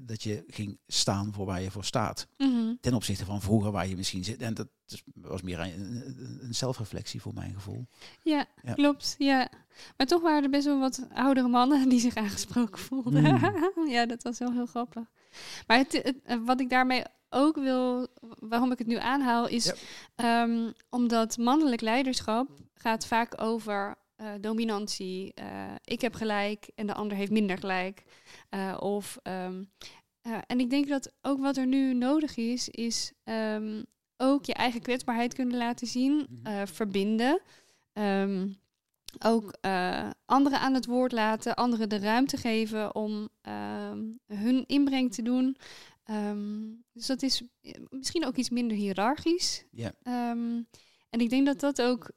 dat 0.01 0.23
je 0.23 0.43
ging 0.47 0.79
staan 0.87 1.33
voor 1.33 1.45
waar 1.45 1.61
je 1.61 1.71
voor 1.71 1.85
staat. 1.85 2.27
Mhm. 2.37 2.73
Ten 2.81 2.93
opzichte 2.93 3.25
van 3.25 3.41
vroeger 3.41 3.71
waar 3.71 3.87
je 3.87 3.95
misschien 3.95 4.23
zit. 4.23 4.41
En 4.41 4.53
dat 4.53 4.67
is- 4.93 5.03
was 5.13 5.41
meer 5.41 5.59
een, 5.59 5.71
een- 6.41 6.53
zelfreflectie 6.53 7.21
voor 7.21 7.33
mijn 7.33 7.53
gevoel. 7.53 7.85
Ja, 8.21 8.45
Ja. 8.63 8.73
klopt. 8.73 9.15
Ja. 9.17 9.49
Maar 9.97 10.07
toch 10.07 10.21
waren 10.21 10.43
er 10.43 10.49
best 10.49 10.65
wel 10.65 10.79
wat 10.79 11.07
oudere 11.13 11.47
mannen 11.47 11.89
die 11.89 11.99
zich 11.99 12.15
aangesproken 12.15 12.79
voelden. 12.79 13.23
Mm. 13.23 13.87
ja, 13.95 14.05
dat 14.05 14.23
was 14.23 14.39
wel 14.39 14.51
heel 14.51 14.65
grappig. 14.65 15.03
Maar 15.67 15.77
het, 15.77 15.91
het- 15.91 16.21
eh, 16.23 16.37
wat 16.45 16.59
ik 16.59 16.69
daarmee 16.69 17.03
ook 17.29 17.55
wil, 17.55 18.07
waarom 18.39 18.71
ik 18.71 18.77
het 18.77 18.87
nu 18.87 18.95
aanhaal, 18.97 19.47
is 19.47 19.65
Ja. 19.65 19.73
ehm, 20.15 20.71
omdat 20.89 21.37
mannelijk 21.37 21.81
leiderschap 21.81 22.49
gaat 22.73 23.05
vaak 23.05 23.41
over 23.41 23.95
eh, 24.15 24.27
dominantie. 24.41 25.33
eh, 25.33 25.71
ik 25.83 26.01
heb 26.01 26.13
gelijk 26.13 26.69
en 26.75 26.87
de 26.87 26.93
ander 26.93 27.17
heeft 27.17 27.31
minder 27.31 27.57
gelijk. 27.57 28.03
Of, 28.79 29.17
ehm, 29.23 29.63
eh, 30.21 30.37
en 30.47 30.59
ik 30.59 30.69
denk 30.69 30.87
dat 30.87 31.11
ook 31.21 31.39
wat 31.39 31.57
er 31.57 31.67
nu 31.67 31.93
nodig 31.93 32.37
is, 32.37 32.69
is 32.69 33.11
ehm, 33.23 33.83
ook 34.23 34.45
je 34.45 34.53
eigen 34.53 34.81
kwetsbaarheid 34.81 35.33
kunnen 35.33 35.57
laten 35.57 35.87
zien, 35.87 36.27
Mhm. 36.29 36.45
eh, 36.47 36.61
verbinden. 36.65 37.41
Ehm, 37.93 38.47
ook 39.25 39.53
eh, 39.61 40.09
anderen 40.25 40.59
aan 40.59 40.73
het 40.73 40.85
woord 40.85 41.11
laten, 41.11 41.55
anderen 41.55 41.89
de 41.89 41.97
ruimte 41.99 42.37
geven 42.37 42.95
om 42.95 43.29
ehm, 43.41 43.99
hun 44.27 44.63
inbreng 44.67 45.13
te 45.13 45.21
doen. 45.21 45.57
Ehm, 46.03 46.61
dus 46.93 47.05
dat 47.05 47.21
is 47.21 47.41
eh, 47.61 47.71
misschien 47.89 48.25
ook 48.25 48.35
iets 48.35 48.49
minder 48.49 48.77
hiërarchisch. 48.77 49.63
Ja. 49.71 49.93
En 51.09 51.19
ik 51.19 51.29
denk 51.29 51.45
dat 51.45 51.59
dat 51.59 51.81
ook 51.81 52.11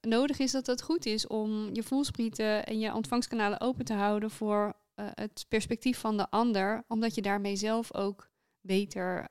nodig 0.00 0.38
is, 0.38 0.50
dat 0.50 0.66
het 0.66 0.82
goed 0.82 1.06
is 1.06 1.26
om 1.26 1.74
je 1.74 1.82
voelsprieten 1.82 2.66
en 2.66 2.78
je 2.78 2.94
ontvangstkanalen 2.94 3.60
open 3.60 3.84
te 3.84 3.92
houden 3.92 4.30
voor 4.30 4.72
het 4.94 5.44
perspectief 5.48 5.98
van 5.98 6.16
de 6.16 6.30
ander, 6.30 6.84
omdat 6.88 7.14
je 7.14 7.22
daarmee 7.22 7.56
zelf 7.56 7.94
ook 7.94 8.28
beter 8.60 9.28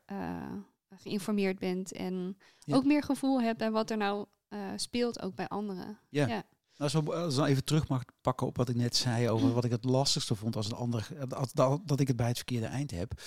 geïnformeerd 1.02 1.60
bent 1.60 1.92
en 1.92 2.38
Ja. 2.60 2.76
ook 2.76 2.86
meer 2.86 3.04
gevoel 3.04 3.42
hebt 3.42 3.58
bij 3.58 3.72
wat 3.72 3.90
er 3.90 3.98
nou 3.98 4.26
eh, 4.48 4.60
speelt, 4.76 5.22
ook 5.22 5.36
bij 5.36 5.48
anderen. 5.48 6.00
Ja. 6.10 6.26
Nou, 6.28 6.44
als 6.78 6.94
ik 6.94 7.36
dan 7.36 7.46
even 7.46 7.64
terug 7.64 7.88
mag 7.88 8.04
pakken 8.22 8.48
op 8.48 8.58
wat 8.58 8.70
ik 8.70 8.76
net 8.76 8.96
zei 8.96 9.30
over 9.30 9.54
wat 9.54 9.64
ik 9.64 9.72
het 9.72 9.84
lastigste 9.86 10.36
vond 10.36 10.56
als 10.56 10.66
een 10.66 10.78
ander, 10.78 11.08
als, 11.30 11.54
dat, 11.54 11.82
dat 11.86 12.00
ik 12.00 12.08
het 12.08 12.16
bij 12.16 12.28
het 12.28 12.36
verkeerde 12.36 12.66
eind 12.66 12.92
heb. 12.92 13.22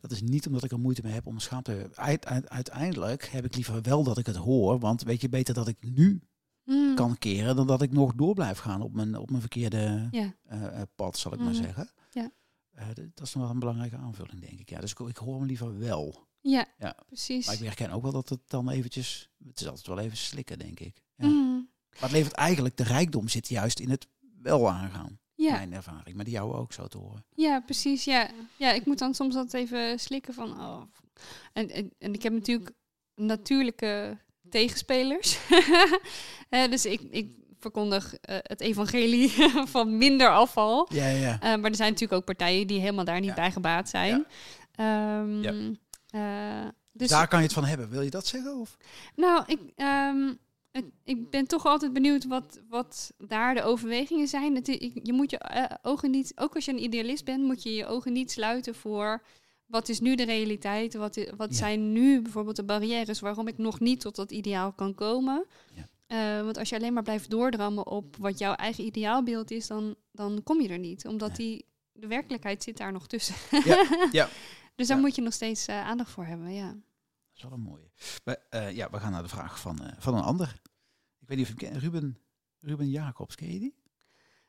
Dat 0.00 0.10
is 0.10 0.22
niet 0.22 0.46
omdat 0.46 0.64
ik 0.64 0.70
er 0.72 0.78
moeite 0.78 1.02
mee 1.02 1.12
heb 1.12 1.26
om 1.26 1.38
schaamte 1.38 1.72
te 1.72 1.78
hebben. 1.78 1.96
Uit- 1.98 2.26
uit- 2.26 2.48
uiteindelijk 2.48 3.24
heb 3.28 3.44
ik 3.44 3.54
liever 3.54 3.82
wel 3.82 4.02
dat 4.04 4.18
ik 4.18 4.26
het 4.26 4.36
hoor, 4.36 4.78
want 4.78 5.02
weet 5.02 5.20
je 5.20 5.28
beter 5.28 5.54
dat 5.54 5.68
ik 5.68 5.76
nu 5.94 6.22
Mhm. 6.64 6.94
kan 6.94 7.18
keren 7.18 7.56
dan 7.56 7.66
dat 7.66 7.82
ik 7.82 7.92
nog 7.92 8.14
door 8.14 8.34
blijf 8.34 8.58
gaan 8.58 8.82
op 8.82 8.92
mijn, 8.94 9.16
op 9.16 9.28
mijn 9.28 9.40
verkeerde 9.40 10.08
eh, 10.10 10.24
eh, 10.80 10.82
pad, 10.94 11.18
zal 11.18 11.32
ik 11.32 11.38
maar 11.38 11.52
Mhm. 11.52 11.62
zeggen. 11.62 11.90
Ja. 12.10 12.30
Eh, 12.70 12.86
dat 13.14 13.26
is 13.26 13.34
nog 13.34 13.42
wel 13.42 13.52
een 13.52 13.58
belangrijke 13.58 13.96
aanvulling, 13.96 14.40
denk 14.40 14.60
ik. 14.60 14.70
Ja, 14.70 14.80
dus 14.80 14.90
ik, 14.90 14.98
ik 14.98 15.16
hoor 15.16 15.36
hem 15.38 15.46
liever 15.46 15.78
wel. 15.78 16.28
Ja, 16.40 16.66
Ja. 16.78 16.96
precies. 17.06 17.46
Maar 17.46 17.54
ik 17.54 17.60
herken 17.64 17.90
ook 17.90 18.02
wel 18.02 18.12
dat 18.12 18.28
het 18.28 18.40
dan 18.46 18.70
eventjes, 18.70 19.28
het 19.46 19.60
is 19.60 19.66
altijd 19.68 19.86
wel 19.86 19.98
even 19.98 20.16
slikken, 20.16 20.58
denk 20.58 20.80
ik. 20.80 21.02
Ja. 21.16 21.26
Mhm. 21.26 21.54
Maar 21.92 22.08
het 22.08 22.10
levert 22.10 22.34
eigenlijk, 22.34 22.76
de 22.76 22.82
rijkdom 22.82 23.28
zit 23.28 23.48
juist 23.48 23.80
in 23.80 23.90
het 23.90 24.06
wel 24.42 24.70
aangaan. 24.70 25.18
ja. 25.34 25.50
Mijn 25.52 25.72
ervaring, 25.72 26.16
maar 26.16 26.24
die 26.24 26.34
jou 26.34 26.54
ook 26.54 26.72
zo 26.72 26.86
te 26.86 26.98
horen. 26.98 27.24
Ja, 27.34 27.60
precies. 27.60 28.04
Ja. 28.04 28.30
ja, 28.56 28.72
ik 28.72 28.86
moet 28.86 28.98
dan 28.98 29.14
soms 29.14 29.34
altijd 29.36 29.62
even 29.64 29.98
slikken 30.00 30.34
van... 30.34 30.60
Oh. 30.60 30.82
En, 31.52 31.70
en, 31.70 31.92
en 31.98 32.12
ik 32.14 32.22
heb 32.22 32.32
natuurlijk 32.32 32.70
natuurlijke 33.14 34.18
tegenspelers. 34.50 35.38
Eh, 36.48 36.70
dus 36.70 36.84
ik, 36.86 37.00
ik 37.00 37.30
verkondig 37.58 38.14
eh, 38.14 38.36
het 38.42 38.60
evangelie 38.60 39.28
van 39.74 39.98
minder 39.98 40.30
afval. 40.30 40.88
Ja, 40.92 41.06
ja. 41.08 41.32
Eh, 41.40 41.40
maar 41.40 41.70
er 41.70 41.76
zijn 41.76 41.92
natuurlijk 41.92 42.20
ook 42.20 42.24
partijen 42.24 42.66
die 42.66 42.80
helemaal 42.80 43.04
daar 43.04 43.20
niet 43.20 43.28
Ja. 43.28 43.34
bij 43.34 43.50
gebaat 43.52 43.88
zijn. 43.88 44.26
Ehm, 44.74 45.42
Ja. 45.42 45.52
Eh, 46.10 46.68
dus 46.92 47.08
Daar 47.08 47.28
kan 47.28 47.38
je 47.38 47.44
het 47.44 47.54
van 47.54 47.64
hebben. 47.64 47.88
Wil 47.90 48.00
je 48.02 48.10
dat 48.10 48.26
zeggen? 48.26 48.56
Of? 48.56 48.76
nou, 49.16 49.44
ik, 49.46 49.58
ehm, 49.76 50.32
ik, 51.04 51.30
ben 51.30 51.46
toch 51.46 51.66
altijd 51.66 51.92
benieuwd 51.92 52.26
wat, 52.26 52.60
wat 52.68 53.12
daar 53.18 53.54
de 53.54 53.62
overwegingen 53.62 54.28
zijn. 54.28 54.54
Het, 54.54 54.66
je 55.02 55.12
moet 55.12 55.30
je 55.30 55.38
eh, 55.38 55.64
ogen 55.82 56.10
niet, 56.10 56.32
ook 56.36 56.54
als 56.54 56.64
je 56.64 56.70
een 56.72 56.82
idealist 56.82 57.24
bent, 57.24 57.44
moet 57.44 57.62
je 57.62 57.74
je 57.74 57.86
ogen 57.86 58.12
niet 58.12 58.30
sluiten 58.30 58.74
voor 58.74 59.22
wat 59.66 59.88
is 59.88 60.00
nu 60.00 60.14
de 60.14 60.24
realiteit. 60.24 60.94
Wat, 60.94 61.26
wat 61.36 61.50
Ja. 61.50 61.56
zijn 61.56 61.92
nu 61.92 62.22
bijvoorbeeld 62.22 62.56
de 62.56 62.64
barrières 62.64 63.20
waarom 63.20 63.48
ik 63.48 63.58
nog 63.58 63.80
niet 63.80 64.00
tot 64.00 64.16
dat 64.16 64.30
ideaal 64.32 64.72
kan 64.72 64.94
komen. 64.94 65.46
Ja. 65.74 65.88
Eh, 66.06 66.44
want 66.44 66.58
als 66.58 66.68
je 66.68 66.76
alleen 66.76 66.92
maar 66.92 67.02
blijft 67.02 67.30
doordrammen 67.30 67.86
op 67.86 68.16
wat 68.16 68.38
jouw 68.38 68.54
eigen 68.54 68.84
ideaalbeeld 68.84 69.50
is, 69.50 69.66
dan, 69.66 69.94
dan 70.12 70.40
kom 70.44 70.60
je 70.60 70.68
er 70.68 70.78
niet. 70.78 71.06
Omdat 71.06 71.28
Nee. 71.28 71.36
die, 71.36 71.64
de 71.92 72.06
werkelijkheid 72.06 72.62
zit 72.62 72.76
daar 72.76 72.92
nog 72.92 73.06
tussen. 73.06 73.34
Ja, 73.64 73.84
ja. 74.12 74.28
Dus 74.74 74.86
daar 74.88 74.96
Ja. 74.96 75.02
moet 75.02 75.14
je 75.14 75.22
nog 75.22 75.32
steeds 75.32 75.66
eh, 75.66 75.86
aandacht 75.86 76.10
voor 76.10 76.24
hebben, 76.24 76.52
ja. 76.54 76.66
Dat 76.68 76.78
is 77.34 77.42
wel 77.42 77.52
een 77.52 77.60
mooie. 77.60 77.90
Maar, 78.24 78.36
eh, 78.50 78.70
ja, 78.76 78.90
we 78.90 78.98
gaan 79.00 79.12
naar 79.12 79.22
de 79.22 79.28
vraag 79.28 79.60
van, 79.60 79.78
eh, 79.82 79.92
van 79.98 80.14
een 80.14 80.22
ander. 80.22 80.60
Ik 81.20 81.28
weet 81.28 81.36
niet 81.38 81.46
of 81.50 81.52
je 81.60 81.64
hem 81.66 81.70
kent. 81.72 81.82
Ruben, 81.84 82.18
Ruben 82.60 82.90
Jacobs, 82.90 83.34
ken 83.34 83.52
je 83.52 83.58
die? 83.58 83.78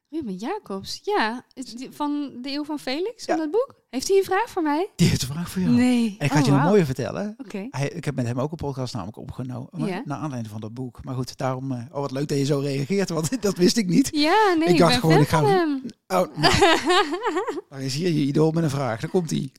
Ruben 0.10 0.36
Jacobs, 0.36 1.00
ja. 1.04 1.46
Van 1.90 2.38
de 2.42 2.50
Eeuw 2.52 2.64
van 2.64 2.80
Felix, 2.80 3.26
Ja. 3.26 3.36
van 3.36 3.38
dat 3.38 3.52
boek. 3.52 3.84
Heeft 3.90 4.08
hij 4.08 4.18
een 4.18 4.24
vraag 4.24 4.50
voor 4.50 4.62
mij? 4.64 4.90
Die 4.96 5.08
heeft 5.08 5.22
een 5.22 5.28
vraag 5.28 5.50
voor 5.50 5.62
jou. 5.62 5.74
Nee. 5.74 6.16
En 6.20 6.26
ik 6.26 6.32
ga 6.32 6.40
Oh, 6.40 6.46
je 6.46 6.52
een 6.52 6.58
wauw. 6.58 6.70
mooie 6.70 6.86
vertellen. 6.86 7.36
Oké. 7.38 7.58
Ik 7.94 8.06
heb 8.06 8.16
met 8.16 8.26
hem 8.26 8.40
ook 8.40 8.52
een 8.52 8.58
podcast 8.58 8.94
namelijk 8.94 9.18
opgenomen. 9.18 9.86
Ja. 9.86 10.02
Naar 10.06 10.18
aanleiding 10.18 10.52
van 10.52 10.62
dat 10.62 10.74
boek. 10.74 11.04
Maar 11.04 11.16
goed, 11.16 11.38
daarom... 11.38 11.72
oh, 11.72 11.88
wat 11.92 12.12
leuk 12.12 12.28
dat 12.28 12.38
je 12.38 12.46
zo 12.46 12.60
reageert. 12.60 13.10
Want 13.10 13.42
dat 13.42 13.58
wist 13.58 13.78
ik 13.78 13.88
niet. 13.88 14.10
Ja, 14.14 14.54
nee, 14.58 14.68
Ik 14.68 14.74
ik, 14.74 14.78
dacht 14.80 14.92
ben 14.92 15.00
gewoon, 15.00 15.22
ik 15.22 15.28
ga 15.28 15.44
hem. 15.46 15.82
Oh, 16.08 16.36
nou, 16.38 16.54
daar 17.70 17.82
is 17.82 17.94
hier 17.96 18.10
je 18.12 18.26
idool 18.26 18.52
met 18.52 18.64
een 18.64 18.70
vraag. 18.70 19.02
Daar 19.02 19.10
komt 19.10 19.30
hij. 19.30 19.52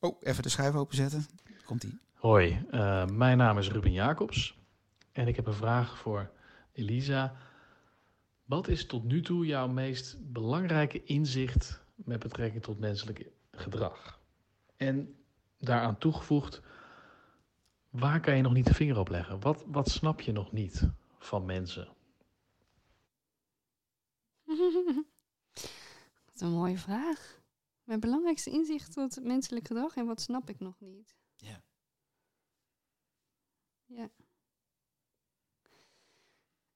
Oh, 0.00 0.16
even 0.20 0.42
de 0.42 0.48
schijf 0.48 0.74
openzetten. 0.74 1.26
Komt 1.64 1.82
hij. 1.82 1.98
Hoi, 2.14 2.66
eh, 2.70 3.06
mijn 3.06 3.38
naam 3.38 3.58
is 3.58 3.70
Ruben 3.70 3.92
Jacobs 3.92 4.58
en 5.12 5.28
ik 5.28 5.36
heb 5.36 5.46
een 5.46 5.52
vraag 5.52 5.98
voor 5.98 6.30
Elisa. 6.72 7.36
Wat 8.44 8.68
is 8.68 8.86
tot 8.86 9.04
nu 9.04 9.22
toe 9.22 9.46
jouw 9.46 9.68
meest 9.68 10.32
belangrijke 10.32 11.04
inzicht 11.04 11.80
met 11.94 12.18
betrekking 12.18 12.62
tot 12.62 12.78
menselijk 12.78 13.26
gedrag? 13.50 14.20
En 14.76 15.14
daaraan 15.58 15.98
toegevoegd, 15.98 16.62
waar 17.90 18.20
kan 18.20 18.36
je 18.36 18.42
nog 18.42 18.52
niet 18.52 18.66
de 18.66 18.74
vinger 18.74 18.98
op 18.98 19.08
leggen? 19.08 19.40
Wat, 19.40 19.64
wat 19.66 19.90
snap 19.90 20.20
je 20.20 20.32
nog 20.32 20.52
niet 20.52 20.88
van 21.18 21.44
mensen? 21.44 21.88
Wat 26.24 26.40
een 26.40 26.50
mooie 26.50 26.78
vraag. 26.78 27.37
Mijn 27.88 28.00
belangrijkste 28.00 28.50
inzicht 28.50 28.92
tot 28.92 29.22
menselijk 29.22 29.66
gedrag 29.66 29.96
en 29.96 30.06
wat 30.06 30.20
snap 30.20 30.48
ik 30.48 30.60
nog 30.60 30.80
niet? 30.80 31.16
Ja. 31.36 31.62
Ja. 33.86 34.10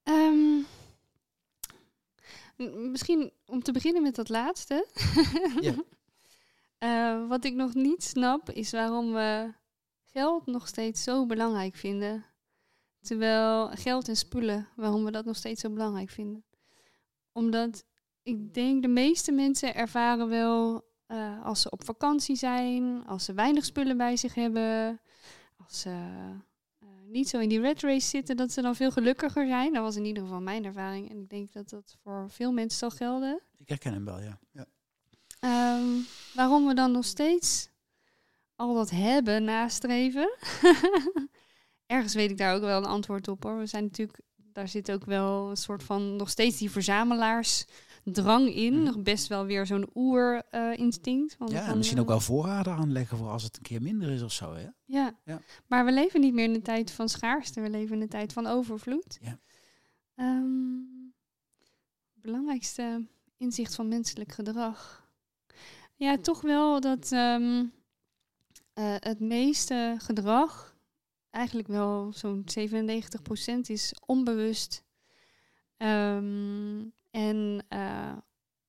Ehm, 0.03 0.62
misschien 2.90 3.33
om 3.46 3.62
te 3.62 3.72
beginnen 3.72 4.03
met 4.03 4.14
dat 4.14 4.29
laatste. 4.29 4.87
Ja. 5.61 5.75
Eh, 6.79 7.29
wat 7.29 7.44
ik 7.44 7.55
nog 7.55 7.75
niet 7.75 8.03
snap 8.03 8.51
is 8.51 8.70
waarom 8.70 9.12
we 9.12 9.55
geld 10.05 10.46
nog 10.46 10.68
steeds 10.68 11.03
zo 11.03 11.27
belangrijk 11.27 11.77
vinden. 11.77 12.25
Terwijl 13.01 13.68
geld 13.68 14.09
en 14.09 14.16
spullen, 14.16 14.68
waarom 14.77 15.05
we 15.05 15.11
dat 15.11 15.25
nog 15.25 15.37
steeds 15.37 15.61
zo 15.61 15.70
belangrijk 15.70 16.11
vinden. 16.11 16.44
Omdat 17.33 17.85
ik 18.22 18.55
denk 18.55 18.83
de 18.83 18.88
meeste 18.88 19.33
mensen 19.33 19.75
ervaren 19.75 20.29
wel 20.29 20.91
eh, 21.12 21.44
als 21.44 21.61
ze 21.61 21.70
op 21.70 21.85
vakantie 21.85 22.37
zijn, 22.37 23.07
als 23.07 23.25
ze 23.25 23.33
weinig 23.33 23.64
spullen 23.64 23.96
bij 23.96 24.16
zich 24.16 24.35
hebben, 24.35 25.01
als 25.57 25.81
ze 25.81 25.90
eh, 26.79 26.88
niet 27.07 27.29
zo 27.29 27.38
in 27.38 27.48
die 27.48 27.61
red 27.61 27.83
race 27.83 28.09
zitten, 28.09 28.37
dat 28.37 28.53
ze 28.53 28.62
dan 28.62 28.75
veel 28.75 28.90
gelukkiger 28.90 29.46
zijn. 29.46 29.72
Dat 29.72 29.83
was 29.83 29.96
in 29.96 30.05
ieder 30.05 30.22
geval 30.22 30.40
mijn 30.40 30.64
ervaring. 30.64 31.11
En 31.11 31.20
ik 31.20 31.31
denk 31.31 31.53
dat 31.53 31.68
dat 31.68 31.96
voor 32.03 32.31
veel 32.31 32.53
mensen 32.53 32.79
zal 32.79 32.90
gelden. 32.90 33.40
Ik 33.59 33.68
herken 33.68 33.92
hem 33.92 34.05
wel, 34.05 34.20
ja. 34.20 34.38
ja. 34.51 34.66
Ehm, 35.40 35.88
waarom 36.35 36.66
we 36.66 36.75
dan 36.75 36.92
nog 36.92 37.05
steeds 37.05 37.68
al 38.57 38.75
dat 38.75 38.90
hebben 38.90 39.44
nastreven. 39.44 40.37
Ergens 41.87 42.14
weet 42.14 42.31
ik 42.31 42.38
daar 42.38 42.55
ook 42.55 42.62
wel 42.62 42.79
een 42.79 42.88
antwoord 42.88 43.29
op 43.29 43.42
hoor. 43.42 43.59
We 43.59 43.66
zijn 43.66 43.85
natuurlijk, 43.85 44.20
daar 44.37 44.68
zit 44.68 44.92
ook 44.92 45.05
wel 45.05 45.51
een 45.51 45.57
soort 45.57 45.83
van 45.83 46.16
nog 46.16 46.31
steeds 46.31 46.59
die 46.59 46.70
verzamelaarsdrang 48.04 48.54
in. 48.54 48.74
Mhm. 48.74 48.82
Nog 48.82 49.02
best 49.02 49.26
wel 49.26 49.46
weer 49.46 49.66
zo'n 49.66 49.90
oer-instinct. 49.94 51.36
Ja, 51.46 51.66
en 51.68 51.76
misschien 51.76 52.00
ook 52.00 52.08
wel 52.08 52.20
voorraden 52.20 52.74
aanleggen 52.74 53.16
voor 53.16 53.28
als 53.28 53.42
het 53.42 53.56
een 53.56 53.62
keer 53.62 53.82
minder 53.82 54.10
is 54.10 54.22
of 54.22 54.32
zo, 54.32 54.54
hè? 54.54 54.66
Ja. 54.84 55.18
Ja. 55.24 55.40
maar 55.66 55.84
we 55.84 55.92
leven 55.92 56.20
niet 56.20 56.34
meer 56.34 56.44
in 56.44 56.52
de 56.52 56.62
tijd 56.62 56.90
van 56.90 57.08
schaarste. 57.08 57.60
We 57.60 57.70
leven 57.70 57.94
in 57.94 58.00
de 58.00 58.08
tijd 58.08 58.32
van 58.32 58.46
overvloed. 58.46 59.18
Ja. 59.20 59.38
Ehm, 60.14 60.80
belangrijkste 62.14 63.06
inzicht 63.36 63.74
van 63.74 63.88
menselijk 63.88 64.32
gedrag. 64.32 65.10
Ja, 65.94 66.16
toch 66.16 66.40
wel 66.40 66.80
dat 66.80 67.12
ehm, 67.12 67.64
eh, 68.72 68.94
het 68.98 69.20
meeste 69.20 69.94
gedrag, 69.98 70.76
eigenlijk 71.30 71.68
wel 71.68 72.12
zo'n 72.12 72.42
97% 72.44 73.68
is 73.68 73.94
onbewust. 74.06 74.84
Ehm, 75.76 76.84
en 77.12 77.64
eh, 77.68 78.12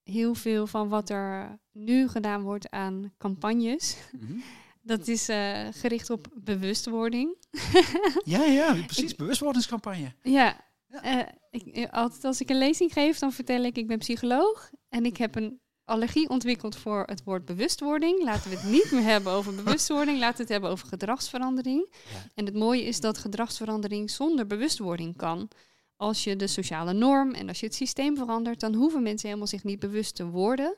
heel 0.03 0.33
veel 0.35 0.67
van 0.67 0.89
wat 0.89 1.09
er 1.09 1.59
nu 1.71 2.07
gedaan 2.07 2.41
wordt 2.41 2.69
aan 2.69 3.13
campagnes, 3.17 3.97
Mhm. 4.11 4.37
dat 4.91 5.07
is 5.07 5.29
eh, 5.29 5.67
gericht 5.71 6.09
op 6.09 6.27
bewustwording. 6.33 7.35
Ja, 8.23 8.43
ja, 8.43 8.73
precies. 8.85 9.15
Bewustwordingscampagne. 9.15 10.13
Ja, 10.21 10.61
Ja. 10.87 11.03
eh, 11.03 11.27
ik, 11.51 11.87
altijd 11.91 12.23
als 12.23 12.41
ik 12.41 12.49
een 12.49 12.57
lezing 12.57 12.93
geef, 12.93 13.19
dan 13.19 13.31
vertel 13.31 13.63
ik, 13.63 13.77
ik 13.77 13.87
ben 13.87 13.97
psycholoog 13.97 14.69
en 14.89 15.05
ik 15.05 15.17
heb 15.17 15.35
een 15.35 15.61
allergie 15.85 16.29
ontwikkeld 16.29 16.75
voor 16.75 17.03
het 17.05 17.23
woord 17.23 17.45
bewustwording. 17.45 18.23
Laten 18.23 18.49
we 18.49 18.55
het 18.57 18.71
niet 18.71 18.91
meer 18.91 19.03
hebben 19.03 19.33
over 19.33 19.55
bewustwording, 19.55 20.19
laten 20.19 20.35
we 20.37 20.41
het 20.41 20.51
hebben 20.51 20.69
over 20.69 20.87
gedragsverandering. 20.87 21.87
Ja. 21.91 22.29
En 22.35 22.45
het 22.45 22.55
mooie 22.55 22.83
is 22.83 22.99
dat 22.99 23.17
gedragsverandering 23.17 24.09
zonder 24.11 24.47
bewustwording 24.47 25.15
kan. 25.17 25.49
Als 25.95 26.23
je 26.23 26.35
de 26.35 26.47
sociale 26.47 26.93
norm 26.93 27.31
en 27.33 27.47
als 27.47 27.59
je 27.59 27.65
het 27.65 27.75
systeem 27.75 28.17
verandert, 28.17 28.59
dan 28.59 28.73
hoeven 28.73 29.03
mensen 29.03 29.27
helemaal 29.27 29.47
zich 29.49 29.63
niet 29.63 29.79
bewust 29.79 30.15
te 30.15 30.25
worden 30.25 30.75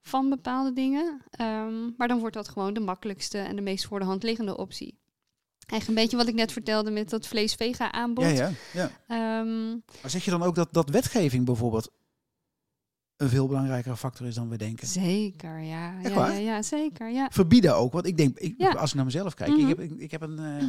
van 0.00 0.28
bepaalde 0.28 0.72
dingen. 0.72 1.22
Ehm, 1.30 1.90
maar 1.96 2.08
dan 2.08 2.18
wordt 2.18 2.34
dat 2.34 2.48
gewoon 2.48 2.74
de 2.74 2.80
makkelijkste 2.80 3.38
en 3.38 3.56
de 3.56 3.62
meest 3.62 3.86
voor 3.86 3.98
de 3.98 4.04
hand 4.04 4.22
liggende 4.22 4.56
optie. 4.56 4.98
Eigenlijk 5.66 5.88
een 5.88 6.04
beetje 6.04 6.16
wat 6.16 6.28
ik 6.34 6.34
net 6.40 6.52
vertelde 6.52 6.90
met 6.90 7.10
dat 7.10 7.26
vlees-vega 7.26 7.92
aanbod. 7.92 8.24
Ja, 8.24 8.30
ja, 8.30 8.50
ja. 8.72 8.90
Ehm, 9.40 9.68
Maar 9.70 10.10
zeg 10.10 10.24
je 10.24 10.30
dan 10.30 10.42
ook 10.42 10.54
dat, 10.54 10.72
dat 10.72 10.88
wetgeving 10.90 11.44
bijvoorbeeld 11.44 11.90
een 13.16 13.28
veel 13.28 13.46
belangrijkere 13.46 13.96
factor 13.96 14.26
is 14.26 14.34
dan 14.34 14.48
we 14.48 14.56
denken? 14.56 14.86
zeker, 14.86 15.58
ja. 15.60 16.00
Ja, 16.00 16.08
ja, 16.08 16.32
ja, 16.32 16.62
zeker, 16.62 17.10
ja. 17.10 17.28
Verbieden 17.30 17.76
ook, 17.76 17.92
want 17.92 18.06
ik 18.06 18.16
denk, 18.16 18.38
ik, 18.38 18.74
als 18.74 18.90
ik 18.90 18.96
naar 18.96 19.04
mezelf 19.04 19.34
kijk, 19.34 19.50
Mhm. 19.50 19.60
ik, 19.60 19.68
heb, 19.68 19.80
ik, 19.80 19.90
ik 19.98 20.10
heb 20.10 20.20
een... 20.20 20.38
eh, 20.38 20.66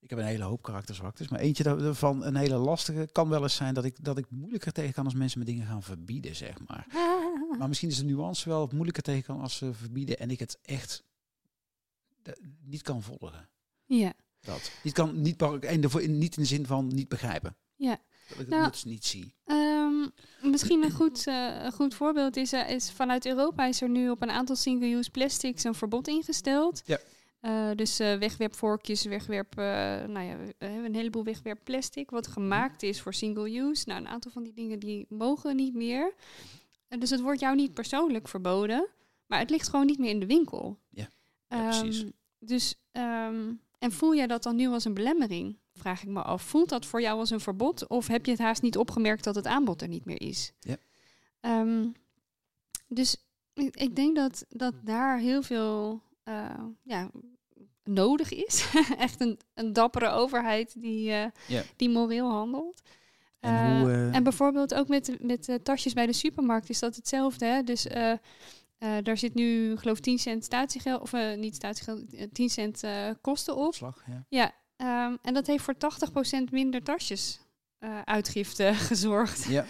ik 0.00 0.10
heb 0.10 0.18
een 0.18 0.24
hele 0.24 0.44
hoop 0.44 0.62
karakterzwaktes, 0.62 1.28
maar 1.28 1.40
eentje 1.40 1.62
daarvan, 1.62 2.24
een 2.24 2.36
hele 2.36 2.56
lastige, 2.56 3.08
kan 3.12 3.28
wel 3.28 3.42
eens 3.42 3.54
zijn 3.54 3.74
dat 3.74 3.84
ik, 3.84 4.04
dat 4.04 4.18
ik 4.18 4.30
moeilijker 4.30 4.72
tegen 4.72 4.92
kan 4.92 5.04
als 5.04 5.14
mensen 5.14 5.38
me 5.38 5.44
dingen 5.44 5.66
gaan 5.66 5.82
verbieden, 5.82 6.36
zeg 6.36 6.58
maar. 6.66 6.86
Maar 7.58 7.68
misschien 7.68 7.88
is 7.88 7.96
de 7.96 8.04
nuance 8.04 8.48
wel 8.48 8.68
moeilijker 8.72 9.02
tegen 9.02 9.22
kan 9.22 9.40
als 9.40 9.56
ze 9.56 9.74
verbieden 9.74 10.18
en 10.18 10.30
ik 10.30 10.38
het 10.38 10.58
echt 10.62 11.04
niet 12.64 12.82
kan 12.82 13.02
volgen. 13.02 13.48
Ja, 13.84 14.12
Dat. 14.40 14.70
Niet, 14.82 14.92
kan, 14.92 15.20
niet, 15.20 15.42
en 15.42 15.80
de, 15.80 15.88
niet 16.08 16.36
in 16.36 16.42
de 16.42 16.48
zin 16.48 16.66
van 16.66 16.86
niet 16.86 17.08
begrijpen. 17.08 17.56
ja. 17.76 17.98
Dat 18.28 18.38
ik 18.38 18.46
het 18.46 18.48
Nou, 18.48 18.72
niet 18.84 19.04
zie. 19.04 19.34
Ehm, 19.44 20.08
misschien 20.42 20.82
een 20.82 20.90
goed, 20.90 21.26
eh, 21.26 21.64
een 21.64 21.72
goed 21.72 21.94
voorbeeld 21.94 22.36
is, 22.36 22.52
eh, 22.52 22.70
is 22.70 22.90
vanuit 22.90 23.26
Europa 23.26 23.66
is 23.66 23.82
er 23.82 23.88
nu 23.88 24.10
op 24.10 24.22
een 24.22 24.30
aantal 24.30 24.56
single-use 24.56 25.10
plastics 25.10 25.64
een 25.64 25.74
verbod 25.74 26.08
ingesteld. 26.08 26.82
Ja. 26.84 26.98
Eh, 27.40 27.70
dus 27.74 27.98
eh, 27.98 28.18
wegwerpvorkjes, 28.18 29.04
wegwerp, 29.04 29.58
eh, 29.58 29.64
nou 30.06 30.20
ja, 30.20 30.36
we 30.36 30.64
hebben 30.64 30.84
een 30.84 30.94
heleboel 30.94 31.24
wegwerpplastic 31.24 32.10
wat 32.10 32.26
gemaakt 32.26 32.82
is 32.82 33.00
voor 33.00 33.14
single-use. 33.14 33.82
Nou, 33.86 34.00
een 34.00 34.08
aantal 34.08 34.30
van 34.30 34.42
die 34.42 34.52
dingen 34.52 34.78
die 34.78 35.06
mogen 35.08 35.56
niet 35.56 35.74
meer. 35.74 36.14
Dus 36.98 37.10
het 37.10 37.20
wordt 37.20 37.40
jou 37.40 37.56
niet 37.56 37.74
persoonlijk 37.74 38.28
verboden, 38.28 38.88
maar 39.26 39.38
het 39.38 39.50
ligt 39.50 39.68
gewoon 39.68 39.86
niet 39.86 39.98
meer 39.98 40.10
in 40.10 40.20
de 40.20 40.26
winkel. 40.26 40.78
Ja. 40.90 41.08
Ja, 41.48 41.68
precies. 41.68 42.00
Ehm, 42.02 42.10
dus, 42.38 42.74
ehm, 42.92 43.52
en 43.78 43.92
voel 43.92 44.14
jij 44.14 44.26
dat 44.26 44.42
dan 44.42 44.56
nu 44.56 44.68
als 44.68 44.84
een 44.84 44.94
belemmering? 44.94 45.56
vraag 45.74 46.02
ik 46.02 46.08
me 46.08 46.22
af, 46.22 46.42
voelt 46.42 46.68
dat 46.68 46.86
voor 46.86 47.00
jou 47.00 47.18
als 47.18 47.30
een 47.30 47.40
verbod? 47.40 47.86
Of 47.86 48.06
heb 48.06 48.24
je 48.24 48.30
het 48.30 48.40
haast 48.40 48.62
niet 48.62 48.76
opgemerkt 48.76 49.24
dat 49.24 49.34
het 49.34 49.46
aanbod 49.46 49.82
er 49.82 49.88
niet 49.88 50.04
meer 50.04 50.20
is? 50.20 50.52
Ja. 50.60 50.76
Ehm, 51.40 51.88
dus 52.88 53.16
ik, 53.54 53.76
ik 53.76 53.96
denk 53.96 54.16
dat, 54.16 54.44
dat 54.48 54.74
daar 54.84 55.18
heel 55.18 55.42
veel 55.42 56.02
eh, 56.28 56.64
ja, 56.82 57.10
nodig 57.84 58.32
is. 58.32 58.66
Echt 58.98 59.20
een, 59.20 59.38
een 59.54 59.72
dappere 59.72 60.08
overheid 60.08 60.74
die, 60.80 61.12
eh, 61.12 61.26
die 61.76 61.88
moreel 61.88 62.30
handelt. 62.30 62.82
En 63.40 63.54
Eh, 63.54 63.80
hoe, 63.80 64.08
en 64.12 64.22
bijvoorbeeld 64.22 64.74
ook 64.74 64.88
met, 64.88 65.16
met 65.20 65.58
tasjes 65.62 65.92
bij 65.92 66.06
de 66.06 66.12
supermarkt 66.12 66.68
is 66.68 66.78
dat 66.78 66.96
hetzelfde. 66.96 67.46
Hè? 67.46 67.62
Dus 67.62 67.86
eh, 67.86 68.10
eh, 68.10 68.18
daar 69.02 69.16
zit 69.18 69.34
nu, 69.34 69.76
geloof 69.76 69.96
ik, 69.96 70.02
10 70.02 70.18
cent 70.18 70.44
statiegeld, 70.44 71.00
of 71.00 71.12
niet 71.36 71.54
statiegeld, 71.54 72.14
eh, 72.14 72.26
10 72.32 72.48
cent 72.50 72.82
eh, 72.82 73.10
kosten 73.20 73.56
op. 73.56 73.66
Opslag, 73.66 74.02
ja. 74.06 74.24
Ja, 74.28 74.52
ehm, 74.76 75.16
en 75.22 75.34
dat 75.34 75.46
heeft 75.46 75.64
voor 75.64 75.76
80% 75.76 76.50
minder 76.50 76.82
tasjes 76.82 77.40
eh, 77.78 78.00
uitgifte 78.04 78.74
gezorgd. 78.88 79.44
Ja. 79.44 79.66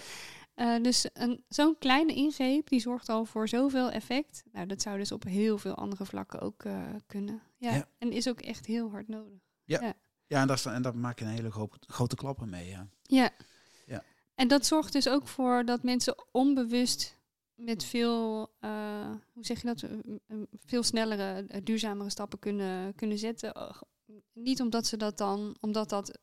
Eh, 0.59 0.81
dus 0.83 1.07
een- 1.13 1.43
zo'n 1.49 1.77
kleine 1.77 2.13
ingreep, 2.13 2.69
die 2.69 2.79
zorgt 2.79 3.09
al 3.09 3.25
voor 3.25 3.47
zoveel 3.47 3.91
effect. 3.91 4.43
Nou, 4.51 4.65
dat 4.67 4.81
zou 4.81 4.97
dus 4.97 5.11
op 5.11 5.23
heel 5.23 5.57
veel 5.57 5.75
andere 5.75 6.05
vlakken 6.05 6.39
ook 6.39 6.63
eh, 6.63 6.83
kunnen. 7.07 7.41
Ja. 7.57 7.73
Ja. 7.75 7.87
En 7.97 8.11
is 8.11 8.27
ook 8.29 8.39
echt 8.41 8.65
heel 8.65 8.89
hard 8.89 9.07
nodig. 9.07 9.39
Ja, 9.65 10.41
en, 10.41 10.47
dat 10.47 10.65
en 10.65 10.81
daar 10.81 10.97
maak 10.97 11.19
je 11.19 11.25
een 11.25 11.31
hele 11.31 11.51
gro- 11.51 11.69
grote 11.79 12.15
klappen 12.15 12.49
mee, 12.49 12.67
ja. 12.69 12.87
Ja. 13.03 13.29
Ja. 13.85 14.03
En 14.35 14.47
dat 14.47 14.65
zorgt 14.65 14.93
dus 14.93 15.09
ook 15.09 15.27
voor 15.27 15.65
dat 15.65 15.83
mensen 15.83 16.15
onbewust 16.31 17.17
met 17.55 17.83
veel, 17.83 18.49
eh, 18.59 19.11
hoe 19.33 19.45
zeg 19.45 19.61
je 19.61 19.67
dat, 19.67 19.83
veel 20.65 20.83
snellere, 20.83 21.45
duurzamere 21.63 22.09
stappen 22.09 22.39
kunnen, 22.39 22.95
kunnen 22.95 23.17
zetten. 23.17 23.75
Niet 24.33 24.61
omdat 24.61 24.85
ze 24.87 24.97
dat 24.97 25.17
dan, 25.17 25.55
omdat 25.59 25.89
dat 25.89 26.19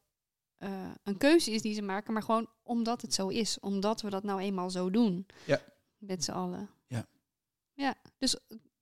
eh, 0.57 0.91
een 1.03 1.17
keuze 1.17 1.51
is 1.51 1.63
die 1.63 1.75
ze 1.75 1.83
maken, 1.83 2.13
maar 2.13 2.23
gewoon 2.23 2.49
omdat 2.63 3.03
het 3.03 3.15
zo 3.15 3.29
is. 3.29 3.61
Omdat 3.61 4.03
we 4.03 4.11
dat 4.11 4.23
nou 4.23 4.41
eenmaal 4.41 4.71
zo 4.71 4.91
doen. 4.91 5.27
Ja. 5.47 5.61
Met 5.99 6.25
z'n 6.25 6.31
allen. 6.31 6.71
Ja. 6.87 7.07
Ja, 7.75 7.95
dus 8.19 8.37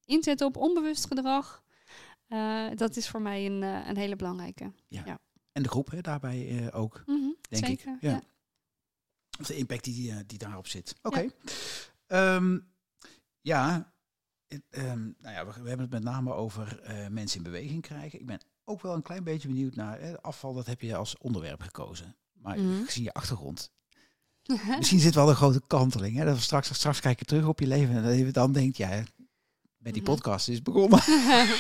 inzetten 0.05 0.47
op 0.47 0.57
onbewust 0.57 1.07
gedrag, 1.07 1.65
eh, 2.27 2.67
dat 2.75 2.97
is 2.97 3.09
voor 3.09 3.23
mij 3.23 3.47
een, 3.47 3.63
eh, 3.63 3.89
een 3.89 3.97
hele 3.97 4.17
belangrijke. 4.17 4.73
En 5.53 5.63
de 5.63 5.69
groep 5.69 5.91
hè, 5.91 6.01
daarbij 6.01 6.73
ook, 6.73 7.03
Mhm, 7.07 7.31
denk 7.49 7.67
zeker, 7.67 7.95
ik. 7.95 8.01
Ja. 8.01 8.11
ja. 8.11 8.23
De 9.47 9.57
impact 9.57 9.85
die, 9.85 10.27
die 10.27 10.39
daarop 10.39 10.67
zit. 10.67 10.95
Oké. 11.03 11.29
Ehm, 12.07 12.59
ja, 13.41 13.95
ehm, 14.71 15.03
nou 15.19 15.35
ja, 15.35 15.47
we, 15.47 15.53
we 15.53 15.69
hebben 15.69 15.81
het 15.81 15.91
met 15.91 16.03
name 16.03 16.33
over 16.33 16.81
mensen 17.11 17.39
in 17.39 17.45
beweging 17.45 17.83
krijgen. 17.83 18.21
Ik 18.21 18.27
ben 18.27 18.41
ook 18.65 18.83
wel 18.83 18.95
een 18.95 19.03
klein 19.03 19.25
beetje 19.25 19.49
benieuwd 19.49 19.75
naar 19.75 19.99
eh, 19.99 20.13
afval. 20.21 20.55
Dat 20.55 20.67
heb 20.67 20.81
je 20.81 20.97
als 20.97 21.19
onderwerp 21.19 21.61
gekozen. 21.61 22.17
Maar 22.33 22.59
ik 22.59 22.91
zie 22.91 23.03
je 23.03 23.13
achtergrond. 23.13 23.71
Misschien 24.79 25.01
zit 25.01 25.15
wel 25.15 25.29
een 25.29 25.35
grote 25.37 25.63
kanteling. 25.67 26.17
Hè? 26.17 26.25
Dat 26.25 26.35
we 26.37 26.41
straks, 26.43 26.75
straks 26.75 27.01
kijk 27.01 27.19
je 27.19 27.25
terug 27.25 27.47
op 27.47 27.61
je 27.61 27.67
leven 27.67 27.95
en 27.97 28.03
dat 28.03 28.17
je 28.17 28.31
dan 28.31 28.53
denkt, 28.53 28.77
ja, 28.77 28.89
met 29.77 29.93
die 29.93 30.03
Mhm. 30.03 30.11
podcast 30.11 30.49
is 30.49 30.63
begonnen. 30.63 30.99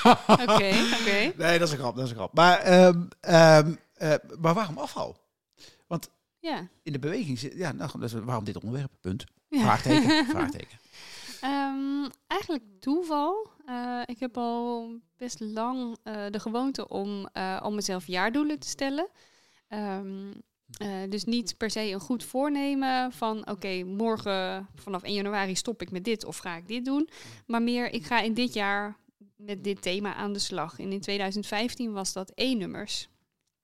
Oké, 0.42 0.72
oké. 1.00 1.32
Nee, 1.36 1.58
dat 1.58 1.68
is 1.68 1.70
een 1.72 1.78
grap, 1.78 1.96
dat 1.96 2.04
is 2.04 2.10
een 2.10 2.16
grap. 2.16 2.34
Maar, 2.34 2.58
ehm, 2.58 3.02
ehm, 3.20 3.74
eh, 3.94 4.14
maar 4.40 4.54
waarom 4.54 4.78
afval? 4.78 5.22
Ja. 6.44 6.68
In 6.82 6.92
de 6.92 6.98
beweging 6.98 7.38
zit, 7.38 7.54
ja, 7.54 7.72
nou, 7.72 7.90
waarom 8.24 8.44
dit 8.44 8.56
onderwerp? 8.56 8.90
Punt. 9.00 9.24
ja. 9.48 9.60
Vraagteken, 9.60 10.26
Ehm, 11.44 12.08
eigenlijk 12.26 12.62
toeval. 12.80 13.50
Eh, 13.66 14.00
ik 14.06 14.18
heb 14.18 14.36
al 14.36 14.94
best 15.16 15.40
lang 15.40 15.96
eh, 16.02 16.24
de 16.30 16.40
gewoonte 16.40 16.88
om, 16.88 17.26
eh, 17.32 17.60
om 17.64 17.74
mezelf 17.74 18.06
jaardoelen 18.06 18.58
te 18.58 18.68
stellen. 18.68 19.08
Ehm, 19.68 20.32
eh, 20.78 20.88
dus 21.08 21.24
niet 21.24 21.56
per 21.56 21.70
se 21.70 21.80
een 21.90 22.00
goed 22.00 22.24
voornemen 22.24 23.12
van 23.12 23.48
oké, 23.50 23.82
morgen 23.84 24.68
vanaf 24.74 25.02
1 25.02 25.14
januari 25.14 25.54
stop 25.54 25.82
ik 25.82 25.90
met 25.90 26.04
dit 26.04 26.24
of 26.24 26.36
ga 26.36 26.56
ik 26.56 26.68
dit 26.68 26.84
doen. 26.84 27.08
Maar 27.46 27.62
meer, 27.62 27.92
ik 27.92 28.04
ga 28.04 28.20
in 28.20 28.34
dit 28.34 28.52
jaar 28.54 28.96
met 29.36 29.64
dit 29.64 29.82
thema 29.82 30.14
aan 30.14 30.32
de 30.32 30.38
slag. 30.38 30.78
En 30.78 30.92
in 30.92 31.00
2015 31.00 31.92
was 31.92 32.12
dat 32.12 32.32
E-nummers. 32.34 33.08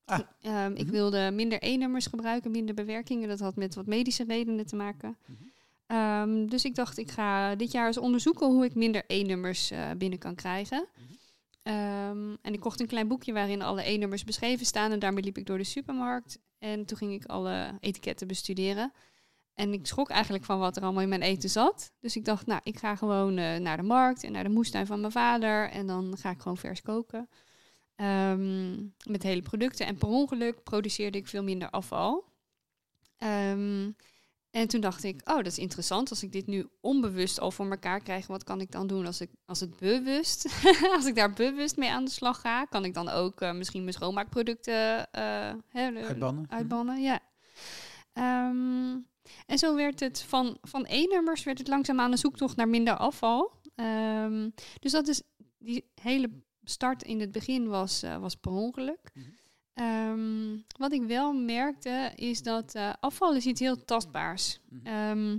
Ah. 0.05 0.19
Ehm, 0.41 0.73
Ik 0.73 0.83
Mhm. 0.85 0.91
wilde 0.91 1.31
minder 1.31 1.63
E-nummers 1.63 2.07
gebruiken, 2.07 2.51
minder 2.51 2.75
bewerkingen. 2.75 3.29
Dat 3.29 3.41
had 3.41 3.57
met 3.57 3.75
wat 3.75 3.87
medische 3.87 4.25
redenen 4.25 4.67
te 4.67 4.77
maken. 4.77 5.17
Mhm. 5.27 5.43
Ehm, 5.91 6.47
dus 6.47 6.65
ik 6.65 6.75
dacht, 6.75 6.99
ik 6.99 7.11
ga 7.11 7.55
dit 7.55 7.73
jaar 7.73 7.87
eens 7.87 7.99
onderzoeken 7.99 8.47
hoe 8.47 8.65
ik 8.65 8.75
minder 8.75 9.05
E-nummers 9.07 9.71
eh, 9.71 9.91
binnen 9.99 10.19
kan 10.19 10.35
krijgen. 10.35 10.87
Ehm, 11.63 12.37
en 12.43 12.53
ik 12.53 12.61
kocht 12.61 12.81
een 12.81 12.87
klein 12.87 13.09
boekje 13.09 13.33
waarin 13.33 13.63
alle 13.63 13.83
E-nummers 13.83 14.25
beschreven 14.25 14.67
staan. 14.67 14.93
En 14.93 14.99
daarmee 14.99 15.25
liep 15.25 15.39
ik 15.39 15.47
door 15.47 15.59
de 15.59 15.65
supermarkt. 15.65 16.39
En 16.59 16.85
toen 16.85 16.97
ging 16.97 17.13
ik 17.13 17.25
alle 17.25 17.77
etiketten 17.81 18.27
bestuderen. 18.27 18.93
En 19.55 19.73
ik 19.73 19.87
schrok 19.87 20.11
eigenlijk 20.11 20.45
van 20.45 20.59
wat 20.59 20.77
er 20.77 20.83
allemaal 20.83 21.03
in 21.03 21.09
mijn 21.09 21.23
eten 21.23 21.51
zat. 21.51 21.93
Dus 22.01 22.17
ik 22.17 22.25
dacht, 22.25 22.47
nou, 22.47 22.61
ik 22.65 22.79
ga 22.79 22.97
gewoon 22.97 23.37
eh, 23.37 23.57
naar 23.57 23.77
de 23.77 23.83
markt 23.83 24.25
en 24.25 24.33
naar 24.33 24.45
de 24.45 24.51
moestuin 24.51 24.87
van 24.87 25.01
mijn 25.01 25.13
vader. 25.13 25.71
En 25.71 25.87
dan 25.87 26.17
ga 26.17 26.31
ik 26.31 26.41
gewoon 26.41 26.57
vers 26.57 26.83
koken. 26.83 27.29
Ehm, 27.95 28.77
met 29.05 29.23
hele 29.23 29.43
producten. 29.43 29.87
En 29.87 29.97
per 29.97 30.09
ongeluk 30.09 30.63
produceerde 30.63 31.19
ik 31.19 31.29
veel 31.29 31.43
minder 31.43 31.71
afval. 31.71 32.25
Ehm, 33.19 33.91
en 34.51 34.69
toen 34.69 34.81
dacht 34.81 35.05
ik, 35.05 35.21
oh, 35.25 35.37
dat 35.37 35.47
is 35.47 35.59
interessant. 35.59 36.11
Als 36.11 36.23
ik 36.23 36.33
dit 36.33 36.47
nu 36.47 36.69
onbewust 36.81 37.41
al 37.41 37.51
voor 37.51 37.71
elkaar 37.71 38.01
krijg, 38.03 38.27
wat 38.27 38.45
kan 38.45 38.61
ik 38.61 38.71
dan 38.71 38.87
doen 38.87 39.07
als, 39.07 39.21
ik, 39.21 39.31
als 39.47 39.61
het 39.61 39.77
bewust, 39.77 40.63
als 40.97 41.05
ik 41.07 41.15
daar 41.15 41.33
bewust 41.33 41.77
mee 41.77 41.91
aan 41.91 42.05
de 42.05 42.11
slag 42.11 42.41
ga? 42.41 42.65
Kan 42.65 42.85
ik 42.85 42.95
dan 42.95 43.09
ook 43.09 43.41
eh, 43.41 43.53
misschien 43.53 43.83
mijn 43.83 43.95
schoonmaakproducten 43.95 45.09
de- 45.13 45.57
Uitbannen. 45.73 46.47
uitbannen? 46.51 47.03
Ja. 47.03 47.21
Ehm, 48.13 48.99
en 49.47 49.59
zo 49.59 49.75
werd 49.75 50.01
het 50.01 50.23
van, 50.23 50.59
van 50.63 50.85
E-nummers 50.89 51.43
werd 51.45 51.59
het 51.59 51.69
langzaamaan 51.69 52.13
een 52.13 52.19
zoektocht 52.19 52.57
naar 52.57 52.69
minder 52.69 52.97
afval. 52.97 53.53
Ehm, 53.75 54.51
dus 54.79 54.93
dat 54.93 55.09
is 55.09 55.23
die 55.59 55.91
hele 56.01 56.31
start 56.65 57.03
in 57.03 57.21
het 57.21 57.33
begin 57.33 57.69
was, 57.69 58.03
eh, 58.03 58.17
was 58.19 58.35
per 58.37 58.53
ongeluk. 58.53 59.11
Mhm. 59.15 59.29
Ehm, 59.75 60.57
wat 60.79 60.93
ik 60.93 61.03
wel 61.03 61.33
merkte 61.33 62.13
is 62.15 62.43
dat 62.43 62.75
eh, 62.75 62.93
afval 63.01 63.35
is 63.35 63.47
iets 63.47 63.61
heel 63.61 63.85
tastbaars. 63.85 64.61
Ehm, 64.85 65.39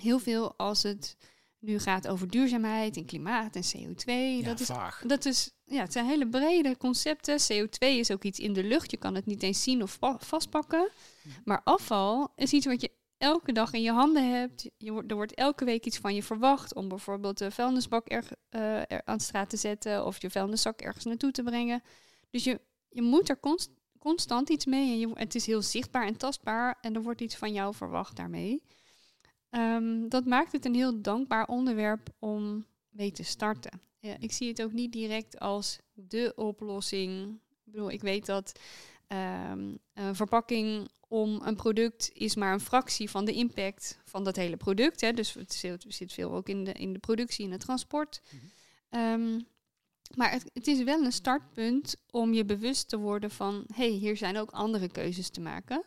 heel 0.00 0.18
veel 0.18 0.54
als 0.56 0.82
het 0.82 1.16
nu 1.58 1.78
gaat 1.78 2.08
over 2.08 2.28
duurzaamheid 2.28 2.96
en 2.96 3.04
klimaat 3.04 3.56
en 3.56 3.62
CO2. 3.62 4.12
Ja, 4.12 4.42
dat 4.44 4.60
is 4.60 4.66
vaag. 4.66 5.02
dat 5.06 5.24
is, 5.24 5.50
ja, 5.64 5.80
het 5.82 5.92
zijn 5.92 6.06
hele 6.06 6.28
brede 6.28 6.76
concepten. 6.76 7.38
CO2 7.40 7.78
is 7.98 8.10
ook 8.10 8.24
iets 8.24 8.38
in 8.38 8.52
de 8.52 8.64
lucht. 8.64 8.90
Je 8.90 8.96
kan 8.96 9.14
het 9.14 9.26
niet 9.26 9.42
eens 9.42 9.62
zien 9.62 9.82
of 9.82 9.90
va- 10.00 10.18
vastpakken. 10.18 10.90
Mhm. 11.22 11.34
Maar 11.44 11.60
afval 11.64 12.32
is 12.36 12.52
iets 12.52 12.66
wat 12.66 12.80
je 12.80 12.90
elke 13.18 13.52
dag 13.52 13.72
in 13.72 13.82
je 13.82 13.92
handen 13.92 14.30
hebt. 14.30 14.70
Je 14.76 14.92
wordt, 14.92 15.10
er 15.10 15.16
wordt 15.16 15.34
elke 15.34 15.64
week 15.64 15.86
iets 15.86 15.98
van 15.98 16.14
je 16.14 16.22
verwacht 16.22 16.74
om 16.74 16.88
bijvoorbeeld 16.88 17.38
de 17.38 17.50
vuilnisbak 17.50 18.06
erg, 18.06 18.30
eh, 18.48 18.76
er 18.78 19.02
aan 19.04 19.16
de 19.16 19.22
straat 19.22 19.50
te 19.50 19.56
zetten 19.56 20.06
of 20.06 20.22
je 20.22 20.30
vuilniszak 20.30 20.80
ergens 20.80 21.04
naartoe 21.04 21.30
te 21.30 21.42
brengen. 21.42 21.82
Dus 22.30 22.44
je, 22.44 22.60
je 22.90 23.02
moet 23.02 23.28
er 23.28 23.40
const- 23.40 23.70
constant 23.98 24.48
iets 24.48 24.66
mee. 24.66 24.90
En 24.90 24.98
je, 24.98 25.10
het 25.14 25.34
is 25.34 25.46
heel 25.46 25.62
zichtbaar 25.62 26.06
en 26.06 26.16
tastbaar 26.16 26.78
en 26.80 26.94
er 26.94 27.02
wordt 27.02 27.20
iets 27.20 27.36
van 27.36 27.52
jou 27.52 27.74
verwacht 27.74 28.16
daarmee. 28.16 28.62
Ehm, 29.50 30.08
dat 30.08 30.24
maakt 30.24 30.52
het 30.52 30.64
een 30.64 30.74
heel 30.74 31.02
dankbaar 31.02 31.46
onderwerp 31.46 32.08
om 32.18 32.66
mee 32.88 33.12
te 33.12 33.22
starten. 33.22 33.80
Ja, 34.00 34.16
ik 34.18 34.32
zie 34.32 34.48
het 34.48 34.62
ook 34.62 34.72
niet 34.72 34.92
direct 34.92 35.38
als 35.38 35.78
de 35.92 36.32
oplossing. 36.36 37.40
Ik 37.64 37.72
bedoel, 37.72 37.90
ik 37.90 38.02
weet 38.02 38.26
dat 38.26 38.60
ehm, 39.06 39.74
een 39.94 40.14
verpakking 40.14 40.88
om 41.08 41.40
een 41.44 41.56
product 41.56 42.10
is 42.12 42.34
maar 42.34 42.52
een 42.52 42.60
fractie 42.60 43.10
van 43.10 43.24
de 43.24 43.32
impact 43.32 43.98
van 44.04 44.24
dat 44.24 44.36
hele 44.36 44.56
product. 44.56 45.00
Hè. 45.00 45.12
Dus 45.12 45.34
het 45.34 45.52
zit, 45.88 46.12
veel 46.12 46.32
ook 46.32 46.48
in 46.48 46.64
de, 46.64 46.72
in 46.72 46.92
de 46.92 46.98
productie 46.98 47.44
en 47.44 47.50
het 47.50 47.60
transport. 47.60 48.22
Ehm, 48.88 49.40
maar 50.16 50.30
het, 50.30 50.50
het 50.52 50.66
is 50.66 50.82
wel 50.82 51.04
een 51.04 51.12
startpunt 51.12 51.96
om 52.10 52.32
je 52.32 52.44
bewust 52.44 52.88
te 52.88 52.98
worden 52.98 53.30
van... 53.30 53.64
hé, 53.74 53.88
hey, 53.88 53.98
hier 53.98 54.16
zijn 54.16 54.36
ook 54.36 54.50
andere 54.50 54.88
keuzes 54.88 55.30
te 55.30 55.40
maken. 55.40 55.84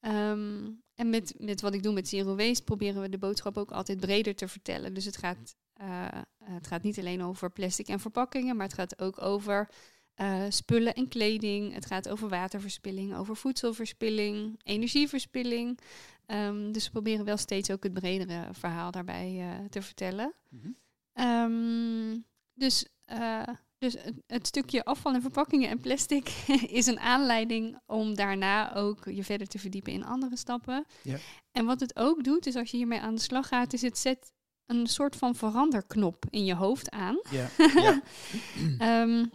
Ehm, 0.00 0.70
en 0.94 1.10
met, 1.10 1.34
met 1.38 1.60
wat 1.60 1.74
ik 1.74 1.82
doe 1.82 1.92
met 1.92 2.08
Zero 2.08 2.36
Waste 2.36 2.64
proberen 2.64 3.02
we 3.02 3.08
de 3.08 3.18
boodschap 3.18 3.56
ook 3.56 3.70
altijd 3.70 4.00
breder 4.00 4.34
te 4.34 4.48
vertellen. 4.48 4.94
Dus 4.94 5.04
het 5.04 5.16
gaat, 5.16 5.56
eh, 5.72 6.08
het 6.44 6.66
gaat 6.66 6.82
niet 6.82 6.98
alleen 6.98 7.22
over 7.22 7.50
plastic 7.50 7.88
en 7.88 8.00
verpakkingen, 8.00 8.56
maar 8.56 8.66
het 8.66 8.74
gaat 8.74 9.00
ook 9.00 9.22
over 9.22 9.68
eh, 10.14 10.44
spullen 10.48 10.94
en 10.94 11.08
kleding. 11.08 11.74
Het 11.74 11.86
gaat 11.86 12.08
over 12.08 12.28
waterverspilling, 12.28 13.16
over 13.16 13.36
voedselverspilling, 13.36 14.60
energieverspilling. 14.62 15.78
Ehm, 16.26 16.72
dus 16.72 16.84
we 16.84 16.90
proberen 16.90 17.24
wel 17.24 17.36
steeds 17.36 17.70
ook 17.70 17.82
het 17.82 17.92
bredere 17.92 18.48
verhaal 18.52 18.90
daarbij 18.90 19.38
eh, 19.40 19.64
te 19.70 19.82
vertellen. 19.82 20.34
Ehm, 21.12 22.18
dus 22.56 22.86
eh, 23.04 23.42
dus 23.78 23.96
het, 24.02 24.14
het 24.26 24.46
stukje 24.46 24.84
afval 24.84 25.14
en 25.14 25.20
verpakkingen 25.20 25.68
en 25.68 25.80
plastic 25.80 26.28
is 26.68 26.86
een 26.86 27.00
aanleiding 27.00 27.78
om 27.86 28.14
daarna 28.14 28.74
ook 28.74 29.04
je 29.04 29.24
verder 29.24 29.46
te 29.46 29.58
verdiepen 29.58 29.92
in 29.92 30.04
andere 30.04 30.36
stappen. 30.36 30.84
Ja. 31.02 31.16
En 31.52 31.64
wat 31.64 31.80
het 31.80 31.96
ook 31.96 32.24
doet, 32.24 32.46
is 32.46 32.56
als 32.56 32.70
je 32.70 32.76
hiermee 32.76 33.00
aan 33.00 33.14
de 33.14 33.20
slag 33.20 33.48
gaat, 33.48 33.72
is 33.72 33.82
het 33.82 33.98
zet 33.98 34.32
een 34.66 34.86
soort 34.86 35.16
van 35.16 35.34
veranderknop 35.34 36.24
in 36.30 36.44
je 36.44 36.54
hoofd 36.54 36.90
aan. 36.90 37.20
Ja, 37.30 37.48
ja. 37.74 38.02
Ehm, 38.78 39.26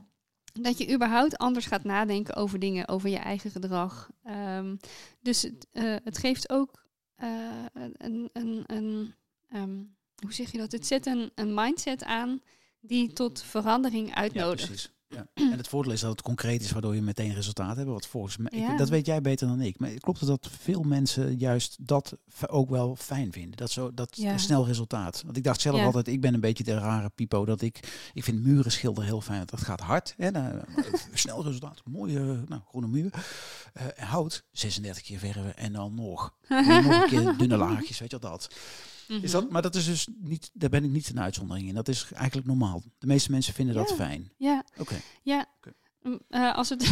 dat 0.53 0.77
je 0.77 0.93
überhaupt 0.93 1.37
anders 1.37 1.65
gaat 1.65 1.83
nadenken 1.83 2.35
over 2.35 2.59
dingen, 2.59 2.87
over 2.87 3.09
je 3.09 3.17
eigen 3.17 3.51
gedrag. 3.51 4.09
Ehm, 4.23 4.75
dus 5.19 5.41
het, 5.41 5.67
eh, 5.71 5.95
het 6.03 6.17
geeft 6.17 6.49
ook 6.49 6.85
eh, 7.15 7.29
een, 7.73 8.29
een, 8.33 8.63
een 8.65 9.15
ehm, 9.49 9.83
hoe 10.21 10.33
zeg 10.33 10.51
je 10.51 10.57
dat? 10.57 10.71
Het 10.71 10.87
zet 10.87 11.05
een, 11.05 11.31
een 11.35 11.53
mindset 11.53 12.03
aan 12.03 12.41
die 12.81 13.13
tot 13.13 13.41
verandering 13.43 14.15
uitnodigt. 14.15 14.65
precies. 14.65 14.91
Ja. 15.07 15.27
En 15.33 15.57
het 15.57 15.67
voordeel 15.67 15.91
is 15.91 15.99
dat 15.99 16.11
het 16.11 16.21
concreet 16.21 16.61
is, 16.61 16.71
waardoor 16.71 16.95
je 16.95 17.01
meteen 17.01 17.33
resultaat 17.33 17.75
hebt. 17.75 17.89
Wat 17.89 18.07
volgens 18.07 18.37
mij, 18.37 18.51
ik- 18.59 18.77
dat 18.77 18.89
weet 18.89 19.05
jij 19.05 19.21
beter 19.21 19.47
dan 19.47 19.61
ik. 19.61 19.79
Maar 19.79 19.89
klopt 19.93 20.19
het 20.19 20.29
dat 20.29 20.49
veel 20.59 20.81
mensen 20.81 21.37
juist 21.37 21.75
dat 21.87 22.13
ook 22.47 22.69
wel 22.69 22.95
fijn 22.95 23.31
vinden? 23.31 23.57
Dat, 23.57 23.71
zo, 23.71 23.93
dat 23.93 24.15
Ja. 24.17 24.37
snel 24.37 24.65
resultaat. 24.65 25.21
Want 25.25 25.37
ik 25.37 25.43
dacht 25.43 25.61
zelf 25.61 25.81
altijd, 25.81 26.07
ik 26.07 26.21
ben 26.21 26.33
een 26.33 26.39
beetje 26.39 26.63
de 26.63 26.73
rare 26.77 27.09
pipo. 27.09 27.45
Dat 27.45 27.61
ik, 27.61 28.09
ik 28.13 28.23
vind 28.23 28.43
muren 28.43 28.71
schilderen 28.71 29.09
heel 29.09 29.21
fijn. 29.21 29.43
Dat 29.45 29.61
gaat 29.61 29.79
hard. 29.79 30.13
Hè? 30.17 30.31
Nou, 30.31 30.61
snel 31.13 31.43
resultaat. 31.43 31.81
Mooie 31.85 32.19
nou, 32.47 32.61
groene 32.67 32.87
muur. 32.87 33.11
En 33.73 34.05
hout, 34.07 34.43
36 34.51 35.03
keer 35.03 35.19
verven 35.19 35.57
en 35.57 35.73
dan 35.73 35.95
nog. 35.95 36.35
nog 36.49 36.85
een 36.85 37.07
keer 37.09 37.37
dunne 37.37 37.57
laagjes, 37.57 37.99
weet 37.99 38.11
je 38.11 38.17
wel 38.19 38.39
dat. 39.11 39.17
Mhm. 39.17 39.25
Is 39.25 39.31
dat, 39.31 39.49
maar 39.51 39.61
dat 39.61 39.75
is 39.75 39.85
dus 39.85 40.07
niet, 40.21 40.49
daar 40.53 40.69
ben 40.69 40.83
ik 40.83 40.89
niet 40.89 41.09
een 41.09 41.19
uitzondering 41.21 41.67
in. 41.67 41.73
Dat 41.75 41.87
is 41.87 42.07
eigenlijk 42.13 42.47
normaal. 42.47 42.83
De 42.99 43.07
meeste 43.07 43.31
mensen 43.31 43.53
vinden 43.53 43.75
dat 43.75 43.89
Ja. 43.89 43.95
fijn. 43.95 44.31
Ja, 44.37 44.63
Oké. 44.77 44.95
ja. 45.21 45.45
Mm, 46.01 46.19
eh, 46.29 46.55
als 46.55 46.69
het 46.69 46.91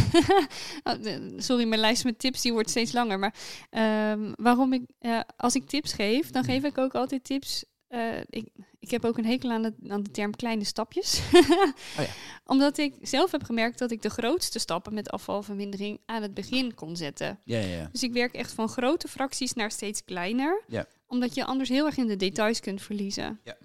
Oh, 0.84 0.94
Sorry, 1.36 1.64
mijn 1.68 1.80
lijst 1.80 2.04
met 2.04 2.18
tips 2.18 2.40
die 2.42 2.52
wordt 2.52 2.70
steeds 2.70 2.92
langer. 2.92 3.18
Maar 3.18 3.34
ehm, 3.70 4.32
waarom 4.36 4.72
ik, 4.72 4.82
eh, 4.98 5.20
als 5.36 5.54
ik 5.54 5.66
tips 5.68 5.92
geef, 5.92 6.30
dan 6.30 6.42
Mhm. 6.42 6.50
geef 6.50 6.64
ik 6.64 6.78
ook 6.78 6.94
altijd 6.94 7.24
tips. 7.24 7.64
eh, 7.88 8.18
ik, 8.28 8.48
ik 8.78 8.90
heb 8.90 9.04
ook 9.04 9.18
een 9.18 9.24
hekel 9.26 9.50
aan 9.50 9.62
de, 9.62 9.74
aan 9.88 10.02
de 10.02 10.10
term 10.10 10.36
kleine 10.36 10.64
stapjes. 10.64 11.20
ja. 11.96 12.06
Omdat 12.44 12.78
ik 12.78 12.94
zelf 13.02 13.30
heb 13.30 13.42
gemerkt 13.42 13.78
dat 13.78 13.90
ik 13.90 14.02
de 14.02 14.10
grootste 14.10 14.58
stappen 14.58 14.94
met 14.94 15.10
afvalvermindering 15.10 16.00
aan 16.06 16.22
het 16.22 16.34
begin 16.34 16.74
kon 16.74 16.96
zetten. 16.96 17.38
Ja, 17.44 17.58
ja, 17.58 17.66
ja. 17.76 17.88
Dus 17.92 18.02
ik 18.02 18.12
werk 18.12 18.34
echt 18.34 18.52
van 18.52 18.68
grote 18.68 19.08
fracties 19.08 19.52
naar 19.52 19.70
steeds 19.70 20.04
kleiner. 20.04 20.62
Ja. 20.68 20.86
Omdat 21.10 21.34
je 21.34 21.44
anders 21.44 21.68
heel 21.68 21.86
erg 21.86 21.96
in 21.96 22.06
de 22.06 22.16
details 22.16 22.60
kunt 22.60 22.82
verliezen. 22.82 23.40
Ja. 23.44 23.56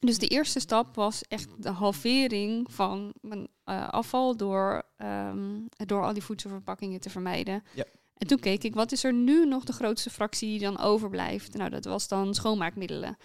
Dus 0.00 0.18
de 0.18 0.26
eerste 0.26 0.60
stap 0.60 0.94
was 0.94 1.22
echt 1.28 1.48
de 1.62 1.70
halvering 1.70 2.72
van 2.72 3.14
mijn 3.20 3.48
eh, 3.64 3.88
afval 3.88 4.36
door, 4.36 4.82
ehm, 4.96 5.60
door 5.76 6.02
al 6.04 6.12
die 6.12 6.22
voedselverpakkingen 6.22 7.00
te 7.00 7.10
vermijden. 7.10 7.64
Ja. 7.74 7.84
En 8.16 8.26
toen 8.26 8.38
keek 8.38 8.64
ik, 8.64 8.74
wat 8.74 8.92
is 8.92 9.04
er 9.04 9.12
nu 9.12 9.46
nog 9.46 9.64
de 9.64 9.72
grootste 9.72 10.10
fractie 10.10 10.48
die 10.48 10.58
dan 10.58 10.78
overblijft? 10.78 11.54
Nou, 11.54 11.70
dat 11.70 11.84
was 11.84 12.08
dan 12.08 12.34
schoonmaakmiddelen. 12.34 13.16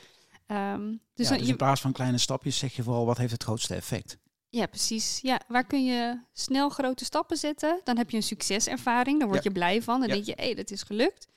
Ehm, 0.47 0.89
dus 1.13 1.27
Dus, 1.27 1.37
dus 1.37 1.47
in 1.47 1.55
plaats 1.55 1.81
van 1.81 1.91
kleine 1.91 2.17
stapjes 2.17 2.57
zeg 2.57 2.75
je 2.75 2.83
vooral 2.83 3.05
wat 3.05 3.17
heeft 3.17 3.31
het 3.31 3.43
grootste 3.43 3.75
effect. 3.75 4.17
ja, 4.49 4.65
precies. 4.65 5.19
Ja, 5.21 5.41
waar 5.47 5.65
kun 5.65 5.85
je 5.85 6.19
snel 6.33 6.69
grote 6.69 7.05
stappen 7.05 7.37
zetten? 7.37 7.81
Dan 7.83 7.97
heb 7.97 8.09
je 8.09 8.17
een 8.17 8.23
succeservaring, 8.23 9.19
dan 9.19 9.27
word 9.29 9.43
Ja. 9.43 9.49
je 9.49 9.55
blij 9.55 9.81
van. 9.81 9.99
Dan 9.99 10.07
Ja. 10.07 10.13
denk 10.13 10.25
je, 10.25 10.33
hé, 10.35 10.53
dat 10.53 10.71
is 10.71 10.83
gelukt. 10.83 11.27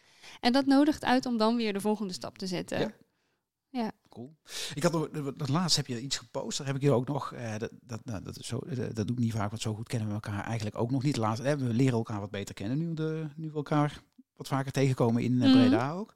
En 0.46 0.52
dat 0.52 0.66
nodigt 0.66 1.04
uit 1.04 1.26
om 1.26 1.36
dan 1.36 1.56
weer 1.56 1.72
de 1.72 1.80
volgende 1.80 2.12
stap 2.12 2.38
te 2.38 2.46
zetten. 2.46 2.94
Ja. 3.70 3.92
Cool. 4.08 4.36
Ik 4.74 4.82
had 4.82 4.92
nog, 4.92 5.08
dat 5.36 5.48
laatst 5.48 5.76
heb 5.76 5.86
je 5.86 6.00
iets 6.00 6.16
gepost. 6.16 6.58
Daar 6.58 6.66
heb 6.66 6.76
ik 6.76 6.82
hier 6.82 6.92
ook 6.92 7.08
nog. 7.08 7.32
Eh, 7.32 7.58
dat, 7.58 7.70
dat, 7.80 8.04
nou, 8.04 8.22
dat, 8.22 8.38
is 8.38 8.46
zo, 8.46 8.58
eh, 8.58 8.76
dat 8.76 9.06
doe 9.06 9.16
ik 9.16 9.22
niet 9.22 9.32
vaak, 9.32 9.50
want 9.50 9.62
zo 9.62 9.74
goed 9.74 9.88
kennen 9.88 10.08
we 10.08 10.14
elkaar 10.14 10.44
eigenlijk 10.44 10.78
ook 10.78 10.90
nog 10.90 11.02
niet. 11.02 11.16
Laatst, 11.16 11.42
eh, 11.42 11.52
we 11.54 11.74
leren 11.74 11.92
elkaar 11.96 12.20
wat 12.20 12.30
beter 12.30 12.54
kennen 12.54 12.78
nu, 12.78 12.94
de, 12.94 13.28
nu 13.36 13.48
we 13.48 13.56
elkaar 13.56 14.02
wat 14.36 14.48
vaker 14.48 14.72
tegenkomen 14.72 15.22
in 15.22 15.42
eh, 15.42 15.48
Mhm. 15.48 15.58
Breda 15.58 15.92
ook. 15.92 16.12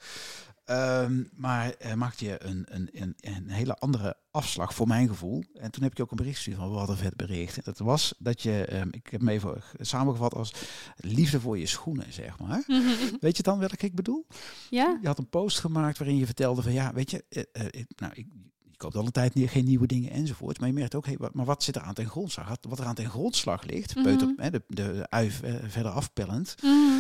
Ehm, 0.70 1.22
maar 1.34 1.70
eh, 1.70 1.94
maakte 1.94 2.24
je 2.24 2.44
een, 2.44 2.64
een, 2.68 2.88
een, 2.92 3.14
een 3.20 3.50
hele 3.50 3.74
andere 3.76 4.16
afslag 4.30 4.74
voor 4.74 4.86
mijn 4.86 5.08
gevoel. 5.08 5.44
En 5.54 5.70
toen 5.70 5.82
heb 5.82 5.90
ik 5.90 5.96
je 5.96 6.02
ook 6.02 6.10
een 6.10 6.16
bericht 6.16 6.36
gestuurd 6.36 6.56
van 6.56 6.70
wat 6.70 6.88
een 6.88 6.96
vet 6.96 7.16
bericht. 7.16 7.64
Dat 7.64 7.78
was 7.78 8.14
dat 8.18 8.42
je, 8.42 8.64
ehm, 8.64 8.88
ik 8.90 9.06
heb 9.10 9.20
hem 9.20 9.28
even 9.28 9.62
samengevat 9.80 10.34
als 10.34 10.54
liefde 10.96 11.40
voor 11.40 11.58
je 11.58 11.66
schoenen, 11.66 12.12
zeg 12.12 12.38
maar. 12.38 12.64
Weet 13.20 13.36
je 13.36 13.42
dan 13.42 13.58
welke 13.58 13.86
ik 13.86 13.94
bedoel? 13.94 14.26
ja? 14.70 14.98
Je 15.00 15.06
had 15.06 15.18
een 15.18 15.28
post 15.28 15.58
gemaakt 15.58 15.98
waarin 15.98 16.16
je 16.16 16.26
vertelde 16.26 16.62
van 16.62 16.72
ja, 16.72 16.92
weet 16.92 17.10
je, 17.10 17.24
eh, 17.28 17.42
eh, 17.52 17.66
ik- 17.70 18.00
nou, 18.00 18.12
ik, 18.14 18.26
ik 18.70 18.78
koop 18.78 18.96
al 18.96 19.04
een 19.04 19.12
tijd 19.12 19.34
niet, 19.34 19.50
geen 19.50 19.64
nieuwe 19.64 19.86
dingen 19.86 20.10
enzovoort. 20.10 20.58
Maar 20.58 20.68
je 20.68 20.74
merkt 20.74 20.94
ook, 20.94 21.06
hey, 21.06 21.16
maar 21.32 21.44
wat 21.44 21.62
zit 21.62 21.76
er 21.76 21.82
aan 21.82 21.94
ten 21.94 22.08
grondslag? 22.08 22.48
Wat- 22.60 22.78
er 22.78 22.84
aan 22.86 22.94
ten 22.94 23.10
grondslag 23.10 23.64
ligt, 23.64 24.02
peuter, 24.02 24.34
hè, 24.36 24.50
de, 24.50 24.62
de, 24.68 24.74
de 24.92 25.06
ui 25.10 25.30
eh, 25.42 25.54
verder 25.66 25.92
afpellend. 25.92 26.54
Mhm. 26.62 26.98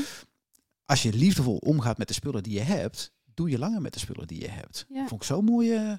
Als 0.84 1.02
je 1.02 1.12
liefdevol 1.12 1.56
omgaat 1.56 1.98
met 1.98 2.08
de 2.08 2.14
spullen 2.14 2.42
die 2.42 2.52
je 2.52 2.60
hebt, 2.60 3.12
doe 3.40 3.50
je 3.50 3.58
langer 3.58 3.80
met 3.80 3.92
de 3.92 3.98
spullen 3.98 4.26
die 4.26 4.40
je 4.40 4.48
hebt. 4.48 4.86
Ja. 4.88 5.06
Vond 5.06 5.20
ik 5.20 5.26
zo 5.26 5.42
mooi. 5.42 5.98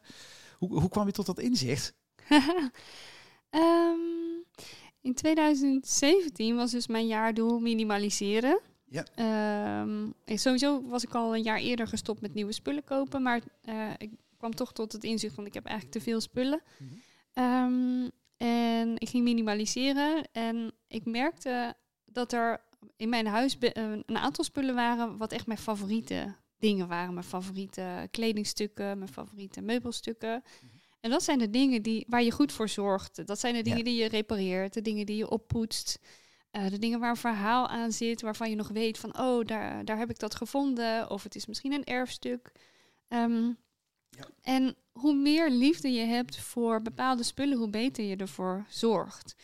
hoe, 0.58 0.80
hoe 0.80 0.90
kwam 0.90 1.06
je 1.06 1.12
tot 1.12 1.26
dat 1.26 1.40
inzicht? 1.40 1.94
Ehm, 3.50 4.00
in 5.02 5.14
2017 5.14 6.56
was 6.56 6.72
dus 6.72 6.88
mijn 6.88 7.08
jaardoel 7.08 7.60
minimaliseren. 7.60 8.60
Ja. 8.86 9.06
En 9.16 10.16
sowieso 10.26 10.84
was 10.88 11.04
ik 11.04 11.16
al 11.16 11.36
een 11.36 11.44
jaar 11.44 11.58
eerder 11.58 11.88
gestopt 11.88 12.22
met 12.22 12.34
nieuwe 12.34 12.52
spullen 12.52 12.84
kopen. 12.84 13.22
Maar 13.22 13.42
eh, 13.62 13.90
ik 13.98 14.12
kwam 14.38 14.56
toch 14.56 14.74
tot 14.74 14.92
het 14.92 15.04
inzicht 15.04 15.36
van 15.36 15.46
ik 15.46 15.54
heb 15.54 15.66
eigenlijk 15.66 15.98
te 15.98 16.04
veel 16.04 16.22
spullen. 16.22 16.62
Ehm, 17.34 18.10
en 18.38 18.96
ik 18.98 19.10
ging 19.10 19.24
minimaliseren. 19.24 20.28
En 20.32 20.72
ik 20.88 21.06
merkte 21.06 21.76
dat 22.06 22.34
er 22.34 22.62
in 22.96 23.10
mijn 23.10 23.28
huis 23.28 23.58
een 24.06 24.18
aantal 24.18 24.44
spullen 24.44 24.76
waren 24.76 25.18
wat 25.18 25.32
echt 25.32 25.48
mijn 25.48 25.60
favoriete 25.60 26.36
dingen 26.62 26.88
waren. 26.88 27.14
Mijn 27.14 27.26
favoriete 27.26 28.08
kledingstukken, 28.12 28.98
mijn 28.98 29.12
favoriete 29.12 29.62
meubelstukken. 29.62 30.44
En 31.00 31.10
dat 31.10 31.24
zijn 31.24 31.40
de 31.40 31.50
dingen 31.50 31.82
die, 31.82 32.06
waar 32.10 32.24
je 32.24 32.32
goed 32.32 32.52
voor 32.52 32.70
zorgt. 32.70 33.28
Dat 33.28 33.40
zijn 33.40 33.54
de 33.54 33.62
dingen 33.62 33.78
Ja. 33.78 33.84
die 33.84 33.96
je 33.96 34.08
repareert, 34.08 34.74
de 34.74 34.82
dingen 34.82 35.06
die 35.06 35.18
je 35.18 35.30
oppoetst. 35.30 36.00
eh, 36.52 36.68
de 36.70 36.78
dingen 36.80 37.00
waar 37.00 37.10
een 37.10 37.16
verhaal 37.16 37.68
aan 37.68 37.92
zit, 37.92 38.22
waarvan 38.22 38.50
je 38.50 38.56
nog 38.56 38.68
weet 38.68 38.98
van, 38.98 39.20
oh, 39.20 39.46
daar, 39.46 39.86
daar 39.86 39.98
heb 39.98 40.10
ik 40.10 40.20
dat 40.20 40.36
gevonden. 40.36 41.10
Of 41.10 41.24
het 41.24 41.36
is 41.36 41.46
misschien 41.46 41.72
een 41.72 41.84
erfstuk. 41.84 42.52
Ehm, 43.08 43.46
Ja. 44.10 44.28
En 44.42 44.76
hoe 44.92 45.14
meer 45.16 45.50
liefde 45.50 45.92
je 45.92 46.06
hebt 46.06 46.38
voor 46.38 46.82
bepaalde 46.82 47.24
spullen, 47.24 47.58
hoe 47.58 47.70
beter 47.70 48.04
je 48.04 48.16
ervoor 48.16 48.66
zorgt. 48.70 49.36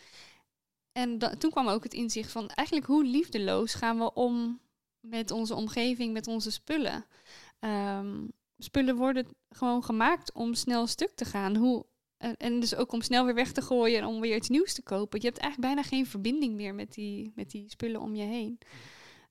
En 0.92 1.18
da- 1.18 1.34
toen 1.36 1.50
kwam 1.50 1.68
ook 1.68 1.82
het 1.82 1.94
inzicht 1.94 2.30
van, 2.32 2.48
eigenlijk 2.50 2.88
hoe 2.88 3.04
liefdeloos 3.04 3.74
gaan 3.74 3.98
we 3.98 4.14
om 4.14 4.60
met 5.00 5.30
onze 5.30 5.54
omgeving, 5.54 6.12
met 6.12 6.26
onze 6.26 6.50
spullen. 6.50 7.04
Ehm, 7.58 8.26
spullen 8.58 8.96
worden 8.96 9.26
gewoon 9.50 9.84
gemaakt 9.84 10.32
om 10.32 10.54
snel 10.54 10.86
stuk 10.86 11.14
te 11.14 11.24
gaan. 11.24 11.56
Hoe, 11.56 11.86
en, 12.16 12.60
dus 12.60 12.74
ook 12.74 12.92
om 12.92 13.02
snel 13.02 13.24
weer 13.24 13.34
weg 13.34 13.52
te 13.52 13.62
gooien 13.62 13.98
en 13.98 14.06
om 14.06 14.20
weer 14.20 14.36
iets 14.36 14.48
nieuws 14.48 14.74
te 14.74 14.82
kopen. 14.82 15.20
Je 15.20 15.26
hebt 15.26 15.38
eigenlijk 15.38 15.74
bijna 15.74 15.88
geen 15.88 16.06
verbinding 16.06 16.54
meer 16.54 16.74
met 16.74 16.94
die, 16.94 17.32
met 17.34 17.50
die 17.50 17.70
spullen 17.70 18.00
om 18.00 18.14
je 18.14 18.24
heen. 18.24 18.58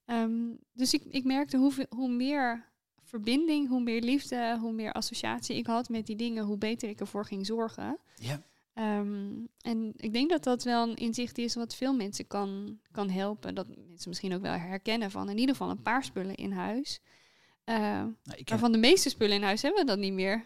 Ehm, 0.05 0.55
dus 0.74 0.93
ik, 0.93 1.03
ik 1.03 1.24
merkte 1.24 1.57
hoeveel, 1.57 1.86
hoe 1.89 2.09
meer 2.09 2.65
verbinding, 3.03 3.68
hoe 3.68 3.82
meer 3.82 4.01
liefde, 4.01 4.57
hoe 4.59 4.72
meer 4.72 4.93
associatie 4.93 5.55
ik 5.55 5.68
had 5.68 5.89
met 5.89 6.05
die 6.05 6.15
dingen, 6.15 6.43
hoe 6.43 6.57
beter 6.57 6.89
ik 6.89 6.99
ervoor 6.99 7.26
ging 7.26 7.45
zorgen. 7.45 7.99
Ja. 8.15 8.41
Ehm, 8.78 9.30
en 9.62 9.94
ik 9.96 10.14
denk 10.14 10.30
dat 10.30 10.44
dat 10.44 10.64
wel 10.64 10.90
een 10.90 10.96
inzicht 10.96 11.38
is 11.38 11.56
wat 11.56 11.76
veel 11.76 11.94
mensen 11.94 12.28
kan, 12.28 12.80
kan 12.92 13.10
helpen. 13.10 13.56
Dat 13.56 13.68
mensen 13.68 14.10
misschien 14.10 14.34
ook 14.34 14.42
wel 14.42 14.54
herkennen 14.54 15.12
van 15.12 15.30
in 15.30 15.38
ieder 15.38 15.56
geval 15.56 15.70
een 15.72 15.82
paar 15.82 16.04
spullen 16.04 16.36
in 16.36 16.52
huis. 16.52 17.00
Nou, 17.66 18.08
ik, 18.24 18.36
ken, 18.36 18.44
waarvan 18.48 18.72
de 18.72 18.78
meeste 18.78 19.10
spullen 19.10 19.36
in 19.36 19.44
huis 19.44 19.62
hebben 19.62 19.82
we 19.82 19.88
dat 19.88 20.00
niet 20.00 20.14
meer. 20.14 20.44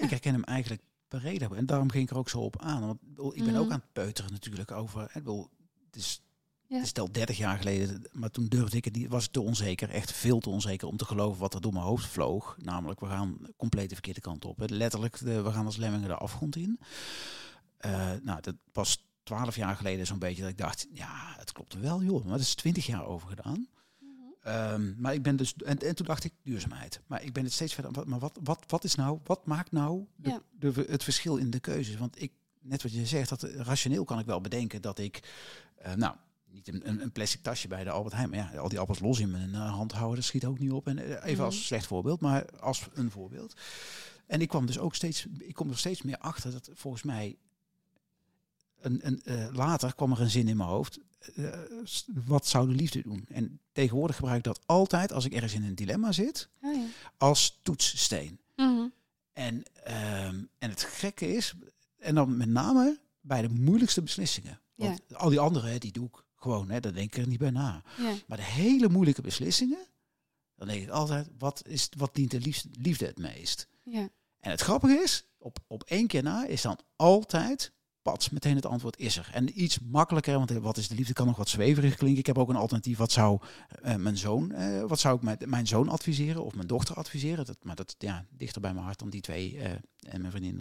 ik 0.00 0.10
herken 0.10 0.32
hem 0.32 0.44
eigenlijk 0.44 0.82
breder. 1.08 1.52
En 1.52 1.66
daarom 1.66 1.90
ging 1.90 2.04
ik 2.04 2.10
er 2.10 2.16
ook 2.18 2.28
zo 2.28 2.38
op 2.40 2.60
aan. 2.60 2.80
Want 2.86 2.98
ik 3.36 3.44
ben 3.44 3.56
ook 3.56 3.64
Mhm. 3.64 3.72
aan 3.72 3.80
het 3.80 3.92
peuteren 3.92 4.32
natuurlijk 4.32 4.70
over. 4.70 5.02
Ik 5.02 5.12
bedoel, 5.12 5.48
het 5.86 5.96
is 5.96 6.22
Ja. 6.66 6.78
Het 6.78 6.86
stel 6.86 7.12
30 7.12 7.36
jaar 7.36 7.56
geleden, 7.58 8.02
maar 8.12 8.30
toen 8.30 8.46
durfde 8.46 8.76
ik 8.76 8.84
het 8.84 8.96
niet, 8.96 9.08
was 9.08 9.24
ik 9.24 9.30
te 9.30 9.40
onzeker, 9.40 9.90
echt 9.90 10.12
veel 10.12 10.38
te 10.38 10.50
onzeker 10.50 10.88
om 10.88 10.96
te 10.96 11.04
geloven 11.04 11.40
wat 11.40 11.54
er 11.54 11.60
door 11.60 11.72
mijn 11.72 11.84
hoofd 11.84 12.06
vloog. 12.06 12.56
Namelijk, 12.60 13.00
we 13.00 13.06
gaan 13.06 13.38
compleet 13.56 13.88
de 13.88 13.94
verkeerde 13.94 14.20
kant 14.20 14.44
op. 14.44 14.62
Letterlijk, 14.70 15.16
we 15.16 15.50
gaan 15.52 15.64
als 15.66 15.76
lemmingen 15.76 16.08
de 16.08 16.14
afgrond 16.14 16.56
in. 16.56 16.78
Eh, 17.78 18.12
nou, 18.22 18.40
dat 18.40 18.54
was 18.72 19.06
12 19.22 19.56
jaar 19.56 19.76
geleden 19.76 20.06
zo'n 20.06 20.18
beetje 20.18 20.42
dat 20.42 20.50
ik 20.50 20.58
dacht, 20.58 20.86
ja, 20.92 21.34
het 21.38 21.52
klopt 21.52 21.80
wel 21.80 22.02
joh, 22.02 22.22
maar 22.22 22.32
dat 22.32 22.40
is 22.40 22.54
20 22.54 22.86
jaar 22.86 23.06
over 23.06 23.28
gedaan. 23.28 23.68
Ehm, 24.42 25.00
maar 25.00 25.14
ik 25.14 25.22
ben 25.22 25.36
dus, 25.36 25.54
en, 25.56 25.78
en 25.78 25.94
toen 25.94 26.06
dacht 26.06 26.24
ik 26.24 26.32
duurzaamheid. 26.42 27.00
Maar 27.06 27.22
ik 27.22 27.32
ben 27.32 27.44
het 27.44 27.52
steeds 27.52 27.74
verder. 27.74 28.08
Maar 28.08 28.18
wat, 28.18 28.38
wat, 28.42 28.64
wat 28.66 28.84
is 28.84 28.94
nou, 28.94 29.18
wat 29.24 29.46
maakt 29.46 29.72
nou 29.72 30.04
de, 30.16 30.28
Ja. 30.30 30.40
de, 30.50 30.84
het 30.88 31.04
verschil 31.04 31.36
in 31.36 31.50
de 31.50 31.60
keuzes? 31.60 31.96
Want 31.96 32.22
ik, 32.22 32.32
net 32.60 32.82
wat 32.82 32.92
je 32.92 33.06
zegt, 33.06 33.28
dat 33.28 33.42
rationeel 33.42 34.04
kan 34.04 34.18
ik 34.18 34.26
wel 34.26 34.40
bedenken 34.40 34.82
dat 34.82 34.98
ik, 34.98 35.22
eh, 35.76 35.94
nou, 35.94 36.16
niet 36.50 36.68
een, 36.68 37.02
een, 37.02 37.12
plastic 37.12 37.42
tasje 37.42 37.68
bij 37.68 37.84
de 37.84 37.90
Albert 37.90 38.14
Heijn, 38.14 38.30
maar 38.30 38.38
ja, 38.38 38.58
al 38.58 38.68
die 38.68 38.78
appels 38.78 38.98
los 39.00 39.18
in 39.20 39.30
mijn 39.30 39.54
eh, 39.54 39.70
hand 39.72 39.92
houden, 39.92 40.16
dat 40.16 40.24
schiet 40.24 40.44
ook 40.44 40.58
niet 40.58 40.70
op. 40.72 40.86
En 40.86 40.98
even 40.98 41.32
Mhm. 41.32 41.42
als 41.42 41.66
slecht 41.66 41.86
voorbeeld, 41.86 42.20
maar 42.20 42.44
als 42.60 42.86
een 42.94 43.10
voorbeeld. 43.10 43.54
En 44.26 44.40
ik 44.40 44.48
kwam 44.48 44.66
dus 44.66 44.78
ook 44.78 44.94
steeds, 44.94 45.26
ik 45.38 45.54
kom 45.54 45.70
er 45.70 45.78
steeds 45.78 46.02
meer 46.02 46.18
achter 46.18 46.52
dat 46.52 46.70
volgens 46.74 47.02
mij 47.02 47.36
een, 48.80 49.06
een, 49.06 49.22
eh, 49.24 49.48
later 49.52 49.94
kwam 49.94 50.12
er 50.12 50.20
een 50.20 50.30
zin 50.30 50.48
in 50.48 50.56
mijn 50.56 50.68
hoofd. 50.68 50.98
eh, 51.34 51.58
wat 52.24 52.46
zou 52.46 52.68
de 52.68 52.74
liefde 52.74 53.02
doen? 53.02 53.24
En 53.28 53.60
tegenwoordig 53.72 54.16
gebruik 54.16 54.38
ik 54.38 54.44
dat 54.44 54.60
altijd 54.66 55.12
als 55.12 55.24
ik 55.24 55.32
ergens 55.32 55.54
in 55.54 55.64
een 55.64 55.74
dilemma 55.74 56.12
zit, 56.12 56.48
Oh 56.62 56.74
ja. 56.74 56.84
als 57.16 57.58
toetssteen. 57.62 58.40
Mhm. 58.56 58.86
En, 59.32 59.62
ehm, 59.84 60.42
en 60.58 60.70
het 60.70 60.82
gekke 60.82 61.34
is, 61.34 61.54
en 61.98 62.14
dan 62.14 62.36
met 62.36 62.48
name 62.48 62.98
bij 63.20 63.42
de 63.42 63.48
moeilijkste 63.48 64.02
beslissingen. 64.02 64.60
Want 64.74 65.14
al 65.14 65.28
die 65.28 65.40
andere, 65.40 65.78
die 65.78 65.92
doe 65.92 66.06
ik 66.06 66.24
gewoon. 66.36 66.70
Hè, 66.70 66.80
daar 66.80 66.92
denk 66.94 67.14
ik 67.16 67.22
er 67.22 67.28
niet 67.28 67.38
bij 67.38 67.50
na. 67.50 67.82
Ja. 67.96 68.14
Maar 68.26 68.36
de 68.38 68.44
hele 68.44 68.88
moeilijke 68.88 69.22
beslissingen, 69.22 69.86
dan 70.56 70.68
denk 70.68 70.82
ik 70.82 70.88
altijd, 70.88 71.28
wat, 71.38 71.62
is, 71.66 71.88
wat 71.96 72.14
dient 72.14 72.30
de 72.30 72.40
liefde, 72.40 72.68
liefde 72.80 73.06
het 73.06 73.18
meest? 73.18 73.68
Ja. 73.82 74.08
En 74.40 74.50
het 74.50 74.60
grappige 74.60 75.00
is, 75.02 75.24
op, 75.38 75.58
op 75.66 75.82
één 75.84 76.06
keer 76.06 76.22
na 76.22 76.44
is 76.46 76.62
dan 76.62 76.78
altijd, 76.96 77.72
pats, 78.10 78.30
meteen 78.30 78.54
het 78.56 78.66
antwoord 78.66 78.98
is 78.98 79.16
er. 79.16 79.30
En 79.32 79.62
iets 79.62 79.78
makkelijker, 79.80 80.34
want 80.34 80.50
wat 80.50 80.76
is 80.76 80.88
de 80.88 80.94
liefde 80.94 81.12
kan 81.12 81.26
nog 81.26 81.36
wat 81.36 81.48
zweverig 81.48 81.94
klinken. 81.96 82.18
Ik 82.18 82.26
heb 82.26 82.38
ook 82.38 82.48
een 82.48 82.56
alternatief, 82.56 82.98
wat 82.98 83.12
zou 83.12 83.40
eh, 83.82 83.94
mijn 83.94 84.16
zoon, 84.16 84.52
eh, 84.52 84.82
wat 84.84 85.00
zou 85.00 85.16
ik 85.16 85.22
mijn, 85.22 85.38
mijn 85.44 85.66
zoon 85.66 85.88
adviseren 85.88 86.44
of 86.44 86.54
mijn 86.54 86.66
dochter 86.66 86.94
adviseren? 86.94 87.44
Dat, 87.46 87.56
maar 87.62 87.74
dat, 87.74 87.94
ja, 87.98 88.24
dichter 88.30 88.60
bij 88.60 88.72
mijn 88.72 88.84
hart 88.84 88.98
dan 88.98 89.10
die 89.10 89.20
twee 89.20 89.58
eh, 89.58 89.70
en 90.12 90.20
mijn 90.20 90.30
vriendin, 90.30 90.60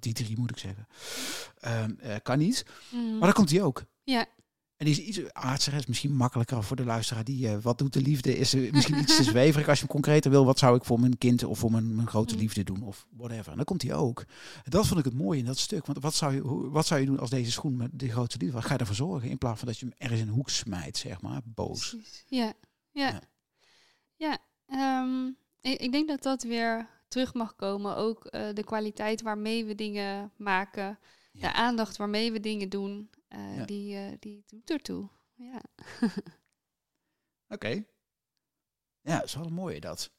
die 0.00 0.12
drie 0.12 0.38
moet 0.38 0.50
ik 0.50 0.58
zeggen. 0.58 0.86
Ehm, 1.60 1.90
eh, 1.98 2.16
kan 2.22 2.38
niet, 2.38 2.64
Mhm. 2.90 3.10
maar 3.10 3.20
dan 3.20 3.32
komt 3.32 3.50
hij 3.50 3.62
ook. 3.62 3.84
Ja. 4.04 4.26
En 4.80 4.86
die 4.86 4.94
is 4.94 5.00
iets 5.18 5.32
aardser, 5.32 5.74
is 5.74 5.86
misschien 5.86 6.16
makkelijker 6.16 6.62
voor 6.62 6.76
de 6.76 6.84
luisteraar. 6.84 7.24
Die, 7.24 7.48
eh, 7.48 7.58
wat 7.62 7.78
doet 7.78 7.92
de 7.92 8.00
liefde? 8.00 8.36
Is 8.38 8.52
er 8.54 8.68
misschien 8.72 8.98
iets 8.98 9.16
te 9.16 9.22
zweverig. 9.32 9.68
Als 9.68 9.78
je 9.78 9.84
hem 9.84 9.92
concreter 9.94 10.30
wil, 10.30 10.44
wat 10.44 10.58
zou 10.58 10.76
ik 10.76 10.84
voor 10.84 11.00
mijn 11.00 11.18
kind 11.18 11.44
of 11.44 11.58
voor 11.58 11.70
mijn, 11.70 11.94
mijn 11.94 12.08
grote 12.08 12.34
Mm. 12.34 12.40
liefde 12.40 12.62
doen? 12.64 12.82
Of 12.82 13.06
whatever. 13.16 13.50
En 13.50 13.56
dan 13.56 13.64
komt 13.64 13.82
hij 13.82 13.94
ook. 13.94 14.24
Dat 14.64 14.86
vond 14.86 14.98
ik 14.98 15.04
het 15.04 15.14
mooie 15.14 15.38
in 15.38 15.44
dat 15.44 15.58
stuk. 15.58 15.86
Want 15.86 15.98
wat 16.02 16.14
zou 16.14 16.34
je, 16.34 16.70
wat 16.70 16.86
zou 16.86 17.00
je 17.00 17.06
doen 17.06 17.18
als 17.18 17.30
deze 17.30 17.50
schoen 17.50 17.76
met 17.76 17.90
de 17.92 18.08
grote 18.10 18.36
liefde? 18.38 18.54
Wat 18.54 18.64
ga 18.64 18.72
je 18.72 18.78
ervoor 18.78 18.94
zorgen? 18.94 19.28
In 19.30 19.38
plaats 19.38 19.58
van 19.58 19.68
dat 19.68 19.78
je 19.78 19.86
hem 19.86 19.94
ergens 19.98 20.20
in 20.20 20.28
een 20.28 20.34
hoek 20.34 20.50
smijt, 20.50 20.96
zeg 20.96 21.20
maar. 21.20 21.40
Boos. 21.44 21.88
Precies. 21.88 22.24
Ja, 22.28 22.52
ja. 22.90 23.08
Ja. 23.08 23.20
Ja, 24.16 24.38
ehm, 24.66 25.26
ik, 25.60 25.80
ik 25.80 25.92
denk 25.92 26.08
dat 26.08 26.22
dat 26.22 26.42
weer 26.42 26.88
terug 27.08 27.34
mag 27.34 27.56
komen. 27.56 27.96
Ook 27.96 28.24
eh, 28.24 28.54
de 28.54 28.64
kwaliteit 28.64 29.22
waarmee 29.22 29.64
we 29.64 29.74
dingen 29.74 30.32
maken. 30.36 30.98
Ja. 31.30 31.40
De 31.48 31.52
aandacht 31.54 31.96
waarmee 31.96 32.32
we 32.32 32.40
dingen 32.40 32.68
doen. 32.68 33.10
eh, 33.28 33.56
Ja. 33.56 33.64
die, 33.64 33.96
eh, 33.96 34.12
die 34.18 34.44
doet 34.46 34.70
ertoe. 34.70 35.08
Ja. 35.34 35.60
Oké. 37.54 37.84
Ja, 39.00 39.14
dat 39.18 39.24
is 39.24 39.34
wel 39.34 39.46
een 39.46 39.52
mooie 39.52 39.80
dat. 39.80 40.10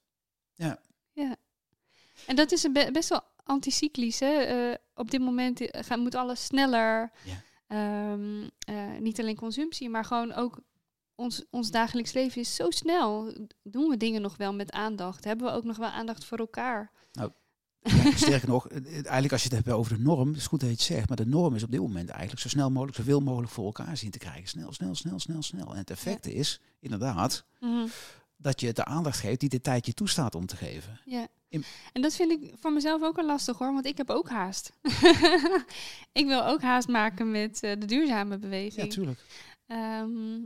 En 2.27 2.35
dat 2.35 2.51
is 2.51 2.63
een 2.63 2.73
be- 2.73 2.89
best 2.91 3.09
wel 3.09 3.21
anticyclisch. 3.43 4.19
Hè? 4.19 4.33
Eh, 4.41 4.75
op 4.95 5.11
dit 5.11 5.21
moment 5.21 5.59
gaat, 5.71 5.97
moet 5.99 6.15
alles 6.15 6.45
sneller. 6.45 7.11
Ja. 7.25 7.41
Ehm, 7.67 8.49
eh, 8.59 8.97
niet 8.99 9.19
alleen 9.19 9.35
consumptie, 9.35 9.89
maar 9.89 10.05
gewoon 10.05 10.33
ook 10.33 10.59
ons, 11.15 11.43
ons 11.49 11.71
dagelijks 11.71 12.13
leven 12.13 12.41
is 12.41 12.55
zo 12.55 12.69
snel. 12.69 13.33
Doen 13.63 13.89
we 13.89 13.97
dingen 13.97 14.21
nog 14.21 14.37
wel 14.37 14.53
met 14.53 14.71
aandacht? 14.71 15.23
Hebben 15.23 15.47
we 15.47 15.53
ook 15.53 15.63
nog 15.63 15.77
wel 15.77 15.89
aandacht 15.89 16.25
voor 16.25 16.37
elkaar? 16.37 16.91
Ja, 17.83 18.11
sterker 18.15 18.47
nog, 18.49 18.67
eigenlijk 18.67 19.31
als 19.31 19.43
je 19.43 19.47
het 19.55 19.65
hebt 19.65 19.77
over 19.77 19.95
de 19.97 20.03
norm, 20.03 20.27
het 20.27 20.37
is 20.37 20.47
goed 20.47 20.59
dat 20.59 20.69
je 20.69 20.75
het 20.75 20.83
zegt, 20.83 21.07
maar 21.07 21.17
de 21.17 21.25
norm 21.25 21.55
is 21.55 21.63
op 21.63 21.71
dit 21.71 21.79
moment 21.79 22.09
eigenlijk 22.09 22.41
zo 22.41 22.49
snel 22.49 22.69
mogelijk, 22.71 22.97
zoveel 22.97 23.19
mogelijk 23.19 23.51
voor 23.51 23.65
elkaar 23.65 23.97
zien 23.97 24.11
te 24.11 24.17
krijgen. 24.17 24.47
Snel, 24.47 24.73
snel, 24.73 24.95
snel, 24.95 25.19
snel, 25.19 25.41
snel. 25.41 25.71
En 25.71 25.77
het 25.77 25.89
effect 25.89 26.25
is, 26.27 26.59
inderdaad, 26.79 27.45
Mhm. 27.59 27.87
dat 28.37 28.59
je 28.61 28.67
het 28.67 28.75
de 28.75 28.85
aandacht 28.85 29.19
geeft 29.19 29.39
die 29.39 29.49
de 29.49 29.61
tijd 29.61 29.85
je 29.85 29.93
toestaat 29.93 30.35
om 30.35 30.45
te 30.45 30.55
geven. 30.55 30.99
Ja. 31.05 31.27
In- 31.49 31.63
En 31.93 32.01
dat 32.01 32.15
vind 32.15 32.31
ik 32.31 32.53
voor 32.59 32.71
mezelf 32.73 33.01
ook 33.01 33.15
wel 33.15 33.25
lastig 33.25 33.57
hoor, 33.57 33.73
want 33.73 33.85
ik 33.85 33.97
heb 33.97 34.09
ook 34.09 34.29
haast. 34.29 34.71
ik 36.21 36.25
wil 36.25 36.45
ook 36.45 36.61
haast 36.61 36.87
maken 36.87 37.31
met 37.31 37.63
eh, 37.63 37.79
de 37.79 37.85
duurzame 37.85 38.33
Ja, 38.33 38.39
beweging. 38.39 38.91
tuurlijk. 38.93 39.19
Ehm, 39.67 40.39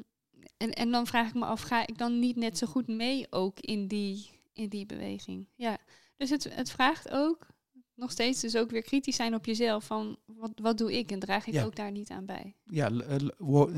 en, 0.58 0.72
en 0.74 0.92
dan 0.92 1.08
vraag 1.08 1.28
ik 1.28 1.34
me 1.34 1.46
af, 1.46 1.62
ga 1.62 1.88
ik 1.88 1.98
dan 1.98 2.20
niet 2.20 2.36
net 2.36 2.58
zo 2.58 2.68
goed 2.68 2.88
mee 2.88 3.28
ook 3.30 3.60
in 3.60 3.88
die, 3.88 4.30
in 4.54 4.70
die 4.70 4.86
beweging? 4.86 5.48
Ja, 5.56 5.78
dus 6.18 6.30
het, 6.30 6.48
het 6.52 6.72
vraagt 6.72 7.10
ook 7.12 7.48
nog 7.96 8.12
steeds 8.12 8.42
dus 8.42 8.56
ook 8.56 8.70
weer 8.72 8.82
kritisch 8.82 9.16
zijn 9.16 9.34
op 9.36 9.46
jezelf 9.46 9.84
van 9.84 10.18
wat, 10.26 10.52
wat 10.62 10.78
doe 10.78 10.98
ik 10.98 11.12
en 11.12 11.20
draag 11.20 11.48
ik 11.48 11.54
Ja. 11.54 11.64
ook 11.64 11.76
daar 11.76 11.92
niet 11.92 12.10
aan 12.10 12.26
bij. 12.26 12.56
Ja, 12.66 12.90
eh, 12.92 13.16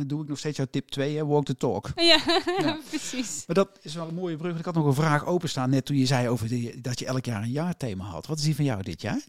doe 0.08 0.22
ik 0.22 0.28
nog 0.28 0.38
steeds 0.38 0.58
jouw 0.58 0.66
tip 0.72 0.90
2, 0.90 1.16
hè? 1.18 1.26
walk 1.26 1.46
the 1.46 1.56
talk. 1.58 1.90
Ja, 1.96 2.20
Ja. 2.58 2.80
precies. 2.90 3.44
Maar 3.48 3.56
dat 3.56 3.70
is 3.82 3.94
wel 3.96 4.08
een 4.08 4.14
mooie 4.14 4.36
brug. 4.38 4.60
Ik 4.60 4.66
had 4.66 4.74
nog 4.76 4.86
een 4.86 4.94
vraag 4.94 5.26
openstaan 5.26 5.70
net 5.70 5.86
toen 5.86 5.98
je 5.98 6.06
zei 6.06 6.30
over 6.30 6.48
die, 6.48 6.82
dat 6.82 7.00
je 7.00 7.06
elk 7.06 7.26
jaar 7.26 7.42
een 7.44 7.52
jaarthema 7.52 8.04
had. 8.06 8.26
Wat 8.28 8.38
is 8.38 8.44
die 8.44 8.56
van 8.56 8.66
jou 8.66 8.84
dit 8.84 9.02
jaar? 9.02 9.22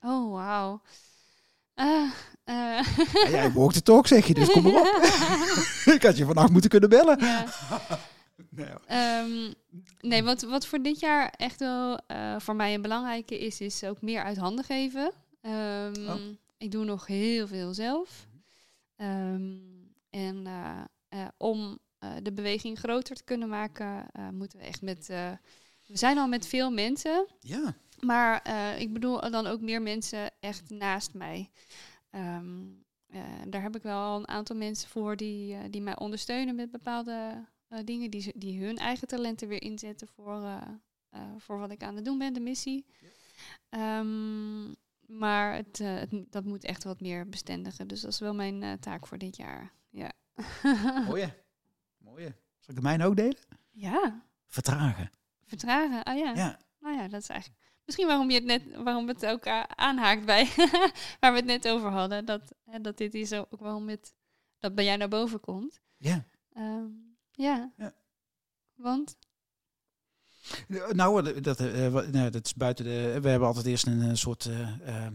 Oh, 0.00 0.32
wauw. 0.32 0.80
Eh. 1.74 2.10
Ja, 2.44 2.82
jij 3.30 3.52
walk 3.52 3.72
the 3.72 3.82
talk 3.82 4.06
zeg 4.06 4.26
je, 4.26 4.34
dus 4.34 4.50
kom 4.50 4.62
maar 4.62 4.72
op. 4.80 4.86
ik 5.94 6.02
had 6.02 6.16
je 6.16 6.24
vannacht 6.24 6.50
moeten 6.50 6.70
kunnen 6.70 6.88
bellen. 6.88 7.18
ja. 7.20 7.46
Nee, 8.50 8.66
ja. 8.66 8.80
Ehm, 8.86 9.52
nee, 10.00 10.22
wat, 10.22 10.42
wat 10.42 10.66
voor 10.66 10.82
dit 10.82 11.00
jaar 11.00 11.34
echt 11.36 11.60
wel 11.60 11.98
eh, 12.06 12.38
voor 12.38 12.56
mij 12.56 12.74
een 12.74 12.82
belangrijke 12.82 13.38
is, 13.38 13.60
is 13.60 13.84
ook 13.84 14.02
meer 14.02 14.22
uit 14.22 14.36
handen 14.36 14.64
geven. 14.64 15.12
Ehm, 15.40 16.08
Oh. 16.08 16.20
Ik 16.58 16.70
doe 16.70 16.84
nog 16.84 17.06
heel 17.06 17.46
veel 17.46 17.74
zelf. 17.74 18.26
Ehm, 18.96 19.56
en 20.10 20.46
eh, 20.46 20.80
eh, 21.08 21.28
om 21.36 21.78
de 22.22 22.32
beweging 22.32 22.78
groter 22.78 23.16
te 23.16 23.24
kunnen 23.24 23.48
maken, 23.48 24.06
moeten 24.32 24.58
we 24.58 24.64
echt 24.64 24.82
met. 24.82 25.06
we 25.06 25.96
zijn 25.96 26.18
al 26.18 26.28
met 26.28 26.46
veel 26.46 26.70
mensen, 26.70 27.26
ja. 27.40 27.74
maar 28.00 28.48
ik 28.78 28.92
bedoel 28.92 29.30
dan 29.30 29.46
ook 29.46 29.60
meer 29.60 29.82
mensen 29.82 30.30
echt 30.40 30.70
naast 30.70 31.14
mij. 31.14 31.50
Daar 33.46 33.62
heb 33.62 33.76
ik 33.76 33.82
wel 33.82 34.16
een 34.16 34.28
aantal 34.28 34.56
mensen 34.56 34.88
voor 34.88 35.16
die, 35.16 35.70
die 35.70 35.82
mij 35.82 35.98
ondersteunen 35.98 36.54
met 36.54 36.70
bepaalde 36.70 37.44
dingen. 37.84 38.10
Die, 38.10 38.20
ze- 38.20 38.32
die 38.36 38.64
hun 38.64 38.76
eigen 38.76 39.08
talenten 39.08 39.48
weer 39.48 39.62
inzetten 39.62 40.08
voor, 40.08 40.42
eh, 40.44 40.62
eh, 41.10 41.20
voor 41.38 41.58
wat 41.58 41.70
ik 41.70 41.82
aan 41.82 41.96
het 41.96 42.04
doen 42.04 42.18
ben, 42.18 42.32
de 42.32 42.40
missie. 42.40 42.86
Ehm, 43.68 44.68
maar 45.06 45.54
het, 45.54 45.80
eh, 45.80 45.94
het, 45.94 46.10
dat 46.32 46.44
moet 46.44 46.64
echt 46.64 46.84
wat 46.84 47.00
meer 47.00 47.28
bestendigen. 47.28 47.88
Dus 47.88 48.00
dat 48.00 48.12
is 48.12 48.18
wel 48.18 48.34
mijn 48.34 48.62
eh, 48.62 48.72
taak 48.72 49.06
voor 49.06 49.18
dit 49.18 49.36
jaar. 49.36 49.72
Ja. 49.90 50.12
Mooie. 51.06 51.34
Mooie. 51.98 52.34
Zal 52.58 52.68
ik 52.68 52.74
de 52.74 52.80
mijne 52.82 53.04
ook 53.04 53.16
delen? 53.16 53.36
ja, 53.70 54.22
Vertragen. 54.46 55.10
vertragen. 55.44 56.02
Ah 56.02 56.18
ja. 56.18 56.32
Ja. 56.34 56.58
Nou 56.80 56.96
ja, 56.96 57.08
dat 57.08 57.20
is 57.22 57.28
eigenlijk 57.28 57.60
misschien 57.84 58.06
waarom 58.06 58.28
je 58.30 58.34
het 58.34 58.44
net, 58.44 58.76
waarom 58.82 59.08
het 59.08 59.26
ook 59.26 59.46
aanhaakt 59.76 60.24
bij 60.24 60.44
waar 61.20 61.32
we 61.32 61.36
het 61.36 61.44
net 61.44 61.68
over 61.68 61.88
hadden. 61.90 62.24
Dat, 62.24 62.52
dat 62.82 62.96
dit 62.96 63.14
is 63.14 63.32
ook 63.32 63.46
waarom 63.60 63.88
het 63.88 64.14
dat 64.58 64.74
bij 64.74 64.84
jou 64.84 64.98
naar 64.98 65.08
boven 65.08 65.40
komt. 65.40 65.80
Ja. 65.96 66.24
Ehm, 66.52 66.86
ja. 67.40 67.72
Ja. 67.76 67.94
Want 68.74 69.16
Nou, 70.92 71.40
dat, 71.40 71.60
eh, 71.60 71.92
nou, 71.92 72.30
dat 72.30 72.44
is 72.46 72.54
buiten 72.54 72.84
de. 72.84 73.18
We 73.20 73.28
hebben 73.28 73.48
altijd 73.48 73.66
eerst 73.66 73.86
een 73.86 74.02
eh, 74.02 74.14
soort 74.14 74.44
eh, 74.46 75.04
eh, 75.06 75.12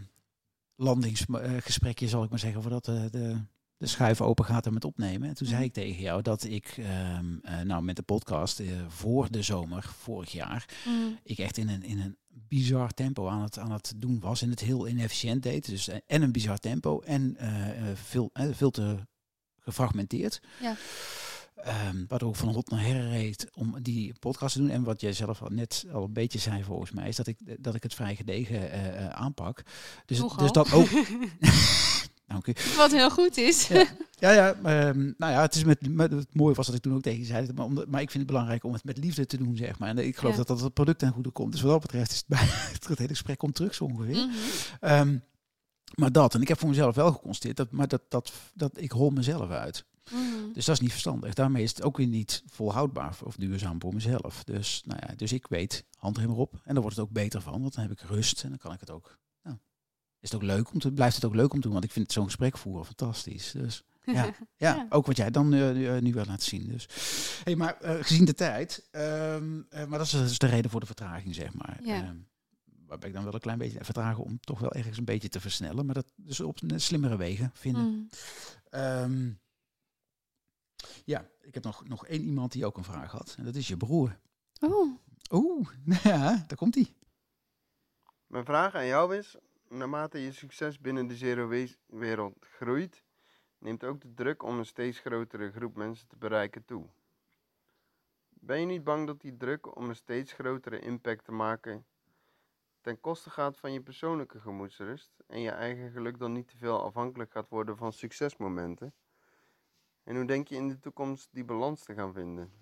landingsgesprekje, 0.74 2.08
zal 2.08 2.22
ik 2.24 2.30
maar 2.30 2.38
zeggen, 2.38 2.62
voordat 2.62 2.84
de, 2.84 3.08
de, 3.10 3.36
de 3.76 3.86
schuif 3.86 4.20
open 4.20 4.44
gaat 4.44 4.66
en 4.66 4.72
met 4.72 4.84
opnemen. 4.84 5.28
En 5.28 5.34
toen 5.34 5.46
zei 5.46 5.58
Mhm. 5.58 5.66
ik 5.68 5.72
tegen 5.72 6.02
jou 6.02 6.22
dat 6.22 6.44
ik, 6.44 6.66
ehm, 6.76 7.38
eh, 7.42 7.60
nou, 7.60 7.82
met 7.82 7.96
de 7.96 8.02
podcast 8.02 8.60
eh, 8.60 8.66
voor 8.88 9.30
de 9.30 9.42
zomer 9.42 9.82
vorig 9.82 10.32
jaar, 10.32 10.68
mm, 10.86 11.18
ik 11.22 11.38
echt 11.38 11.56
in 11.56 11.68
een, 11.68 11.82
in 11.82 12.00
een 12.00 12.16
bizar 12.28 12.90
tempo 12.92 13.28
aan 13.28 13.42
het, 13.42 13.58
aan 13.58 13.72
het 13.72 13.92
doen 13.96 14.20
was 14.20 14.42
en 14.42 14.50
het 14.50 14.60
heel 14.60 14.88
inefficiënt 14.88 15.42
deed. 15.42 15.66
Dus 15.66 15.88
eh, 15.88 15.98
en 16.06 16.22
een 16.22 16.32
bizar 16.32 16.58
tempo 16.58 17.00
en 17.00 17.36
eh, 17.36 17.90
eh, 17.90 17.96
veel, 17.96 18.30
eh, 18.32 18.48
veel 18.52 18.70
te 18.70 18.96
gefragmenteerd. 19.58 20.40
Ja. 20.60 20.76
Ehm, 21.56 22.04
waardoor 22.08 22.30
ik 22.30 22.36
van 22.36 22.48
hot 22.48 22.70
naar 22.70 22.82
her 22.82 23.08
reed 23.08 23.48
om 23.54 23.82
die 23.82 24.14
podcast 24.18 24.52
te 24.52 24.60
doen. 24.60 24.70
En 24.70 24.82
wat 24.82 25.00
jij 25.00 25.12
zelf 25.12 25.42
al 25.42 25.48
net 25.50 25.84
al 25.92 26.04
een 26.04 26.12
beetje 26.12 26.38
zei 26.38 26.62
volgens 26.64 26.90
mij, 26.90 27.08
is 27.08 27.16
dat 27.16 27.26
ik, 27.26 27.38
dat 27.58 27.74
ik 27.74 27.82
het 27.82 27.94
vrij 27.94 28.14
gedegen 28.16 28.70
eh, 28.70 29.04
eh, 29.04 29.08
aanpak. 29.10 29.62
Dus, 30.06 30.18
Nogal. 30.18 30.38
dus 30.38 30.52
dat 30.52 30.72
ook. 30.72 30.88
Dank 32.26 32.46
u. 32.46 32.52
wat 32.76 32.92
heel 32.92 33.10
goed 33.10 33.36
is. 33.36 33.68
Ja. 33.68 33.86
Ja, 34.18 34.30
ja, 34.30 34.54
ehm, 34.54 35.12
nou 35.16 35.32
ja, 35.32 35.40
het 35.40 35.54
is 35.54 35.64
met, 35.64 35.88
met 35.94 36.12
het 36.12 36.34
mooie 36.34 36.54
was 36.54 36.66
dat 36.66 36.74
ik 36.74 36.82
toen 36.82 36.94
ook 36.94 37.02
tegen 37.02 37.18
je 37.18 37.24
zei, 37.24 37.48
maar, 37.54 37.64
omdat, 37.64 37.88
maar 37.88 38.00
ik 38.00 38.10
vind 38.10 38.22
het 38.22 38.32
belangrijk 38.32 38.64
om 38.64 38.72
het 38.72 38.84
met 38.84 38.98
liefde 38.98 39.26
te 39.26 39.36
doen, 39.36 39.56
zeg 39.56 39.78
maar. 39.78 39.88
En 39.88 39.98
ik 39.98 40.16
geloof 40.16 40.32
Ja. 40.32 40.38
dat 40.38 40.46
dat 40.46 40.60
het 40.60 40.74
product 40.74 40.98
ten 40.98 41.12
goede 41.12 41.30
komt. 41.30 41.52
Dus 41.52 41.60
wat 41.60 41.70
dat 41.70 41.80
betreft 41.80 42.10
is 42.10 42.16
het, 42.16 42.26
bij, 42.26 42.38
het 42.88 42.98
hele 42.98 43.08
gesprek 43.08 43.38
komt 43.38 43.54
terug 43.54 43.74
zo 43.74 43.84
ongeveer. 43.84 44.14
Mhm. 44.16 44.28
Ehm, 44.80 45.18
maar 45.94 46.12
dat, 46.12 46.34
en 46.34 46.40
ik 46.40 46.48
heb 46.48 46.58
voor 46.58 46.68
mezelf 46.68 46.94
wel 46.94 47.12
geconstateerd, 47.12 47.56
dat, 47.56 47.70
maar 47.70 47.88
dat, 47.88 48.02
dat, 48.08 48.32
dat 48.54 48.80
ik 48.80 48.90
hol 48.90 49.10
mezelf 49.10 49.50
uit. 49.50 49.84
Mhm. 50.10 50.52
Dus 50.52 50.64
dat 50.64 50.74
is 50.74 50.80
niet 50.80 50.90
verstandig. 50.90 51.34
Daarmee 51.34 51.62
is 51.62 51.70
het 51.70 51.82
ook 51.82 51.96
weer 51.96 52.06
niet 52.06 52.42
volhoudbaar 52.46 53.16
of 53.24 53.36
duurzaam 53.36 53.80
voor 53.80 53.94
mezelf. 53.94 54.44
Dus, 54.44 54.82
nou 54.84 55.00
ja, 55.06 55.14
dus 55.14 55.32
ik 55.32 55.46
weet, 55.46 55.84
handrem 55.96 56.30
erop. 56.30 56.52
En 56.64 56.72
dan 56.72 56.82
wordt 56.82 56.96
het 56.96 57.06
ook 57.06 57.12
beter 57.12 57.40
van, 57.40 57.60
want 57.60 57.74
dan 57.74 57.82
heb 57.82 57.92
ik 57.92 58.00
rust 58.00 58.42
en 58.42 58.48
dan 58.48 58.58
kan 58.58 58.72
ik 58.72 58.80
het 58.80 58.90
ook. 58.90 59.18
Nou, 59.42 59.56
is 60.20 60.30
het 60.32 60.34
ook 60.34 60.46
leuk 60.46 60.72
om 60.72 60.78
te, 60.78 60.92
blijft 60.92 61.14
het 61.14 61.24
ook 61.24 61.34
leuk 61.34 61.52
om 61.52 61.56
te 61.56 61.62
doen, 61.62 61.72
want 61.72 61.84
ik 61.84 61.92
vind 61.92 62.12
zo'n 62.12 62.24
gesprek 62.24 62.58
voeren 62.58 62.84
fantastisch. 62.86 63.50
Dus 63.52 63.82
ja, 64.04 64.12
ja, 64.24 64.34
Ja. 64.56 64.86
ook 64.88 65.06
wat 65.06 65.16
jij 65.16 65.30
dan 65.30 65.54
eh, 65.54 65.70
nu, 65.72 65.86
eh, 65.88 66.00
nu 66.02 66.12
wil 66.12 66.24
laten 66.24 66.46
zien. 66.46 66.66
Dus. 66.68 66.88
Hey, 67.44 67.56
maar 67.56 67.80
eh, 67.80 68.04
gezien 68.04 68.24
de 68.24 68.34
tijd, 68.34 68.88
ehm, 68.90 69.60
eh, 69.68 69.86
maar 69.86 69.98
dat 69.98 70.06
is 70.06 70.10
dus 70.12 70.38
de 70.38 70.46
reden 70.46 70.70
voor 70.70 70.80
de 70.80 70.86
vertraging, 70.86 71.34
zeg 71.34 71.54
maar. 71.54 71.78
Ja. 71.82 72.02
Ehm, 72.02 72.16
waarbij 72.86 73.08
ik 73.08 73.14
dan 73.14 73.24
wel 73.24 73.34
een 73.34 73.40
klein 73.40 73.58
beetje 73.58 73.84
vertragen 73.84 74.24
om 74.24 74.40
toch 74.40 74.58
wel 74.58 74.72
ergens 74.72 74.98
een 74.98 75.04
beetje 75.04 75.28
te 75.28 75.40
versnellen. 75.40 75.86
Maar 75.86 75.94
dat 75.94 76.12
dus 76.16 76.40
op 76.40 76.58
slimmere 76.76 77.16
wegen 77.16 77.50
vinden. 77.54 77.82
Mhm. 77.92 78.02
Ehm, 78.70 79.30
ja, 81.04 81.28
ik 81.40 81.54
heb 81.54 81.64
nog, 81.64 81.88
nog 81.88 82.06
één 82.06 82.22
iemand 82.22 82.52
die 82.52 82.66
ook 82.66 82.76
een 82.76 82.84
vraag 82.84 83.10
had. 83.10 83.34
En 83.38 83.44
dat 83.44 83.54
is 83.54 83.68
je 83.68 83.76
broer. 83.76 84.18
Oh, 84.60 84.98
Oeh, 85.30 85.68
ja, 86.02 86.44
daar 86.46 86.56
komt 86.56 86.74
hij. 86.74 86.94
Mijn 88.26 88.44
vraag 88.44 88.74
aan 88.74 88.86
jou 88.86 89.16
is, 89.16 89.36
naarmate 89.68 90.18
je 90.18 90.32
succes 90.32 90.80
binnen 90.80 91.06
de 91.06 91.16
zero 91.16 91.48
waste 91.48 91.78
wereld 91.86 92.36
groeit, 92.40 93.02
neemt 93.58 93.84
ook 93.84 94.00
de 94.00 94.14
druk 94.14 94.42
om 94.42 94.58
een 94.58 94.66
steeds 94.66 94.98
grotere 94.98 95.52
groep 95.52 95.76
mensen 95.76 96.08
te 96.08 96.16
bereiken 96.16 96.64
toe. 96.64 96.86
Ben 98.28 98.60
je 98.60 98.66
niet 98.66 98.84
bang 98.84 99.06
dat 99.06 99.20
die 99.20 99.36
druk 99.36 99.76
om 99.76 99.88
een 99.88 99.96
steeds 99.96 100.32
grotere 100.32 100.78
impact 100.78 101.24
te 101.24 101.32
maken 101.32 101.86
ten 102.86 103.00
koste 103.00 103.30
gaat 103.30 103.56
van 103.56 103.72
je 103.72 103.80
persoonlijke 103.82 104.40
gemoedsrust 104.40 105.12
en 105.26 105.40
je 105.40 105.50
eigen 105.50 105.90
geluk 105.90 106.18
dan 106.18 106.32
niet 106.32 106.48
te 106.48 106.56
veel 106.56 106.82
afhankelijk 106.82 107.32
gaat 107.32 107.48
worden 107.48 107.76
van 107.76 107.92
succesmomenten? 107.92 108.94
En 110.06 110.16
hoe 110.16 110.24
denk 110.24 110.48
je 110.48 110.54
in 110.54 110.68
de 110.68 110.78
toekomst 110.78 111.28
die 111.32 111.44
balans 111.44 111.84
te 111.84 111.94
gaan 111.94 112.12
vinden? 112.12 112.52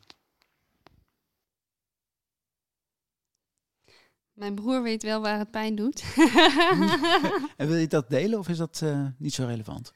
Mijn 4.32 4.54
broer 4.54 4.82
weet 4.82 5.02
wel 5.02 5.20
waar 5.20 5.38
het 5.38 5.50
pijn 5.50 5.74
doet. 5.74 6.02
En 7.56 7.66
wil 7.66 7.76
je 7.76 7.86
dat 7.86 8.10
delen 8.10 8.38
of 8.38 8.48
is 8.48 8.56
dat 8.56 8.82
eh, 8.82 9.06
niet 9.18 9.34
zo 9.34 9.44
relevant? 9.46 9.92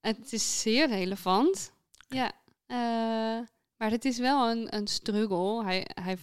het 0.00 0.32
is 0.32 0.60
zeer 0.60 0.88
relevant. 0.88 1.72
Ja. 2.08 2.32
eh, 2.66 3.46
maar 3.76 3.90
het 3.90 4.04
is 4.04 4.18
wel 4.18 4.50
een, 4.50 4.76
een 4.76 4.86
struggle. 4.86 5.64
Hij, 5.64 5.86
hij 5.94 6.18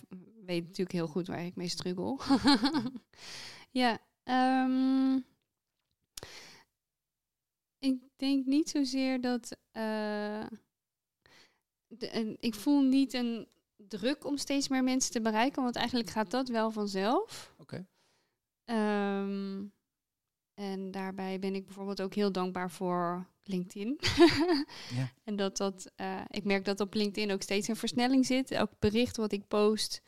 weet 0.45 0.63
natuurlijk 0.63 0.91
heel 0.91 1.07
goed 1.07 1.27
waar 1.27 1.45
ik 1.45 1.55
mee 1.55 1.69
struggle. 1.69 2.19
ja. 3.81 3.97
ehm, 4.23 5.19
ik 7.79 8.01
denk 8.15 8.45
niet 8.45 8.69
zozeer 8.69 9.21
dat. 9.21 9.57
eh, 9.71 10.45
de, 11.87 12.09
en 12.09 12.37
ik 12.39 12.55
voel 12.55 12.81
niet 12.81 13.13
een 13.13 13.47
druk 13.75 14.25
om 14.25 14.37
steeds 14.37 14.67
meer 14.67 14.83
mensen 14.83 15.11
te 15.11 15.21
bereiken, 15.21 15.63
want 15.63 15.75
eigenlijk 15.75 16.09
gaat 16.09 16.31
dat 16.31 16.47
wel 16.49 16.71
vanzelf. 16.71 17.53
Oké. 17.57 17.87
Ehm, 18.65 19.65
en 20.53 20.91
daarbij 20.91 21.39
ben 21.39 21.55
ik 21.55 21.65
bijvoorbeeld 21.65 22.01
ook 22.01 22.13
heel 22.13 22.31
dankbaar 22.31 22.71
voor 22.71 23.27
LinkedIn. 23.43 23.99
Ja. 24.95 25.11
En 25.23 25.35
dat 25.35 25.57
dat, 25.57 25.91
eh, 25.95 26.21
ik 26.27 26.43
merk 26.43 26.65
dat 26.65 26.79
op 26.79 26.93
LinkedIn 26.93 27.31
ook 27.31 27.41
steeds 27.41 27.67
een 27.67 27.75
versnelling 27.75 28.25
zit. 28.25 28.51
Elk 28.51 28.71
bericht 28.79 29.17
wat 29.17 29.31
ik 29.31 29.47
post 29.47 30.01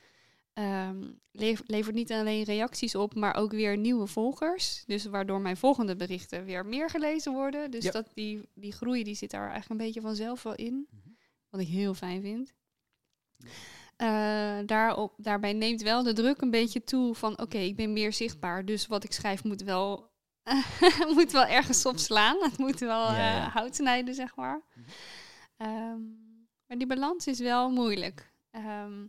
ehm, 0.53 1.11
lev- 1.31 1.61
levert 1.65 1.95
niet 1.95 2.11
alleen 2.11 2.43
reacties 2.43 2.95
op, 2.95 3.15
maar 3.15 3.35
ook 3.35 3.51
weer 3.51 3.77
nieuwe 3.77 4.07
volgers. 4.07 4.83
Dus 4.87 5.05
waardoor 5.05 5.41
mijn 5.41 5.57
volgende 5.57 5.95
berichten 5.95 6.45
weer 6.45 6.65
meer 6.65 6.89
gelezen 6.89 7.33
worden. 7.33 7.71
Dus 7.71 7.83
Ja. 7.83 7.91
dat 7.91 8.07
die, 8.13 8.49
die 8.53 8.71
groei 8.71 9.03
die 9.03 9.15
zit 9.15 9.31
daar 9.31 9.49
eigenlijk 9.49 9.69
een 9.69 9.85
beetje 9.85 10.01
vanzelf 10.01 10.43
wel 10.43 10.55
in. 10.55 10.87
Mhm. 10.89 11.09
Wat 11.49 11.61
ik 11.61 11.67
heel 11.67 11.93
fijn 11.93 12.21
vind. 12.21 12.53
Eh, 13.95 14.57
daarop, 14.65 15.13
daarbij 15.17 15.53
neemt 15.53 15.81
wel 15.81 16.03
de 16.03 16.13
druk 16.13 16.41
een 16.41 16.51
beetje 16.51 16.83
toe 16.83 17.15
van 17.15 17.39
oké, 17.39 17.57
ik 17.57 17.75
ben 17.75 17.93
meer 17.93 18.13
zichtbaar. 18.13 18.65
Dus 18.65 18.87
wat 18.87 19.03
ik 19.03 19.11
schrijf 19.11 19.43
moet 19.43 19.61
wel, 19.63 20.09
moet 21.15 21.31
wel 21.31 21.45
ergens 21.45 21.85
op 21.85 21.97
slaan. 21.97 22.37
Het 22.43 22.57
moet 22.57 22.79
wel 22.79 23.05
Ja, 23.11 23.17
ja. 23.17 23.45
eh, 23.45 23.53
hout 23.55 23.75
snijden, 23.75 24.13
zeg 24.15 24.35
maar. 24.35 24.61
Mhm. 24.75 24.85
Ehm, 25.57 25.99
maar 26.67 26.77
die 26.77 26.87
balans 26.87 27.27
is 27.27 27.39
wel 27.39 27.69
moeilijk. 27.71 28.31
Ehm, 28.51 29.05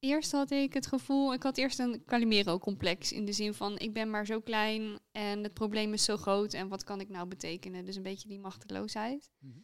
eerst 0.00 0.32
had 0.32 0.50
ik 0.50 0.74
het 0.74 0.86
gevoel, 0.86 1.32
ik 1.32 1.42
had 1.42 1.58
eerst 1.58 1.78
een 1.78 2.04
Calimero-complex. 2.04 3.12
In 3.12 3.24
de 3.24 3.32
zin 3.32 3.54
van, 3.54 3.78
ik 3.78 3.92
ben 3.92 4.10
maar 4.10 4.26
zo 4.26 4.40
klein 4.40 4.98
en 5.12 5.42
het 5.42 5.54
probleem 5.54 5.92
is 5.92 6.04
zo 6.04 6.16
groot. 6.16 6.52
En 6.52 6.68
wat 6.68 6.84
kan 6.84 7.00
ik 7.00 7.08
nou 7.08 7.26
betekenen? 7.26 7.84
Dus 7.84 7.96
een 7.96 8.02
beetje 8.02 8.28
die 8.28 8.38
machteloosheid. 8.38 9.30
Mhm. 9.38 9.58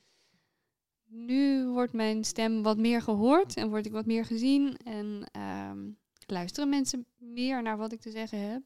Nu 1.08 1.66
wordt 1.66 1.92
mijn 1.92 2.24
stem 2.24 2.62
wat 2.62 2.78
meer 2.78 3.02
gehoord 3.02 3.56
en 3.56 3.68
word 3.68 3.86
ik 3.86 3.92
wat 3.92 4.06
meer 4.06 4.24
gezien. 4.24 4.76
En 4.76 5.28
ehm, 5.32 5.90
luisteren 6.26 6.68
mensen 6.68 7.06
meer 7.16 7.62
naar 7.62 7.76
wat 7.76 7.92
ik 7.92 8.00
te 8.00 8.10
zeggen 8.10 8.50
heb. 8.50 8.62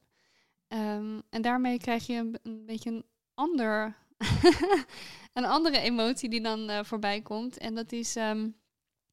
Ehm, 0.69 1.21
en 1.31 1.43
daarmee 1.43 1.79
krijg 1.79 2.07
je 2.07 2.15
een, 2.15 2.39
een 2.43 2.67
beetje 2.67 2.91
een 2.91 3.05
ander... 3.35 3.97
een 5.33 5.45
andere 5.45 5.79
emotie 5.79 6.29
die 6.29 6.43
dan 6.43 6.69
eh, 6.69 6.85
voorbij 6.85 7.21
komt. 7.21 7.59
En 7.59 7.75
dat 7.75 7.93
is... 7.93 8.17
ehm, 8.17 8.49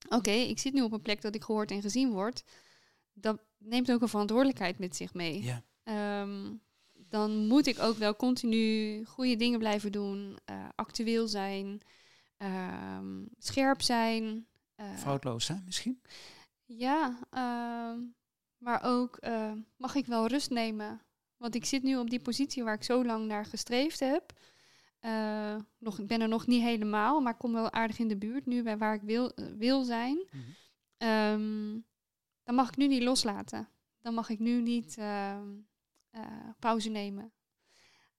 Oké, 0.10 0.32
ik 0.32 0.60
zit 0.60 0.74
nu 0.74 0.82
op 0.82 0.92
een 0.92 1.02
plek 1.02 1.22
dat 1.22 1.36
ik 1.36 1.44
gehoord 1.44 1.72
en 1.72 1.82
gezien 1.82 2.12
word. 2.12 2.44
Dat 3.14 3.40
neemt 3.58 3.92
ook 3.92 4.02
een 4.02 4.08
verantwoordelijkheid 4.08 4.80
met 4.80 4.96
zich 4.96 5.14
mee. 5.14 5.44
Ja. 5.44 5.64
Ehm, 5.84 6.54
dan 6.94 7.48
moet 7.48 7.68
ik 7.68 7.80
ook 7.80 7.98
wel 7.98 8.16
continu 8.16 9.04
goede 9.06 9.36
dingen 9.36 9.60
blijven 9.60 9.92
doen, 9.92 10.38
eh, 10.46 10.66
actueel 10.76 11.28
zijn, 11.28 11.82
ehm, 12.38 13.24
scherp 13.38 13.82
zijn. 13.82 14.48
eh, 14.76 14.96
Foutloos 14.98 15.46
zijn 15.46 15.62
misschien? 15.66 16.02
ja, 16.66 17.20
ehm, 17.30 18.00
maar 18.58 18.84
ook 18.84 19.16
eh, 19.18 19.52
mag 19.78 19.96
ik 19.96 20.06
wel 20.06 20.28
rust 20.28 20.50
nemen. 20.50 21.02
Want 21.38 21.56
ik 21.56 21.66
zit 21.66 21.84
nu 21.84 21.98
op 21.98 22.10
die 22.10 22.20
positie 22.22 22.64
waar 22.64 22.74
ik 22.74 22.84
zo 22.84 23.06
lang 23.06 23.26
naar 23.28 23.46
gestreefd 23.46 24.00
heb. 24.00 24.34
Eh, 25.00 25.56
nog, 25.80 26.00
ik 26.00 26.08
ben 26.08 26.22
er 26.22 26.28
nog 26.28 26.48
niet 26.48 26.62
helemaal, 26.62 27.20
maar 27.22 27.34
ik 27.34 27.40
kom 27.40 27.54
wel 27.54 27.72
aardig 27.72 28.00
in 28.00 28.08
de 28.08 28.18
buurt 28.18 28.46
nu 28.46 28.64
bij 28.64 28.78
waar 28.78 28.94
ik 28.94 29.02
wil, 29.02 29.32
eh, 29.34 29.46
wil 29.58 29.84
zijn. 29.84 30.18
Mhm. 30.32 30.42
Ehm, 30.98 31.80
dan 32.44 32.56
mag 32.56 32.68
ik 32.70 32.78
nu 32.78 32.88
niet 32.88 33.04
loslaten. 33.04 33.70
Dan 34.02 34.14
mag 34.14 34.30
ik 34.30 34.40
nu 34.40 34.62
niet 34.62 34.98
ehm, 34.98 35.48
eh, 36.10 36.22
pauze 36.60 36.90
nemen. 36.90 37.32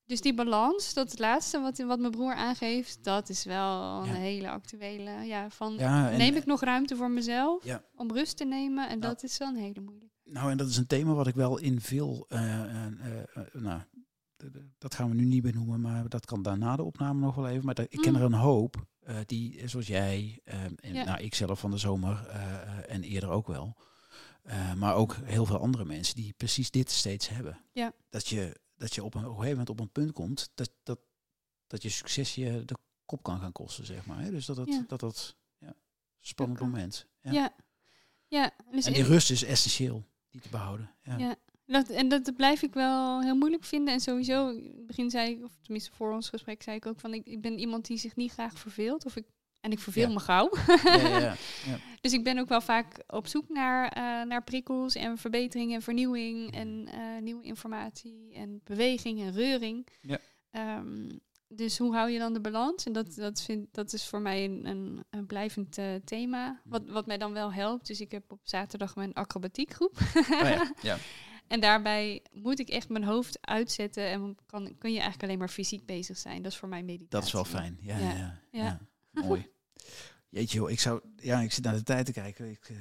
Dus 0.04 0.20
die 0.20 0.34
balans, 0.34 0.94
dat 0.94 1.04
is 1.06 1.10
het 1.10 1.20
laatste 1.20 1.60
wat, 1.60 1.78
wat 1.78 1.98
mijn 1.98 2.10
broer 2.12 2.34
aangeeft, 2.34 3.04
dat 3.04 3.28
is 3.28 3.44
wel 3.44 4.00
een 4.00 4.06
Ja. 4.06 4.12
hele 4.14 4.50
actuele. 4.50 5.10
Ja, 5.10 5.50
van 5.50 5.74
Ja, 5.74 6.10
neem 6.10 6.34
ik 6.34 6.44
nog 6.46 6.60
ruimte 6.60 6.96
voor 6.96 7.10
mezelf 7.10 7.64
Ja. 7.64 7.82
om 7.94 8.12
rust 8.12 8.36
te 8.36 8.44
nemen? 8.44 8.88
En 8.88 8.98
Nou. 8.98 9.12
dat 9.12 9.22
is 9.22 9.38
wel 9.38 9.48
een 9.48 9.56
hele 9.56 9.80
moeilijke. 9.80 10.14
Nou, 10.24 10.50
en 10.50 10.56
dat 10.56 10.68
is 10.68 10.76
een 10.76 10.86
thema 10.86 11.12
wat 11.12 11.26
ik 11.26 11.34
wel 11.34 11.58
in 11.58 11.80
veel. 11.80 12.26
nou, 13.52 13.80
dat 14.78 14.94
gaan 14.94 15.08
we 15.08 15.14
nu 15.14 15.24
niet 15.24 15.42
benoemen, 15.42 15.80
maar 15.80 16.08
dat 16.08 16.24
kan 16.26 16.42
daarna 16.42 16.76
de 16.76 16.82
opname 16.82 17.20
nog 17.20 17.34
wel 17.34 17.48
even. 17.48 17.64
Maar 17.64 17.74
dat, 17.74 17.86
ik 17.90 18.00
ken 18.00 18.12
Mm. 18.12 18.18
er 18.18 18.24
een 18.24 18.32
hoop 18.32 18.86
eh, 19.00 19.16
die, 19.26 19.68
zoals 19.68 19.86
jij, 19.86 20.40
eh, 20.44 20.62
en 20.64 20.94
Ja. 20.94 21.04
nou, 21.04 21.20
ik 21.22 21.34
zelf 21.34 21.60
van 21.60 21.70
de 21.70 21.78
zomer 21.78 22.26
eh, 22.26 22.94
en 22.94 23.02
eerder 23.02 23.28
ook 23.30 23.46
wel. 23.46 23.76
maar 24.76 24.94
ook 24.94 25.16
heel 25.24 25.46
veel 25.46 25.58
andere 25.58 25.84
mensen 25.84 26.14
die 26.16 26.32
precies 26.36 26.70
dit 26.70 26.90
steeds 26.90 27.28
hebben. 27.28 27.60
Ja. 27.72 27.92
Dat, 28.10 28.26
je, 28.28 28.60
dat 28.76 28.94
je 28.94 29.04
op 29.04 29.14
een, 29.14 29.20
op 29.20 29.26
een 29.26 29.30
gegeven 29.34 29.50
moment 29.50 29.70
op 29.70 29.80
een 29.80 29.90
punt 29.92 30.12
komt 30.12 30.50
dat, 30.54 30.70
dat, 30.82 30.98
dat 31.66 31.82
je 31.82 31.88
succes 31.88 32.34
je 32.34 32.62
de 32.64 32.76
kop 33.04 33.22
kan 33.22 33.40
gaan 33.40 33.52
kosten, 33.52 33.86
zeg 33.86 34.06
maar. 34.06 34.20
Hè? 34.20 34.30
Dus 34.30 34.46
dat 34.46 34.56
dat, 34.56 34.66
Ja. 34.68 34.84
dat, 34.86 35.00
dat 35.00 35.36
ja, 35.58 35.74
spannend 36.20 36.60
moment. 36.60 37.06
Ja. 37.20 37.32
Ja. 37.32 37.54
ja. 38.28 38.50
dus 38.70 38.86
En 38.86 38.92
die 38.92 39.02
rust 39.04 39.30
is 39.30 39.44
essentieel, 39.44 40.04
die 40.30 40.40
te 40.40 40.48
behouden. 40.48 40.90
Ja. 41.02 41.36
Dat, 41.68 41.88
en 41.88 42.08
dat 42.08 42.36
blijf 42.36 42.62
ik 42.62 42.74
wel 42.74 43.20
heel 43.22 43.36
moeilijk 43.36 43.64
vinden. 43.64 43.94
En 43.94 44.00
sowieso, 44.00 44.48
in 44.48 44.72
het 44.76 44.86
begin 44.86 45.10
zei 45.10 45.30
ik, 45.30 45.44
of 45.44 45.52
tenminste 45.62 45.90
voor 45.94 46.12
ons 46.12 46.28
gesprek 46.28 46.62
zei 46.62 46.76
ik 46.76 46.86
ook 46.86 47.00
van, 47.00 47.14
ik, 47.14 47.26
ik 47.26 47.40
ben 47.40 47.58
iemand 47.58 47.86
die 47.86 47.98
zich 47.98 48.16
niet 48.16 48.32
graag 48.32 48.58
verveelt. 48.58 49.04
Of 49.04 49.16
ik, 49.16 49.24
en 49.60 49.70
ik 49.72 49.78
verveel 49.78 50.08
Ja. 50.08 50.12
me 50.12 50.20
gauw. 50.20 50.50
Ja, 50.84 50.96
ja, 50.96 51.18
ja. 51.70 51.78
Dus 52.00 52.12
ik 52.12 52.24
ben 52.24 52.38
ook 52.38 52.48
wel 52.48 52.60
vaak 52.60 53.02
op 53.06 53.26
zoek 53.26 53.48
naar, 53.48 53.88
eh, 53.88 54.02
naar 54.28 54.44
prikkels 54.44 54.94
en 54.94 55.18
verbetering 55.18 55.74
en 55.74 55.82
vernieuwing 55.82 56.52
en 56.54 56.88
eh, 56.92 57.22
nieuwe 57.22 57.44
informatie 57.44 58.32
en 58.34 58.60
beweging 58.64 59.20
en 59.20 59.32
reuring. 59.32 59.86
Ja. 60.00 60.18
Ehm, 60.50 61.08
dus 61.48 61.78
hoe 61.78 61.94
hou 61.94 62.10
je 62.10 62.18
dan 62.18 62.32
de 62.32 62.40
balans? 62.40 62.84
En 62.84 62.92
dat, 62.92 63.14
dat, 63.14 63.42
vind, 63.42 63.66
dat 63.74 63.92
is 63.92 64.06
voor 64.06 64.20
mij 64.20 64.44
een, 64.44 64.66
een, 64.66 65.04
een 65.10 65.26
blijvend 65.26 65.78
eh, 65.78 65.94
thema. 66.04 66.60
Wat, 66.64 66.82
wat 66.88 67.06
mij 67.06 67.18
dan 67.18 67.32
wel 67.32 67.52
helpt. 67.52 67.86
Dus 67.86 68.00
ik 68.00 68.10
heb 68.10 68.32
op 68.32 68.40
zaterdag 68.42 68.96
mijn 68.96 69.12
acrobatiekgroep. 69.14 69.98
Oh 70.14 70.24
ja, 70.40 70.72
ja. 70.82 70.96
En 71.48 71.60
daarbij 71.60 72.22
moet 72.32 72.58
ik 72.58 72.68
echt 72.68 72.88
mijn 72.88 73.04
hoofd 73.04 73.38
uitzetten 73.40 74.10
en 74.10 74.36
kan, 74.46 74.64
kun 74.78 74.90
je 74.90 74.96
eigenlijk 74.96 75.22
alleen 75.22 75.38
maar 75.38 75.48
fysiek 75.48 75.86
bezig 75.86 76.18
zijn. 76.18 76.42
Dat 76.42 76.52
is 76.52 76.58
voor 76.58 76.68
mij 76.68 76.82
meditatie. 76.82 77.08
Dat 77.08 77.24
is 77.24 77.32
wel 77.32 77.44
fijn. 77.44 77.78
Ja, 77.80 77.98
ja. 77.98 78.04
Ja. 78.04 78.40
ja, 78.52 78.80
Ja. 79.12 79.22
Mooi. 79.22 79.46
Jeetje, 80.30 80.58
joh, 80.58 80.70
ik 80.70 80.80
zou, 80.80 81.00
ja, 81.16 81.40
ik 81.40 81.52
zit 81.52 81.64
naar 81.64 81.74
de 81.74 81.82
tijd 81.82 82.06
te 82.06 82.12
kijken. 82.12 82.50
Ik, 82.50 82.68
eh, 82.68 82.76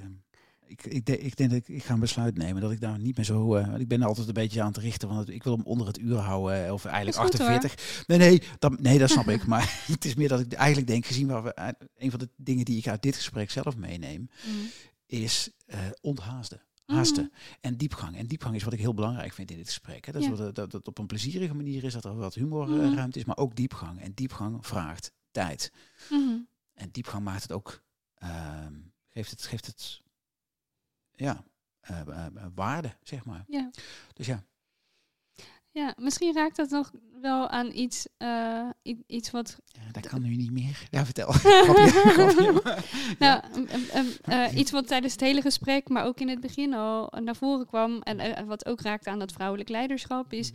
ik, 0.65 0.85
ik, 0.85 1.05
denk, 1.05 1.19
ik 1.19 1.35
denk 1.35 1.49
dat 1.49 1.59
ik, 1.59 1.67
ik 1.67 1.83
ga 1.83 1.93
een 1.93 1.99
besluit 1.99 2.37
nemen 2.37 2.61
dat 2.61 2.71
ik 2.71 2.81
daar 2.81 2.99
niet 2.99 3.15
meer 3.15 3.25
zo. 3.25 3.47
want 3.47 3.79
ik 3.79 3.87
ben 3.87 4.01
altijd 4.01 4.27
een 4.27 4.33
beetje 4.33 4.61
aan 4.61 4.67
het 4.67 4.77
richten, 4.77 5.07
want 5.09 5.29
ik 5.29 5.43
wil 5.43 5.55
hem 5.55 5.65
onder 5.65 5.87
het 5.87 5.99
uur 5.99 6.17
houden, 6.17 6.65
eh, 6.65 6.73
of 6.73 6.85
eigenlijk 6.85 7.17
Dat 7.17 7.25
is 7.25 7.39
goed, 7.39 7.47
hoor. 7.47 7.55
48. 7.55 8.05
Nee, 8.07 8.17
nee, 8.17 8.41
dat, 8.59 8.79
nee, 8.79 8.97
dat 8.99 9.09
snap 9.09 9.27
ik. 9.27 9.45
Maar 9.53 9.83
het 9.85 10.05
is 10.05 10.15
meer 10.15 10.27
dat 10.27 10.39
ik 10.39 10.53
eigenlijk 10.53 10.87
denk, 10.87 11.05
gezien 11.05 11.27
waar 11.27 11.43
we, 11.43 11.75
een 11.97 12.09
van 12.09 12.19
de 12.19 12.29
dingen 12.35 12.65
die 12.65 12.77
ik 12.77 12.87
uit 12.87 13.01
dit 13.01 13.15
gesprek 13.15 13.51
zelf 13.51 13.77
meeneem, 13.77 14.29
Mm. 14.45 14.69
is 15.05 15.49
onthaasten. 16.01 16.61
Haasten 16.87 17.23
Mhm. 17.23 17.33
en 17.61 17.77
diepgang. 17.77 18.17
En 18.17 18.27
diepgang 18.27 18.55
is 18.55 18.63
wat 18.63 18.73
ik 18.73 18.79
heel 18.79 18.93
belangrijk 18.93 19.33
vind 19.33 19.51
in 19.51 19.57
dit 19.57 19.65
gesprek. 19.65 20.05
Hè. 20.05 20.11
Dat, 20.11 20.21
is 20.21 20.27
Ja. 20.27 20.33
wat, 20.35 20.39
dat, 20.45 20.55
dat 20.55 20.71
het 20.71 20.87
op 20.87 20.97
een 20.97 21.05
plezierige 21.05 21.53
manier 21.53 21.83
is, 21.83 21.93
dat 21.93 22.05
er 22.05 22.15
wat 22.15 22.33
humor 22.33 22.69
Mhm. 22.69 22.79
eh, 22.79 22.93
ruimte 22.93 23.19
is, 23.19 23.25
maar 23.25 23.37
ook 23.37 23.55
diepgang. 23.55 24.01
En 24.01 24.13
diepgang 24.13 24.65
vraagt 24.67 25.11
tijd. 25.31 25.71
Mhm. 26.09 26.37
En 26.73 26.89
diepgang 26.91 27.23
maakt 27.23 27.41
het 27.41 27.51
ook, 27.51 27.83
ehm, 28.15 28.73
geeft 29.07 29.31
het, 29.31 29.41
geeft 29.45 29.65
het, 29.65 30.01
ja, 31.15 31.43
eh, 31.79 31.99
eh, 31.99 32.25
eh, 32.25 32.45
waarde, 32.55 32.97
zeg 33.01 33.25
maar. 33.25 33.45
Ja. 33.47 33.71
Dus 34.13 34.25
ja, 34.25 34.43
ja, 35.77 35.93
misschien 35.97 36.33
raakt 36.33 36.55
dat 36.55 36.69
nog 36.69 36.91
wel 37.21 37.49
aan 37.49 37.71
iets, 37.73 38.07
eh, 38.17 38.69
iets 39.07 39.31
wat 39.31 39.57
ja 39.65 39.91
dat 39.91 40.07
kan 40.07 40.21
nu 40.21 40.35
niet 40.35 40.51
meer. 40.51 40.87
Ja, 40.91 41.05
vertel. 41.05 41.31
Grapje, 41.37 41.87
grapje. 41.89 42.81
Nou, 43.19 43.41
um, 43.95 44.57
iets 44.57 44.71
wat 44.71 44.87
tijdens 44.87 45.13
het 45.13 45.21
hele 45.21 45.41
gesprek, 45.41 45.89
maar 45.89 46.05
ook 46.05 46.19
in 46.19 46.29
het 46.29 46.39
begin 46.39 46.73
al 46.73 47.13
naar 47.19 47.35
voren 47.35 47.65
kwam. 47.65 48.01
En 48.01 48.19
eh, 48.19 48.43
wat 48.43 48.65
ook 48.65 48.81
raakte 48.81 49.09
aan 49.09 49.19
dat 49.19 49.31
vrouwelijk 49.31 49.69
leiderschap 49.69 50.33
is. 50.33 50.51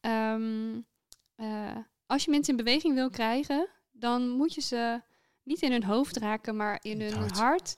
eh, 0.00 1.76
als 2.06 2.24
je 2.24 2.30
mensen 2.30 2.56
in 2.56 2.64
beweging 2.64 2.94
wil 2.94 3.10
krijgen, 3.10 3.68
dan 3.92 4.28
moet 4.28 4.54
je 4.54 4.60
ze 4.60 5.00
niet 5.42 5.62
in 5.62 5.72
hun 5.72 5.84
hoofd 5.84 6.16
raken, 6.16 6.56
maar 6.56 6.78
in, 6.82 7.00
hun 7.00 7.12
hart. 7.12 7.38
hart. 7.38 7.76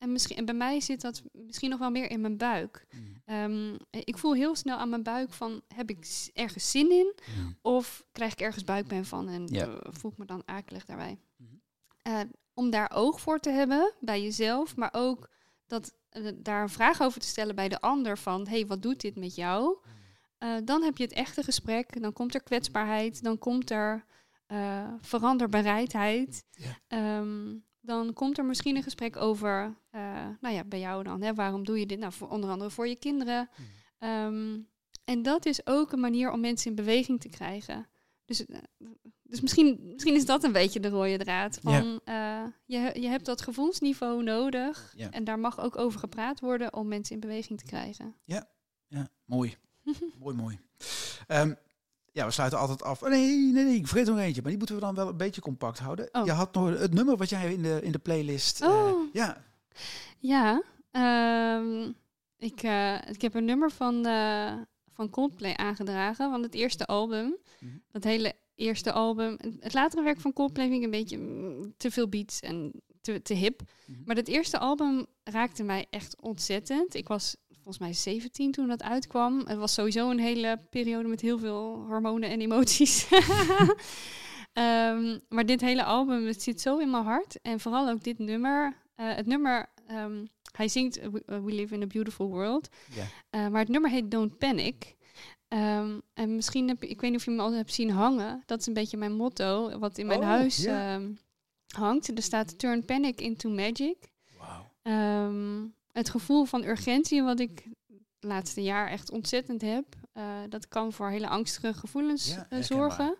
En, 0.00 0.12
misschien, 0.12 0.36
en 0.36 0.44
bij 0.44 0.54
mij 0.54 0.80
zit 0.80 1.00
dat 1.00 1.22
misschien 1.32 1.70
nog 1.70 1.78
wel 1.78 1.90
meer 1.90 2.10
in 2.10 2.20
mijn 2.20 2.36
buik. 2.36 2.86
Mm. 2.90 3.22
Ehm, 3.24 3.76
ik 3.90 4.18
voel 4.18 4.34
heel 4.34 4.54
snel 4.54 4.76
aan 4.76 4.88
mijn 4.88 5.02
buik 5.02 5.32
van, 5.32 5.62
heb 5.74 5.90
ik 5.90 6.30
ergens 6.34 6.70
zin 6.70 6.90
in? 6.90 7.14
Mm. 7.36 7.56
Of 7.62 8.04
krijg 8.12 8.32
ik 8.32 8.40
ergens 8.40 8.64
buikpijn 8.64 9.04
van 9.04 9.28
en 9.28 9.46
eh, 9.46 9.74
voel 9.80 10.10
ik 10.10 10.18
me 10.18 10.24
dan 10.24 10.42
akelig 10.44 10.84
daarbij? 10.84 11.18
Mhm. 11.36 11.50
Eh, 12.02 12.20
om 12.54 12.70
daar 12.70 12.90
oog 12.94 13.20
voor 13.20 13.40
te 13.40 13.50
hebben 13.50 13.92
bij 14.00 14.22
jezelf, 14.22 14.76
maar 14.76 14.88
ook 14.92 15.30
dat, 15.66 15.94
eh, 16.08 16.28
daar 16.36 16.62
een 16.62 16.68
vraag 16.68 17.02
over 17.02 17.20
te 17.20 17.26
stellen 17.26 17.54
bij 17.54 17.68
de 17.68 17.80
ander 17.80 18.18
van, 18.18 18.48
hey, 18.48 18.66
wat 18.66 18.82
doet 18.82 19.00
dit 19.00 19.16
met 19.16 19.34
jou? 19.34 19.76
Eh, 20.38 20.56
dan 20.64 20.82
heb 20.82 20.96
je 20.96 21.04
het 21.04 21.12
echte 21.12 21.42
gesprek, 21.42 22.02
dan 22.02 22.12
komt 22.12 22.34
er 22.34 22.42
kwetsbaarheid, 22.42 23.22
dan 23.22 23.38
komt 23.38 23.70
er 23.70 24.04
veranderbereidheid. 25.00 26.44
Ehm, 26.88 27.56
dan 27.80 28.12
komt 28.12 28.38
er 28.38 28.44
misschien 28.44 28.76
een 28.76 28.82
gesprek 28.82 29.16
over, 29.16 29.76
eh, 29.90 30.26
nou 30.40 30.54
ja, 30.54 30.64
bij 30.64 30.80
jou 30.80 31.02
dan, 31.02 31.22
hè, 31.22 31.34
waarom 31.34 31.64
doe 31.64 31.78
je 31.78 31.86
dit? 31.86 31.98
Nou, 31.98 32.12
voor, 32.12 32.28
onder 32.28 32.50
andere 32.50 32.70
voor 32.70 32.88
je 32.88 32.96
kinderen. 32.96 33.50
Mhm. 33.52 33.68
Ehm, 33.98 34.58
en 35.04 35.22
dat 35.22 35.46
is 35.46 35.66
ook 35.66 35.92
een 35.92 36.00
manier 36.00 36.32
om 36.32 36.40
mensen 36.40 36.70
in 36.70 36.76
beweging 36.76 37.20
te 37.20 37.28
krijgen. 37.28 37.88
Dus, 38.24 38.46
eh, 38.46 38.58
dus 39.22 39.40
misschien, 39.40 39.80
misschien 39.92 40.14
is 40.14 40.26
dat 40.26 40.44
een 40.44 40.52
beetje 40.52 40.80
de 40.80 40.88
rode 40.88 41.18
draad. 41.18 41.58
Van, 41.62 42.00
eh, 42.04 42.44
je, 42.64 43.00
je 43.00 43.08
hebt 43.08 43.24
dat 43.24 43.42
gevoelsniveau 43.42 44.22
nodig. 44.22 44.92
Ja. 44.96 45.10
En 45.10 45.24
daar 45.24 45.38
mag 45.38 45.60
ook 45.60 45.78
over 45.78 46.00
gepraat 46.00 46.40
worden 46.40 46.74
om 46.74 46.88
mensen 46.88 47.14
in 47.14 47.20
beweging 47.20 47.58
te 47.58 47.64
krijgen. 47.64 48.14
Ja, 48.24 49.08
mooi. 49.24 49.56
mooi, 50.22 50.36
mooi. 50.36 50.58
Ehm, 51.26 51.54
ja, 52.12 52.24
we 52.26 52.30
sluiten 52.30 52.58
altijd 52.58 52.82
af. 52.82 53.02
Oh, 53.02 53.08
nee, 53.08 53.36
nee, 53.52 53.64
nee, 53.64 53.74
ik 53.74 53.86
vergeet 53.86 54.08
er 54.08 54.14
nog 54.14 54.22
eentje. 54.22 54.40
Maar 54.40 54.50
die 54.50 54.58
moeten 54.58 54.76
we 54.76 54.82
dan 54.82 54.94
wel 54.94 55.08
een 55.08 55.16
beetje 55.16 55.40
compact 55.40 55.78
houden. 55.78 56.08
Oh. 56.12 56.24
Je 56.24 56.32
had 56.32 56.54
nog 56.54 56.78
het 56.78 56.94
nummer 56.94 57.16
wat 57.16 57.28
jij 57.28 57.52
in 57.52 57.62
de, 57.62 57.80
in 57.82 57.92
de 57.92 57.98
playlist... 57.98 58.60
eh, 58.60 58.68
Oh. 58.68 59.00
ja, 59.12 59.44
Ja, 60.18 60.62
ehm, 60.90 61.90
ik, 62.38 62.62
eh, 62.62 62.94
ik 63.08 63.20
heb 63.22 63.34
een 63.34 63.44
nummer 63.44 63.70
van, 63.70 64.06
eh, 64.06 64.52
van 64.92 65.10
Coldplay 65.10 65.54
aangedragen, 65.54 66.30
van 66.30 66.42
het 66.42 66.54
eerste 66.54 66.86
album. 66.86 67.36
Mhm. 67.60 67.72
Dat 67.90 68.04
hele 68.04 68.32
eerste 68.54 68.92
album. 68.92 69.36
Het 69.60 69.74
latere 69.74 70.02
werk 70.02 70.20
van 70.20 70.32
Coldplay 70.32 70.66
vind 70.68 70.78
ik 70.78 70.84
een 70.84 70.90
beetje 70.90 71.18
mm, 71.18 71.74
te 71.76 71.90
veel 71.90 72.08
beats 72.08 72.40
en 72.40 72.72
te, 73.00 73.22
te 73.22 73.34
hip. 73.34 73.60
Mhm. 73.84 73.98
Maar 74.04 74.14
dat 74.14 74.28
eerste 74.28 74.58
album 74.58 75.06
raakte 75.24 75.62
mij 75.62 75.86
echt 75.90 76.20
ontzettend. 76.20 76.94
Ik 76.94 77.08
was 77.08 77.36
volgens 77.74 78.04
mij 78.04 78.14
17 78.14 78.52
toen 78.52 78.68
dat 78.68 78.82
uitkwam. 78.82 79.38
Het 79.46 79.58
was 79.58 79.74
sowieso 79.74 80.10
een 80.10 80.18
hele 80.18 80.58
periode 80.70 81.08
met 81.08 81.20
heel 81.20 81.38
veel 81.38 81.84
hormonen 81.88 82.30
en 82.30 82.40
emoties. 82.40 83.06
Ehm, 84.52 85.18
maar 85.28 85.46
dit 85.46 85.60
hele 85.60 85.84
album, 85.84 86.26
het 86.26 86.42
zit 86.42 86.60
zo 86.60 86.78
in 86.78 86.90
mijn 86.90 87.04
hart. 87.04 87.40
En 87.42 87.60
vooral 87.60 87.88
ook 87.88 88.02
dit 88.02 88.18
nummer. 88.18 88.76
Eh, 88.94 89.14
het 89.14 89.26
nummer, 89.26 89.72
ehm, 89.86 90.24
hij 90.52 90.68
zingt 90.68 90.98
uh, 90.98 91.06
We, 91.06 91.22
We 91.26 91.52
Live 91.52 91.74
in 91.74 91.82
a 91.82 91.86
Beautiful 91.86 92.28
World. 92.28 92.68
Eh, 93.30 93.48
maar 93.48 93.60
het 93.60 93.68
nummer 93.68 93.90
heet 93.90 94.10
Don't 94.10 94.38
Panic. 94.38 94.96
Ehm, 95.48 95.98
en 96.14 96.34
misschien 96.34 96.68
heb 96.68 96.82
ik 96.84 97.00
weet 97.00 97.10
niet 97.10 97.18
of 97.20 97.24
je 97.24 97.30
me 97.30 97.42
al 97.42 97.52
hebt 97.52 97.74
zien 97.74 97.90
hangen. 97.90 98.42
Dat 98.46 98.60
is 98.60 98.66
een 98.66 98.74
beetje 98.74 98.96
mijn 98.96 99.16
motto, 99.16 99.78
wat 99.78 99.98
in 99.98 100.06
mijn 100.06 100.20
Oh, 100.20 100.26
huis 100.26 100.68
hangt. 101.74 102.16
Er 102.16 102.22
staat 102.22 102.58
Turn 102.58 102.84
Panic 102.84 103.20
into 103.20 103.50
Magic. 103.50 103.96
Het 105.92 106.10
gevoel 106.10 106.44
van 106.44 106.64
urgentie, 106.64 107.22
wat 107.22 107.40
ik 107.40 107.68
het 107.86 108.30
laatste 108.30 108.62
jaar 108.62 108.88
echt 108.88 109.10
ontzettend 109.10 109.60
heb, 109.60 109.84
eh, 110.12 110.24
dat 110.48 110.68
kan 110.68 110.92
voor 110.92 111.08
hele 111.08 111.28
angstige 111.28 111.74
gevoelens 111.74 112.28
Ja, 112.28 112.46
eh, 112.48 112.62
zorgen. 112.62 113.16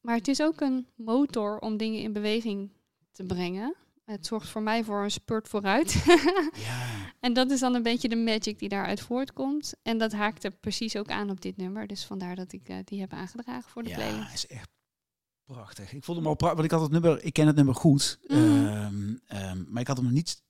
Maar 0.00 0.16
het 0.16 0.28
is 0.28 0.42
ook 0.42 0.60
een 0.60 0.86
motor 0.94 1.58
om 1.58 1.76
dingen 1.76 2.00
in 2.00 2.12
beweging 2.12 2.70
te 3.10 3.24
brengen. 3.24 3.74
Het 4.04 4.26
zorgt 4.26 4.48
voor 4.48 4.62
mij 4.62 4.84
voor 4.84 5.02
een 5.02 5.10
spurt 5.10 5.48
vooruit. 5.48 5.92
Ja, 6.66 6.86
en 7.20 7.32
dat 7.32 7.50
is 7.50 7.60
dan 7.60 7.74
een 7.74 7.82
beetje 7.82 8.08
de 8.08 8.16
magic 8.16 8.58
die 8.58 8.68
daaruit 8.68 9.00
voortkomt. 9.00 9.74
En 9.82 9.98
dat 9.98 10.12
haakte 10.12 10.50
precies 10.50 10.96
ook 10.96 11.10
aan 11.10 11.30
op 11.30 11.40
dit 11.40 11.56
nummer. 11.56 11.86
Dus 11.86 12.04
vandaar 12.04 12.36
dat 12.36 12.52
ik 12.52 12.68
eh, 12.68 12.76
die 12.84 13.00
heb 13.00 13.12
aangedragen 13.12 13.70
voor 13.70 13.82
de 13.82 13.88
ja, 13.88 13.96
playlist. 13.96 14.32
is 14.34 14.46
echt 14.46 14.68
prachtig. 15.44 15.92
Ik 15.92 16.04
vond 16.04 16.18
hem 16.18 16.26
al 16.26 16.34
prachtig, 16.34 16.58
want 16.58 16.72
ik 16.72 16.78
had 16.78 16.90
het 16.90 17.02
nummer, 17.02 17.24
ik 17.24 17.32
ken 17.32 17.46
het 17.46 17.56
nummer 17.56 17.74
goed. 17.74 18.18
Mhm. 18.26 18.38
Ehm, 18.38 19.16
ehm, 19.26 19.64
maar 19.68 19.80
ik 19.80 19.86
had 19.86 19.96
hem 19.96 20.04
nog 20.04 20.14
niet, 20.14 20.42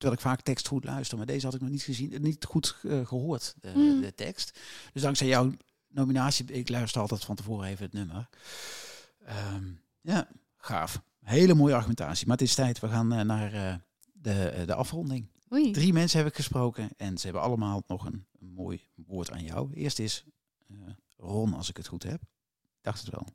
terwijl 0.00 0.12
ik 0.12 0.20
vaak 0.26 0.40
tekst 0.40 0.66
goed 0.68 0.84
luister, 0.84 1.16
maar 1.16 1.26
deze 1.26 1.46
had 1.46 1.54
ik 1.54 1.60
nog 1.60 1.70
niet 1.70 1.82
gezien, 1.82 2.22
niet 2.22 2.44
goed 2.44 2.76
eh, 2.82 3.06
gehoord, 3.06 3.54
de, 3.60 3.68
Mhm. 3.74 4.00
de 4.00 4.14
tekst. 4.14 4.58
Dus 4.92 5.02
dankzij 5.02 5.26
jouw 5.26 5.52
nominatie, 5.88 6.44
ik 6.46 6.68
luister 6.68 7.00
altijd 7.00 7.24
van 7.24 7.36
tevoren 7.36 7.68
even 7.68 7.84
het 7.84 7.92
nummer. 7.92 8.28
Ehm, 9.24 9.64
ja, 10.00 10.28
gaaf. 10.56 11.02
Hele 11.20 11.54
mooie 11.54 11.74
argumentatie. 11.74 12.26
Maar 12.26 12.36
het 12.36 12.46
is 12.46 12.54
tijd, 12.54 12.80
we 12.80 12.88
gaan 12.88 13.12
eh, 13.12 13.20
naar 13.24 13.52
eh, 13.52 13.74
de, 14.12 14.62
de 14.66 14.74
afronding. 14.74 15.26
Oei. 15.52 15.72
Drie 15.72 15.92
mensen 15.92 16.18
heb 16.18 16.28
ik 16.28 16.34
gesproken 16.34 16.88
en 16.96 17.18
ze 17.18 17.24
hebben 17.24 17.42
allemaal 17.42 17.82
nog 17.86 18.04
een, 18.06 18.26
een 18.40 18.52
mooi 18.52 18.88
woord 18.94 19.30
aan 19.30 19.44
jou. 19.44 19.72
Eerst 19.74 19.98
is 19.98 20.24
Ron, 21.16 21.54
als 21.54 21.68
ik 21.68 21.76
het 21.76 21.86
goed 21.86 22.02
heb. 22.02 22.22
Ik 22.22 22.80
dacht 22.80 23.00
het 23.00 23.10
wel. 23.10 23.26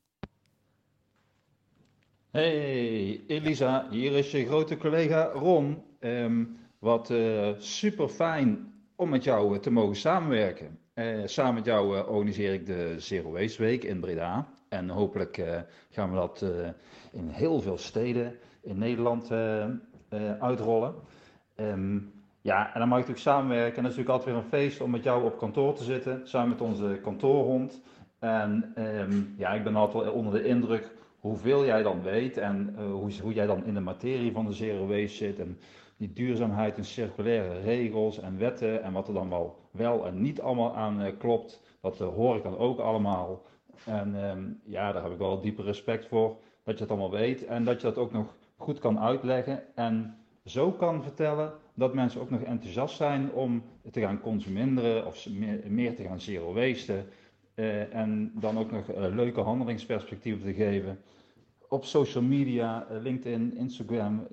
Hey 2.35 3.21
Elisa, 3.27 3.87
hier 3.89 4.11
is 4.11 4.31
je 4.31 4.45
grote 4.45 4.77
collega 4.77 5.23
Ron. 5.23 5.83
Ehm, 5.99 6.43
wat 6.79 7.13
super 7.57 8.07
fijn 8.07 8.73
om 8.95 9.09
met 9.09 9.23
jou 9.23 9.55
eh, 9.55 9.61
te 9.61 9.71
mogen 9.71 9.95
samenwerken. 9.95 10.79
Eh, 10.93 11.21
samen 11.25 11.53
met 11.53 11.65
jou 11.65 12.07
organiseer 12.07 12.53
ik 12.53 12.65
de 12.65 12.95
Zero 12.97 13.31
Waste 13.31 13.61
Week 13.63 13.83
in 13.83 13.99
Breda. 13.99 14.47
En 14.69 14.89
hopelijk 14.89 15.43
gaan 15.89 16.09
we 16.09 16.15
dat 16.15 16.45
in 17.11 17.27
heel 17.27 17.61
veel 17.61 17.77
steden 17.77 18.35
in 18.61 18.77
Nederland 18.77 19.31
uitrollen. 20.39 20.95
Ehm, 21.55 21.99
ja, 22.41 22.73
en 22.73 22.79
dan 22.79 22.87
mag 22.89 22.99
ik 22.99 23.07
natuurlijk 23.07 23.37
samenwerken. 23.37 23.77
En 23.77 23.89
is 23.89 23.95
natuurlijk 23.95 24.09
altijd 24.09 24.35
weer 24.35 24.43
een 24.43 24.49
feest 24.49 24.81
om 24.81 24.91
met 24.91 25.03
jou 25.03 25.23
op 25.23 25.37
kantoor 25.37 25.73
te 25.73 25.83
zitten, 25.83 26.27
samen 26.27 26.49
met 26.49 26.61
onze 26.61 26.99
kantoorhond. 27.03 27.81
En 28.19 28.71
ehm, 28.75 29.21
ja, 29.37 29.53
ik 29.53 29.63
ben 29.63 29.75
altijd 29.75 30.03
wel 30.03 30.13
onder 30.13 30.33
de 30.33 30.47
indruk 30.47 30.93
hoeveel 31.25 31.65
jij 31.65 31.83
dan 31.83 32.01
weet 32.01 32.37
en 32.37 32.75
eh, 32.77 32.91
hoe, 32.91 33.11
hoe 33.21 33.33
jij 33.33 33.45
dan 33.45 33.65
in 33.65 33.73
de 33.73 33.79
materie 33.79 34.31
van 34.31 34.45
de 34.45 34.53
zero 34.53 34.87
waste 34.87 35.07
zit. 35.07 35.39
En 35.39 35.59
die 35.97 36.13
duurzaamheid 36.13 36.77
en 36.77 36.85
circulaire 36.85 37.59
regels 37.59 38.19
en 38.19 38.37
wetten 38.37 38.83
en 38.83 38.93
wat 38.93 39.07
er 39.07 39.13
dan 39.13 39.29
wel, 39.29 39.59
wel 39.71 40.05
en 40.05 40.21
niet 40.21 40.41
allemaal 40.41 40.75
aan 40.75 41.01
eh, 41.01 41.17
klopt, 41.17 41.61
dat 41.81 42.01
eh, 42.01 42.07
hoor 42.07 42.35
ik 42.35 42.43
dan 42.43 42.57
ook 42.57 42.79
allemaal. 42.79 43.41
En 43.85 44.23
ehm, 44.23 44.43
ja, 44.63 44.91
daar 44.91 45.03
heb 45.03 45.11
ik 45.11 45.17
wel 45.17 45.41
diepe 45.41 45.61
respect 45.61 46.05
voor, 46.05 46.37
dat 46.63 46.75
je 46.77 46.81
het 46.83 46.91
allemaal 46.91 47.11
weet 47.11 47.45
en 47.45 47.63
dat 47.63 47.81
je 47.81 47.87
dat 47.87 47.97
ook 47.97 48.11
nog 48.11 48.35
goed 48.57 48.79
kan 48.79 48.99
uitleggen 48.99 49.63
en 49.75 50.17
zo 50.43 50.71
kan 50.71 51.03
vertellen 51.03 51.53
dat 51.73 51.93
mensen 51.93 52.21
ook 52.21 52.29
nog 52.29 52.41
enthousiast 52.41 52.95
zijn 52.95 53.31
om 53.31 53.63
te 53.91 53.99
gaan 53.99 54.21
consumeren 54.21 55.05
of 55.05 55.27
meer, 55.67 55.95
te 55.95 56.03
gaan 56.03 56.19
zero 56.19 56.53
wasten. 56.53 57.05
En 57.91 58.31
dan 58.35 58.57
ook 58.57 58.71
nog 58.71 58.85
leuke 58.95 59.41
handelingsperspectieven 59.41 60.43
te 60.43 60.53
geven. 60.53 60.99
Op 61.75 61.85
social 61.85 62.23
media, 62.23 62.87
uh, 62.91 63.01
LinkedIn, 63.01 63.57
Instagram. 63.57 64.27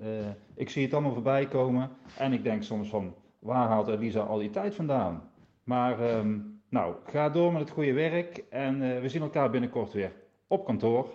ik 0.55 0.69
zie 0.69 0.83
het 0.83 0.93
allemaal 0.93 1.13
voorbij 1.13 1.47
komen. 1.47 1.89
En 2.17 2.33
ik 2.33 2.43
denk 2.43 2.63
soms 2.63 2.89
van, 2.89 3.15
waar 3.39 3.67
haalt 3.67 3.87
Elisa 3.87 4.19
al 4.19 4.37
die 4.37 4.49
tijd 4.49 4.75
vandaan? 4.75 5.31
Maar 5.63 6.17
um, 6.17 6.61
nou, 6.69 6.95
ga 7.05 7.29
door 7.29 7.51
met 7.51 7.61
het 7.61 7.69
goede 7.69 7.93
werk. 7.93 8.37
En 8.49 9.01
we 9.01 9.09
zien 9.09 9.21
elkaar 9.21 9.49
binnenkort 9.49 9.93
weer 9.93 10.11
op 10.47 10.65
kantoor. 10.65 11.09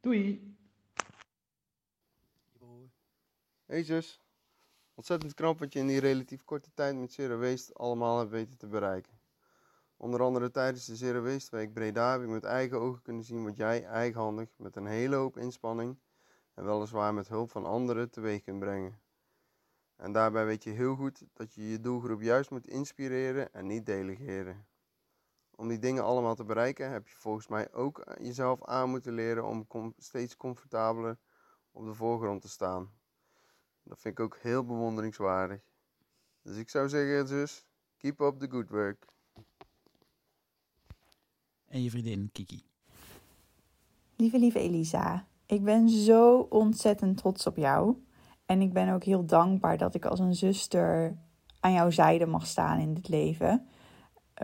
Doei! 0.00 0.56
Hey 3.66 3.84
zus, 3.84 4.20
ontzettend 4.94 5.34
knap 5.34 5.58
wat 5.58 5.72
je 5.72 5.78
in 5.78 5.86
die 5.86 6.00
relatief 6.00 6.44
korte 6.44 6.70
tijd 6.74 6.96
met 6.96 7.12
Zero 7.12 7.38
Waste 7.38 7.74
allemaal 7.74 8.18
hebt 8.18 8.30
weten 8.30 8.58
te 8.58 8.66
bereiken. 8.66 9.21
Onder 10.02 10.22
andere 10.22 10.50
tijdens 10.50 10.86
de 10.86 10.96
Zero 10.96 11.22
Waste 11.22 11.70
Breda 11.72 12.12
heb 12.12 12.22
ik 12.22 12.28
met 12.28 12.44
eigen 12.44 12.80
ogen 12.80 13.02
kunnen 13.02 13.24
zien 13.24 13.44
wat 13.44 13.56
jij 13.56 13.84
eigenhandig 13.84 14.48
met 14.56 14.76
een 14.76 14.86
hele 14.86 15.16
hoop 15.16 15.36
inspanning 15.36 15.98
en 16.54 16.64
weliswaar 16.64 17.14
met 17.14 17.28
hulp 17.28 17.50
van 17.50 17.66
anderen 17.66 18.10
teweeg 18.10 18.42
kunt 18.42 18.58
brengen. 18.58 19.00
En 19.96 20.12
daarbij 20.12 20.44
weet 20.44 20.62
je 20.62 20.70
heel 20.70 20.94
goed 20.94 21.22
dat 21.32 21.54
je 21.54 21.68
je 21.68 21.80
doelgroep 21.80 22.20
juist 22.20 22.50
moet 22.50 22.66
inspireren 22.66 23.52
en 23.52 23.66
niet 23.66 23.86
delegeren. 23.86 24.66
Om 25.50 25.68
die 25.68 25.78
dingen 25.78 26.04
allemaal 26.04 26.34
te 26.34 26.44
bereiken 26.44 26.90
heb 26.90 27.08
je 27.08 27.16
volgens 27.16 27.48
mij 27.48 27.72
ook 27.72 28.14
jezelf 28.18 28.64
aan 28.64 28.90
moeten 28.90 29.12
leren 29.12 29.44
om 29.44 29.94
steeds 29.98 30.36
comfortabeler 30.36 31.18
op 31.70 31.84
de 31.84 31.94
voorgrond 31.94 32.40
te 32.40 32.48
staan. 32.48 32.92
Dat 33.82 34.00
vind 34.00 34.18
ik 34.18 34.24
ook 34.24 34.36
heel 34.36 34.64
bewonderingswaardig. 34.64 35.60
Dus 36.42 36.56
ik 36.56 36.68
zou 36.68 36.88
zeggen, 36.88 37.28
zus, 37.28 37.66
keep 37.96 38.20
up 38.20 38.38
the 38.38 38.50
good 38.50 38.68
work. 38.68 39.10
En 41.72 41.82
je 41.82 41.90
vriendin 41.90 42.30
Kiki. 42.32 42.62
Lieve, 44.16 44.38
lieve 44.38 44.58
Elisa, 44.58 45.26
ik 45.46 45.64
ben 45.64 45.88
zo 45.88 46.46
ontzettend 46.50 47.16
trots 47.16 47.46
op 47.46 47.56
jou. 47.56 47.96
En 48.46 48.60
ik 48.60 48.72
ben 48.72 48.88
ook 48.88 49.04
heel 49.04 49.26
dankbaar 49.26 49.78
dat 49.78 49.94
ik 49.94 50.04
als 50.04 50.18
een 50.18 50.34
zuster 50.34 51.18
aan 51.60 51.72
jouw 51.72 51.90
zijde 51.90 52.26
mag 52.26 52.46
staan 52.46 52.78
in 52.78 52.94
dit 52.94 53.08
leven. 53.08 53.66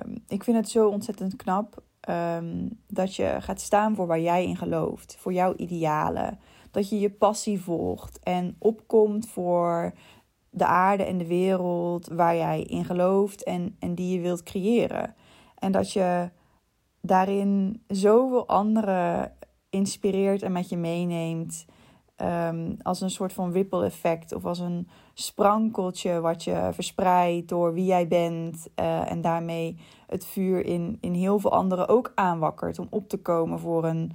Um, 0.04 0.24
ik 0.28 0.44
vind 0.44 0.56
het 0.56 0.68
zo 0.68 0.88
ontzettend 0.88 1.36
knap 1.36 1.82
um, 2.08 2.80
dat 2.86 3.14
je 3.14 3.36
gaat 3.40 3.60
staan 3.60 3.94
voor 3.94 4.06
waar 4.06 4.20
jij 4.20 4.44
in 4.44 4.56
gelooft. 4.56 5.16
Voor 5.18 5.32
jouw 5.32 5.54
idealen. 5.56 6.38
dat 6.70 6.88
je 6.88 6.98
je 6.98 7.10
passie 7.10 7.60
volgt 7.60 8.18
en 8.18 8.56
opkomt 8.58 9.28
voor 9.28 9.92
de 10.50 10.66
aarde 10.66 11.04
en 11.04 11.18
de 11.18 11.26
wereld 11.26 12.06
waar 12.06 12.36
jij 12.36 12.62
in 12.62 12.84
gelooft 12.84 13.44
en, 13.44 13.76
en 13.78 13.94
die 13.94 14.14
je 14.14 14.20
wilt 14.20 14.42
creëren. 14.42 15.14
En 15.54 15.72
dat 15.72 15.92
je 15.92 16.30
daarin 17.00 17.82
zoveel 17.86 18.48
anderen 18.48 19.32
inspireert 19.70 20.42
en 20.42 20.52
met 20.52 20.68
je 20.68 20.76
meeneemt. 20.76 21.66
Ehm, 22.16 22.74
als 22.82 23.00
een 23.00 23.10
soort 23.10 23.32
van 23.32 23.52
ripple 23.52 23.84
effect 23.84 24.32
of 24.32 24.44
als 24.44 24.58
een 24.58 24.88
sprankeltje 25.14 26.20
wat 26.20 26.44
je 26.44 26.68
verspreidt 26.72 27.48
door 27.48 27.74
wie 27.74 27.84
jij 27.84 28.08
bent 28.08 28.68
uh, 28.80 29.10
en 29.10 29.20
daarmee 29.20 29.78
het 30.06 30.24
vuur 30.26 30.64
in, 30.64 30.98
in 31.00 31.12
heel 31.12 31.38
veel 31.38 31.52
anderen 31.52 31.88
ook 31.88 32.12
aanwakkert 32.14 32.78
om 32.78 32.86
op 32.90 33.08
te 33.08 33.22
komen 33.22 33.58
voor 33.58 33.84
een, 33.84 34.12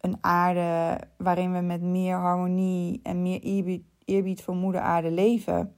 een 0.00 0.16
aarde 0.20 1.00
waarin 1.16 1.52
we 1.52 1.60
met 1.60 1.82
meer 1.82 2.16
harmonie 2.16 3.00
en 3.02 3.22
meer 3.22 3.40
eerbied, 3.40 3.84
eerbied 4.04 4.42
voor 4.42 4.54
moeder 4.54 4.80
aarde 4.80 5.10
leven. 5.10 5.74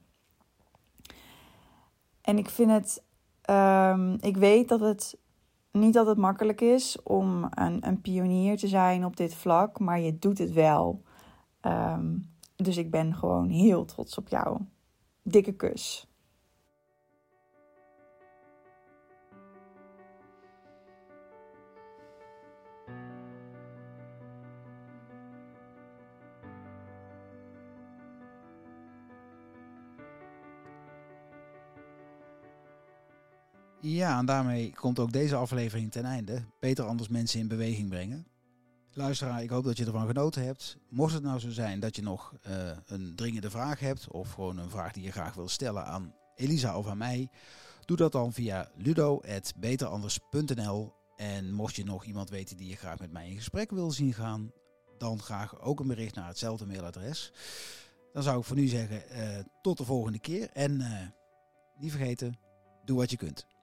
En 2.21 2.37
ik 2.37 2.49
vind 2.49 2.71
het, 2.71 3.03
um, 3.49 4.17
ik 4.19 4.37
weet 4.37 4.67
dat 4.67 4.79
het 4.79 5.17
niet 5.79 5.93
dat 5.93 6.07
het 6.07 6.17
makkelijk 6.17 6.61
is 6.61 6.97
om 7.03 7.47
een, 7.49 7.87
een 7.87 8.01
pionier 8.01 8.57
te 8.57 8.67
zijn 8.67 9.05
op 9.05 9.17
dit 9.17 9.35
vlak, 9.35 9.79
maar 9.79 9.99
je 9.99 10.19
doet 10.19 10.37
het 10.37 10.53
wel. 10.53 11.01
Um, 11.61 12.29
dus 12.55 12.77
ik 12.77 12.91
ben 12.91 13.15
gewoon 13.15 13.49
heel 13.49 13.85
trots 13.85 14.17
op 14.17 14.27
jou. 14.27 14.59
Dikke 15.21 15.51
kus. 15.51 16.07
Ja, 33.89 34.19
en 34.19 34.25
daarmee 34.25 34.73
komt 34.75 34.99
ook 34.99 35.11
deze 35.11 35.35
aflevering 35.35 35.91
ten 35.91 36.05
einde. 36.05 36.43
Beter 36.59 36.85
anders 36.85 37.09
mensen 37.09 37.39
in 37.39 37.47
beweging 37.47 37.89
brengen. 37.89 38.27
Luisteraar, 38.93 39.43
ik 39.43 39.49
hoop 39.49 39.63
dat 39.63 39.77
je 39.77 39.85
ervan 39.85 40.07
genoten 40.07 40.43
hebt. 40.43 40.77
Mocht 40.89 41.13
het 41.13 41.23
nou 41.23 41.39
zo 41.39 41.49
zijn 41.49 41.79
dat 41.79 41.95
je 41.95 42.01
nog 42.01 42.33
uh, 42.47 42.71
een 42.85 43.15
dringende 43.15 43.49
vraag 43.49 43.79
hebt, 43.79 44.07
of 44.07 44.31
gewoon 44.31 44.57
een 44.57 44.69
vraag 44.69 44.93
die 44.93 45.03
je 45.03 45.11
graag 45.11 45.33
wil 45.33 45.47
stellen 45.47 45.85
aan 45.85 46.13
Elisa 46.35 46.77
of 46.77 46.87
aan 46.87 46.97
mij, 46.97 47.29
doe 47.85 47.97
dat 47.97 48.11
dan 48.11 48.33
via 48.33 48.71
ludo.beteranders.nl. 48.75 50.93
En 51.15 51.51
mocht 51.51 51.75
je 51.75 51.83
nog 51.83 52.05
iemand 52.05 52.29
weten 52.29 52.57
die 52.57 52.69
je 52.69 52.75
graag 52.75 52.99
met 52.99 53.11
mij 53.11 53.29
in 53.29 53.35
gesprek 53.35 53.71
wil 53.71 53.91
zien 53.91 54.13
gaan, 54.13 54.51
dan 54.97 55.21
graag 55.21 55.61
ook 55.61 55.79
een 55.79 55.87
bericht 55.87 56.15
naar 56.15 56.27
hetzelfde 56.27 56.65
mailadres. 56.65 57.31
Dan 58.13 58.23
zou 58.23 58.39
ik 58.39 58.45
voor 58.45 58.55
nu 58.55 58.67
zeggen, 58.67 59.03
uh, 59.11 59.37
tot 59.61 59.77
de 59.77 59.85
volgende 59.85 60.19
keer. 60.19 60.49
En 60.53 60.79
uh, 60.79 61.07
niet 61.79 61.91
vergeten, 61.91 62.39
doe 62.85 62.97
wat 62.97 63.09
je 63.09 63.17
kunt. 63.17 63.56